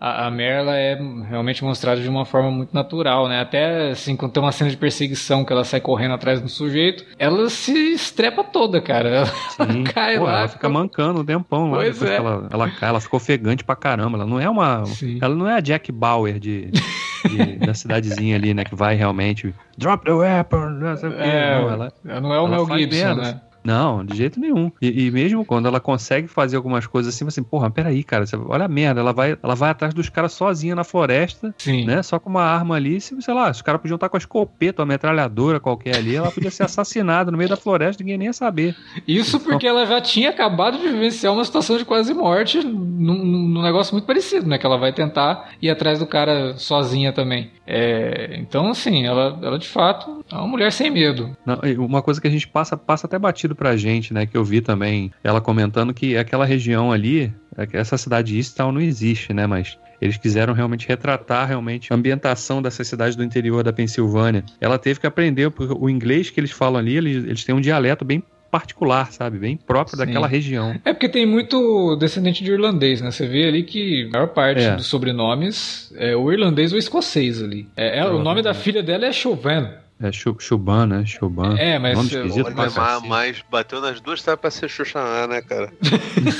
a, 0.00 0.26
a 0.26 0.30
Merla 0.30 0.76
é 0.76 0.98
realmente 1.28 1.62
mostrada 1.62 2.00
de 2.00 2.08
uma 2.08 2.24
forma 2.24 2.50
muito 2.50 2.72
natural, 2.72 3.28
né? 3.28 3.40
Até 3.40 3.90
assim, 3.90 4.16
quando 4.16 4.32
tem 4.32 4.42
uma 4.42 4.50
cena 4.50 4.70
de 4.70 4.76
perseguição 4.76 5.44
que 5.44 5.52
ela 5.52 5.62
sai 5.62 5.80
correndo 5.80 6.14
atrás 6.14 6.40
do 6.40 6.48
sujeito, 6.48 7.04
ela 7.18 7.50
se 7.50 7.92
estrepa 7.92 8.42
toda, 8.42 8.80
cara. 8.80 9.08
Ela 9.10 9.26
Sim. 9.26 9.84
cai 9.92 10.16
Pô, 10.16 10.24
lá. 10.24 10.38
Ela 10.38 10.48
fica 10.48 10.68
mancando 10.70 11.20
um 11.20 11.24
tempão 11.24 11.70
lá. 11.70 11.78
Pois 11.78 12.02
é. 12.02 12.06
que 12.06 12.12
ela, 12.12 12.48
ela 12.50 12.70
cai, 12.70 12.88
ela 12.88 13.00
ficou 13.00 13.18
ofegante 13.18 13.62
pra 13.62 13.76
caramba. 13.76 14.16
Ela 14.16 14.26
não 14.26 14.40
é 14.40 14.48
uma. 14.48 14.86
Sim. 14.86 15.18
Ela 15.20 15.34
não 15.34 15.46
é 15.46 15.56
a 15.56 15.60
Jack 15.60 15.92
Bauer 15.92 16.38
de. 16.38 16.70
de 16.70 17.58
da 17.60 17.74
cidadezinha 17.74 18.36
ali, 18.36 18.54
né? 18.54 18.64
Que 18.64 18.74
vai 18.74 18.94
realmente. 18.94 19.54
Drop 19.76 20.02
the 20.04 20.12
weapon! 20.12 20.70
Não, 20.70 20.96
sei 20.96 21.10
é, 21.10 21.60
não, 21.60 21.70
ela, 21.70 21.92
ela 22.06 22.20
não 22.20 22.34
é 22.34 22.40
o 22.40 22.48
Mel 22.48 22.78
Gibson, 22.78 23.14
né? 23.16 23.40
Não, 23.62 24.04
de 24.04 24.16
jeito 24.16 24.40
nenhum. 24.40 24.70
E, 24.80 25.06
e, 25.06 25.10
mesmo 25.10 25.44
quando 25.44 25.66
ela 25.66 25.80
consegue 25.80 26.28
fazer 26.28 26.56
algumas 26.56 26.86
coisas 26.86 27.14
assim, 27.14 27.26
assim, 27.26 27.42
porra, 27.42 27.70
peraí, 27.70 28.02
cara, 28.02 28.26
você, 28.26 28.36
olha 28.36 28.64
a 28.64 28.68
merda, 28.68 29.00
ela 29.00 29.12
vai, 29.12 29.36
ela 29.42 29.54
vai 29.54 29.70
atrás 29.70 29.92
dos 29.92 30.08
caras 30.08 30.32
sozinha 30.32 30.74
na 30.74 30.84
floresta, 30.84 31.54
Sim. 31.58 31.84
né? 31.84 32.02
Só 32.02 32.18
com 32.18 32.30
uma 32.30 32.42
arma 32.42 32.76
ali, 32.76 33.00
se, 33.00 33.20
sei 33.20 33.34
lá, 33.34 33.50
os 33.50 33.62
caras 33.62 33.80
podiam 33.80 33.96
estar 33.96 34.08
com 34.08 34.16
a 34.16 34.18
escopeta, 34.18 34.82
uma 34.82 34.86
metralhadora 34.86 35.60
qualquer 35.60 35.96
ali, 35.96 36.16
ela 36.16 36.30
podia 36.30 36.50
ser 36.50 36.64
assassinada 36.64 37.30
no 37.30 37.36
meio 37.36 37.50
da 37.50 37.56
floresta, 37.56 38.02
ninguém 38.02 38.18
nem 38.18 38.26
ia 38.26 38.32
saber. 38.32 38.74
Isso 39.06 39.36
então... 39.36 39.50
porque 39.50 39.66
ela 39.66 39.86
já 39.86 40.00
tinha 40.00 40.30
acabado 40.30 40.78
de 40.78 40.88
vivenciar 40.88 41.32
uma 41.32 41.44
situação 41.44 41.76
de 41.76 41.84
quase 41.84 42.14
morte 42.14 42.64
num, 42.64 43.24
num 43.24 43.62
negócio 43.62 43.94
muito 43.94 44.06
parecido, 44.06 44.46
né? 44.46 44.58
Que 44.58 44.66
ela 44.66 44.78
vai 44.78 44.92
tentar 44.92 45.50
ir 45.60 45.70
atrás 45.70 45.98
do 45.98 46.06
cara 46.06 46.56
sozinha 46.56 47.12
também. 47.12 47.50
É, 47.66 48.36
então, 48.38 48.68
assim, 48.70 49.06
ela, 49.06 49.38
ela 49.42 49.58
de 49.58 49.68
fato 49.68 50.24
é 50.30 50.34
uma 50.34 50.48
mulher 50.48 50.72
sem 50.72 50.90
medo. 50.90 51.36
Não, 51.46 51.60
uma 51.78 52.02
coisa 52.02 52.20
que 52.20 52.26
a 52.26 52.30
gente 52.30 52.48
passa, 52.48 52.76
passa 52.76 53.06
até 53.06 53.18
batido 53.18 53.49
pra 53.54 53.76
gente, 53.76 54.12
né? 54.12 54.26
Que 54.26 54.36
eu 54.36 54.44
vi 54.44 54.60
também 54.60 55.12
ela 55.22 55.40
comentando 55.40 55.94
que 55.94 56.16
aquela 56.16 56.44
região 56.44 56.92
ali, 56.92 57.32
essa 57.72 57.96
cidade 57.96 58.36
Easttown 58.36 58.72
não 58.72 58.80
existe, 58.80 59.32
né? 59.32 59.46
Mas 59.46 59.78
eles 60.00 60.16
quiseram 60.16 60.54
realmente 60.54 60.88
retratar 60.88 61.46
realmente 61.46 61.92
a 61.92 61.96
ambientação 61.96 62.62
dessa 62.62 62.82
cidade 62.82 63.16
do 63.16 63.22
interior 63.22 63.62
da 63.62 63.72
Pensilvânia. 63.72 64.44
Ela 64.60 64.78
teve 64.78 64.98
que 64.98 65.06
aprender, 65.06 65.50
porque 65.50 65.74
o 65.78 65.88
inglês 65.90 66.30
que 66.30 66.40
eles 66.40 66.50
falam 66.50 66.78
ali, 66.78 66.96
eles, 66.96 67.24
eles 67.24 67.44
têm 67.44 67.54
um 67.54 67.60
dialeto 67.60 68.04
bem 68.04 68.22
particular, 68.50 69.12
sabe? 69.12 69.38
Bem 69.38 69.56
próprio 69.56 69.96
Sim. 69.96 70.04
daquela 70.04 70.26
região. 70.26 70.74
É 70.84 70.92
porque 70.92 71.08
tem 71.08 71.24
muito 71.24 71.96
descendente 71.96 72.42
de 72.42 72.50
irlandês, 72.50 73.00
né? 73.00 73.10
Você 73.10 73.26
vê 73.26 73.46
ali 73.46 73.62
que 73.62 74.06
a 74.08 74.10
maior 74.10 74.28
parte 74.28 74.62
é. 74.62 74.74
dos 74.74 74.86
sobrenomes 74.86 75.92
é 75.96 76.16
o 76.16 76.32
irlandês 76.32 76.72
ou 76.72 76.78
escocês 76.78 77.42
ali. 77.42 77.68
É, 77.76 78.00
é 78.00 78.06
o 78.06 78.18
nome 78.18 78.42
da 78.42 78.52
filha 78.52 78.82
dela 78.82 79.06
é 79.06 79.12
Chauvin. 79.12 79.68
É 80.02 80.10
Chuban, 80.10 80.86
né? 80.86 81.04
Chuban. 81.04 81.56
É, 81.58 81.78
mas. 81.78 81.94
Nome 81.94 82.08
esquisito 82.08 82.52
mas, 82.56 82.74
mas 83.06 83.44
bateu 83.50 83.82
nas 83.82 84.00
duas, 84.00 84.22
sabe 84.22 84.40
pra 84.40 84.50
ser 84.50 84.68
Xuxaná, 84.68 85.26
né, 85.26 85.42
cara? 85.42 85.70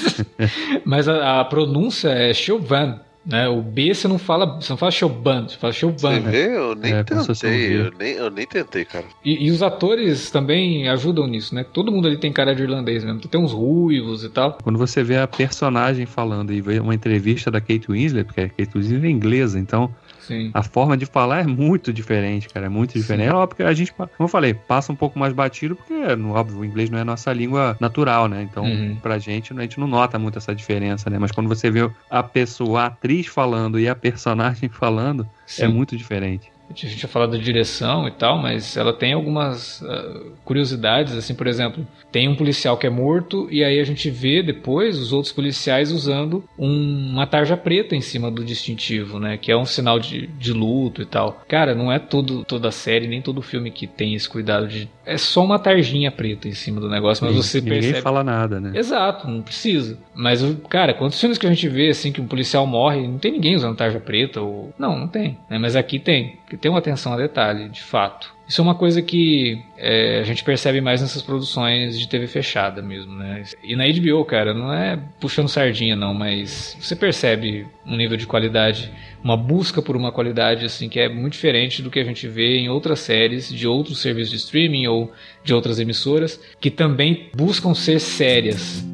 mas 0.84 1.06
a, 1.06 1.40
a, 1.40 1.44
pronúncia 1.44 2.08
é 2.08 2.32
Chauvin. 2.32 2.98
Né? 3.24 3.46
O 3.48 3.60
B 3.60 3.94
você 3.94 4.08
não 4.08 4.18
fala, 4.18 4.58
você 4.58 4.72
não 4.72 4.78
fala 4.78 4.90
Choban, 4.90 5.46
você 5.46 5.58
fala 5.58 5.72
Choban. 5.74 5.94
Você 5.98 6.20
né? 6.20 6.30
vê? 6.30 6.56
Eu 6.56 6.74
nem 6.74 6.94
é, 6.94 7.04
tentei, 7.04 7.76
eu 7.76 7.92
nem, 7.98 8.12
eu 8.14 8.30
nem 8.30 8.46
tentei, 8.46 8.84
cara. 8.86 9.04
E, 9.22 9.46
e, 9.46 9.50
os 9.50 9.62
atores 9.62 10.30
também 10.30 10.88
ajudam 10.88 11.26
nisso, 11.26 11.54
né? 11.54 11.62
Todo 11.62 11.92
mundo 11.92 12.08
ali 12.08 12.16
tem 12.16 12.32
cara 12.32 12.54
de 12.54 12.62
irlandês 12.62 13.04
mesmo. 13.04 13.20
Tem 13.20 13.38
uns 13.38 13.52
ruivos 13.52 14.24
e 14.24 14.30
tal. 14.30 14.56
Quando 14.62 14.78
você 14.78 15.04
vê 15.04 15.18
a 15.18 15.28
personagem 15.28 16.06
falando 16.06 16.50
e 16.50 16.62
vê 16.62 16.80
uma 16.80 16.94
entrevista 16.94 17.50
da 17.50 17.60
Kate 17.60 17.88
Winslet, 17.90 18.24
porque 18.24 18.40
a 18.40 18.48
Kate 18.48 18.70
Winslet 18.74 19.06
é 19.06 19.10
inglesa, 19.10 19.58
então 19.58 19.94
Sim. 20.30 20.50
A 20.54 20.62
forma 20.62 20.96
de 20.96 21.06
falar 21.06 21.40
é 21.40 21.46
muito 21.46 21.92
diferente, 21.92 22.48
cara. 22.48 22.66
É 22.66 22.68
muito 22.68 22.92
diferente. 22.92 23.26
Sim. 23.26 23.32
É 23.32 23.34
óbvio 23.34 23.56
que 23.56 23.62
a 23.64 23.72
gente, 23.72 23.92
como 23.92 24.08
eu 24.20 24.28
falei, 24.28 24.54
passa 24.54 24.92
um 24.92 24.96
pouco 24.96 25.18
mais 25.18 25.32
batido, 25.32 25.74
porque, 25.74 25.92
óbvio, 26.28 26.60
o 26.60 26.64
inglês 26.64 26.88
não 26.88 26.98
é 26.98 27.02
a 27.02 27.04
nossa 27.04 27.32
língua 27.32 27.76
natural, 27.80 28.28
né? 28.28 28.42
Então, 28.42 28.64
uhum. 28.64 28.96
pra 29.02 29.18
gente, 29.18 29.52
a 29.52 29.60
gente 29.60 29.80
não 29.80 29.88
nota 29.88 30.20
muito 30.20 30.38
essa 30.38 30.54
diferença, 30.54 31.10
né? 31.10 31.18
Mas 31.18 31.32
quando 31.32 31.48
você 31.48 31.68
vê 31.68 31.90
a 32.08 32.22
pessoa, 32.22 32.82
a 32.82 32.86
atriz 32.86 33.26
falando 33.26 33.78
e 33.80 33.88
a 33.88 33.96
personagem 33.96 34.68
falando, 34.70 35.24
é 35.24 35.26
Sim. 35.46 35.62
é 35.64 35.68
muito 35.68 35.96
diferente 35.96 36.52
a 36.72 36.88
gente 36.88 36.96
tinha 36.96 37.08
falado 37.08 37.32
da 37.32 37.38
direção 37.38 38.06
e 38.06 38.10
tal, 38.10 38.38
mas 38.38 38.76
ela 38.76 38.92
tem 38.92 39.12
algumas 39.12 39.80
uh, 39.82 40.32
curiosidades, 40.44 41.14
assim, 41.16 41.34
por 41.34 41.46
exemplo, 41.46 41.86
tem 42.12 42.28
um 42.28 42.34
policial 42.34 42.76
que 42.76 42.86
é 42.86 42.90
morto 42.90 43.48
e 43.50 43.62
aí 43.64 43.80
a 43.80 43.84
gente 43.84 44.10
vê 44.10 44.42
depois 44.42 44.98
os 44.98 45.12
outros 45.12 45.32
policiais 45.32 45.92
usando 45.92 46.44
um, 46.58 47.10
uma 47.12 47.26
tarja 47.26 47.56
preta 47.56 47.94
em 47.94 48.00
cima 48.00 48.30
do 48.30 48.44
distintivo, 48.44 49.18
né, 49.18 49.36
que 49.36 49.50
é 49.50 49.56
um 49.56 49.64
sinal 49.64 49.98
de, 49.98 50.26
de 50.26 50.52
luto 50.52 51.02
e 51.02 51.06
tal. 51.06 51.40
Cara, 51.48 51.74
não 51.74 51.90
é 51.90 51.98
todo, 51.98 52.44
toda 52.44 52.68
a 52.68 52.72
série, 52.72 53.08
nem 53.08 53.22
todo 53.22 53.42
filme 53.42 53.70
que 53.70 53.86
tem 53.86 54.14
esse 54.14 54.28
cuidado 54.28 54.68
de... 54.68 54.88
É 55.04 55.16
só 55.16 55.44
uma 55.44 55.58
tarjinha 55.58 56.10
preta 56.10 56.46
em 56.46 56.52
cima 56.52 56.80
do 56.80 56.88
negócio, 56.88 57.24
mas 57.24 57.34
Sim, 57.34 57.42
você 57.42 57.58
ninguém 57.58 57.72
percebe... 57.74 57.88
Ninguém 57.88 58.02
fala 58.02 58.22
nada, 58.22 58.60
né? 58.60 58.72
Exato, 58.74 59.28
não 59.28 59.42
precisa. 59.42 59.98
Mas, 60.14 60.40
cara, 60.68 60.94
quantos 60.94 61.18
filmes 61.20 61.38
que 61.38 61.46
a 61.46 61.50
gente 61.50 61.68
vê, 61.68 61.88
assim, 61.88 62.12
que 62.12 62.20
um 62.20 62.26
policial 62.26 62.66
morre, 62.66 63.06
não 63.06 63.18
tem 63.18 63.32
ninguém 63.32 63.56
usando 63.56 63.76
tarja 63.76 63.98
preta 63.98 64.40
ou... 64.40 64.72
Não, 64.78 64.98
não 64.98 65.08
tem, 65.08 65.36
né? 65.48 65.58
Mas 65.58 65.74
aqui 65.74 65.98
tem 65.98 66.38
que 66.50 66.56
tem 66.56 66.68
uma 66.68 66.80
atenção 66.80 67.12
a 67.12 67.16
detalhe, 67.16 67.68
de 67.68 67.80
fato. 67.80 68.34
Isso 68.48 68.60
é 68.60 68.64
uma 68.64 68.74
coisa 68.74 69.00
que 69.00 69.62
é, 69.78 70.18
a 70.18 70.24
gente 70.24 70.42
percebe 70.42 70.80
mais 70.80 71.00
nessas 71.00 71.22
produções 71.22 71.96
de 71.96 72.08
TV 72.08 72.26
fechada 72.26 72.82
mesmo, 72.82 73.14
né? 73.14 73.44
E 73.62 73.76
na 73.76 73.84
HBO, 73.86 74.24
cara, 74.24 74.52
não 74.52 74.74
é 74.74 74.98
puxando 75.20 75.48
sardinha 75.48 75.94
não, 75.94 76.12
mas 76.12 76.76
você 76.80 76.96
percebe 76.96 77.68
um 77.86 77.96
nível 77.96 78.16
de 78.16 78.26
qualidade, 78.26 78.90
uma 79.22 79.36
busca 79.36 79.80
por 79.80 79.96
uma 79.96 80.10
qualidade 80.10 80.66
assim 80.66 80.88
que 80.88 80.98
é 80.98 81.08
muito 81.08 81.34
diferente 81.34 81.80
do 81.80 81.90
que 81.90 82.00
a 82.00 82.04
gente 82.04 82.26
vê 82.26 82.58
em 82.58 82.68
outras 82.68 82.98
séries 82.98 83.48
de 83.48 83.68
outros 83.68 84.02
serviços 84.02 84.30
de 84.30 84.36
streaming 84.38 84.88
ou 84.88 85.12
de 85.44 85.54
outras 85.54 85.78
emissoras 85.78 86.40
que 86.60 86.72
também 86.72 87.30
buscam 87.32 87.72
ser 87.72 88.00
sérias. 88.00 88.84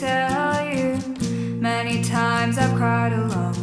Tell 0.00 0.66
you, 0.68 0.98
many 1.58 2.02
times 2.02 2.58
I've 2.58 2.74
cried 2.76 3.14
alone. 3.14 3.54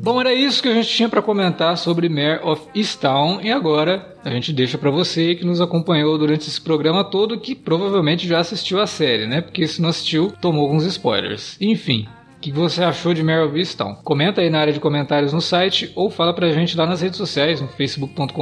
Bom, 0.00 0.20
era 0.20 0.32
isso 0.32 0.62
que 0.62 0.68
a 0.68 0.74
gente 0.74 0.88
tinha 0.88 1.08
para 1.08 1.20
comentar 1.20 1.76
sobre 1.76 2.08
Mare 2.08 2.40
of 2.42 2.62
Easttown 2.74 3.40
e 3.42 3.50
agora 3.50 4.16
a 4.24 4.30
gente 4.30 4.52
deixa 4.52 4.78
para 4.78 4.90
você 4.90 5.34
que 5.34 5.44
nos 5.44 5.60
acompanhou 5.60 6.16
durante 6.16 6.48
esse 6.48 6.60
programa 6.60 7.04
todo 7.04 7.38
que 7.38 7.54
provavelmente 7.54 8.26
já 8.26 8.38
assistiu 8.38 8.80
a 8.80 8.86
série, 8.86 9.26
né? 9.26 9.40
Porque 9.40 9.66
se 9.66 9.82
não 9.82 9.90
assistiu, 9.90 10.32
tomou 10.40 10.64
alguns 10.64 10.84
spoilers. 10.84 11.58
Enfim, 11.60 12.06
o 12.36 12.40
que 12.40 12.52
você 12.52 12.82
achou 12.82 13.12
de 13.12 13.22
Mare 13.22 13.42
of 13.42 13.58
Easttown? 13.58 13.96
Comenta 13.96 14.40
aí 14.40 14.48
na 14.48 14.60
área 14.60 14.72
de 14.72 14.80
comentários 14.80 15.32
no 15.32 15.40
site 15.40 15.92
ou 15.94 16.08
fala 16.08 16.32
pra 16.32 16.52
gente 16.52 16.76
lá 16.76 16.86
nas 16.86 17.02
redes 17.02 17.18
sociais, 17.18 17.60
no 17.60 17.68
facebook.com.br 17.68 18.32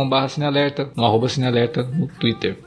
no 0.95 1.05
arroba 1.05 1.29
cinealerta, 1.29 1.83
no 1.83 2.07
Twitter. 2.07 2.59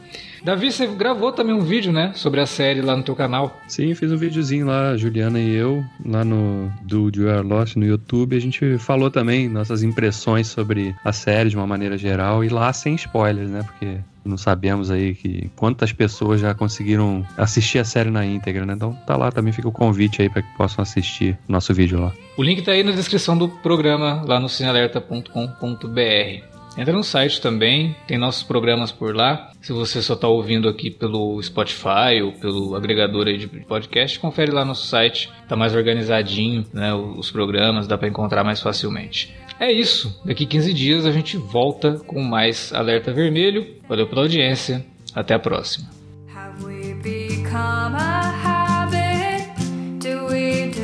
Davi, 0.43 0.71
você 0.71 0.87
gravou 0.87 1.31
também 1.31 1.53
um 1.53 1.61
vídeo, 1.61 1.91
né? 1.91 2.11
Sobre 2.15 2.39
a 2.39 2.45
série 2.45 2.81
lá 2.81 2.95
no 2.95 3.03
teu 3.03 3.15
canal. 3.15 3.59
Sim, 3.67 3.93
fiz 3.93 4.11
um 4.11 4.17
videozinho 4.17 4.65
lá, 4.65 4.95
Juliana 4.95 5.39
e 5.39 5.53
eu, 5.53 5.83
lá 6.05 6.23
no 6.23 6.71
do 6.81 7.11
You 7.15 7.29
Are 7.29 7.45
Lost 7.45 7.75
no 7.75 7.85
YouTube. 7.85 8.35
A 8.35 8.41
gente 8.41 8.77
falou 8.77 9.11
também 9.11 9.49
nossas 9.49 9.83
impressões 9.83 10.47
sobre 10.47 10.95
a 11.03 11.11
série 11.11 11.49
de 11.49 11.55
uma 11.55 11.67
maneira 11.67 11.97
geral 11.97 12.43
e 12.43 12.49
lá 12.49 12.71
sem 12.73 12.95
spoilers, 12.95 13.49
né? 13.49 13.63
Porque 13.63 13.97
não 14.23 14.37
sabemos 14.37 14.91
aí 14.91 15.15
que 15.15 15.49
quantas 15.55 15.91
pessoas 15.91 16.41
já 16.41 16.53
conseguiram 16.53 17.25
assistir 17.37 17.79
a 17.79 17.85
série 17.85 18.09
na 18.09 18.25
íntegra, 18.25 18.65
né? 18.65 18.73
Então 18.73 18.93
tá 19.05 19.17
lá 19.17 19.31
também 19.31 19.51
fica 19.51 19.67
o 19.67 19.71
convite 19.71 20.21
aí 20.21 20.29
para 20.29 20.41
que 20.41 20.57
possam 20.57 20.81
assistir 20.81 21.37
nosso 21.47 21.73
vídeo 21.73 21.99
lá. 21.99 22.13
O 22.37 22.43
link 22.43 22.61
tá 22.61 22.71
aí 22.71 22.83
na 22.83 22.91
descrição 22.91 23.37
do 23.37 23.49
programa 23.49 24.23
lá 24.25 24.39
no 24.39 24.47
cinealerta.com.br. 24.47 26.48
Entra 26.79 26.93
no 26.93 27.03
site 27.03 27.41
também, 27.41 27.93
tem 28.07 28.17
nossos 28.17 28.41
programas 28.41 28.89
por 28.89 29.13
lá. 29.13 29.51
Se 29.61 29.73
você 29.73 30.01
só 30.01 30.13
está 30.13 30.29
ouvindo 30.29 30.69
aqui 30.69 30.89
pelo 30.89 31.43
Spotify 31.43 32.21
ou 32.23 32.31
pelo 32.31 32.73
agregador 32.73 33.25
de 33.25 33.47
podcast, 33.67 34.17
confere 34.17 34.49
lá 34.49 34.63
no 34.63 34.73
site. 34.73 35.29
Tá 35.49 35.57
mais 35.57 35.75
organizadinho, 35.75 36.65
né? 36.71 36.93
Os 36.93 37.29
programas 37.29 37.85
dá 37.85 37.97
para 37.97 38.07
encontrar 38.07 38.45
mais 38.45 38.61
facilmente. 38.61 39.35
É 39.59 39.69
isso. 39.69 40.21
Daqui 40.23 40.45
15 40.45 40.73
dias 40.73 41.05
a 41.05 41.11
gente 41.11 41.35
volta 41.35 41.99
com 42.07 42.21
mais 42.21 42.71
Alerta 42.71 43.11
Vermelho. 43.11 43.75
Valeu 43.89 44.07
pela 44.07 44.21
audiência. 44.21 44.85
Até 45.13 45.33
a 45.33 45.39
próxima. 45.39 45.89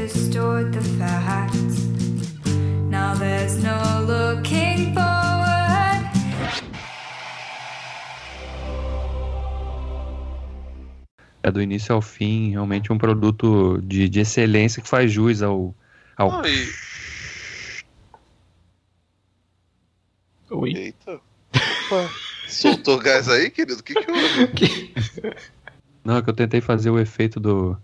Distort 0.06 0.74
the 0.74 0.82
facts? 0.82 1.45
É 11.46 11.52
do 11.52 11.62
início 11.62 11.94
ao 11.94 12.02
fim, 12.02 12.50
realmente 12.50 12.92
um 12.92 12.98
produto 12.98 13.80
de, 13.84 14.10
de 14.10 14.22
excelência 14.22 14.82
que 14.82 14.90
faz 14.90 15.12
jus 15.12 15.44
ao. 15.44 15.76
ao... 16.18 16.42
Oi. 16.42 16.70
Oi. 20.50 20.74
Eita. 20.76 21.22
Opa. 21.54 22.10
Soltou 22.48 22.98
gás 22.98 23.30
aí, 23.30 23.52
querido? 23.52 23.80
O 23.80 23.84
que 23.84 23.94
que 23.94 24.12
houve? 24.12 24.48
Que... 24.58 24.92
Não, 26.04 26.18
é 26.18 26.24
que 26.24 26.32
eu 26.32 26.34
tentei 26.34 26.62
fazer 26.62 26.90
o 26.90 26.98
efeito 26.98 27.40
do. 27.40 27.78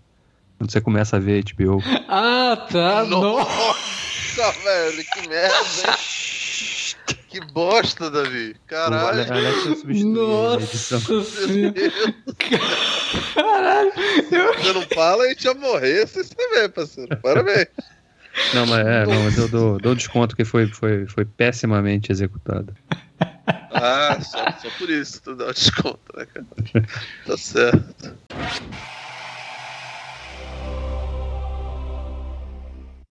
Quando 0.58 0.72
você 0.72 0.80
começa 0.80 1.16
a 1.16 1.20
ver 1.20 1.44
HBO. 1.44 1.80
Ah, 2.08 2.66
tá. 2.68 3.04
Nossa, 3.04 4.50
velho, 4.64 5.04
que 5.04 5.28
merda, 5.28 5.88
hein? 5.88 6.21
Que 7.32 7.40
bosta, 7.40 8.10
Davi. 8.10 8.54
Caralho. 8.66 9.16
Nossa 9.16 9.34
Caralho. 13.34 13.92
Você 14.58 14.72
não 14.74 14.82
fala, 14.82 15.24
a 15.24 15.28
gente 15.28 15.44
ia 15.46 15.54
morrer 15.54 16.06
sem 16.06 16.24
saber, 16.24 16.68
parceiro. 16.68 17.16
Parabéns. 17.22 17.68
Não, 18.52 18.66
mas 18.66 18.86
é, 18.86 19.06
não, 19.06 19.24
mas 19.24 19.38
eu 19.38 19.48
dou, 19.48 19.78
dou 19.78 19.94
desconto 19.94 20.36
que 20.36 20.44
foi, 20.44 20.66
foi, 20.66 21.06
foi 21.06 21.24
pessimamente 21.24 22.12
executado. 22.12 22.74
Ah, 23.72 24.18
só, 24.20 24.52
só 24.60 24.68
por 24.76 24.90
isso 24.90 25.22
tu 25.22 25.34
dá 25.34 25.46
o 25.46 25.54
desconto, 25.54 26.14
né, 26.14 26.26
cara? 26.26 26.46
Tá 27.26 27.36
certo. 27.38 28.14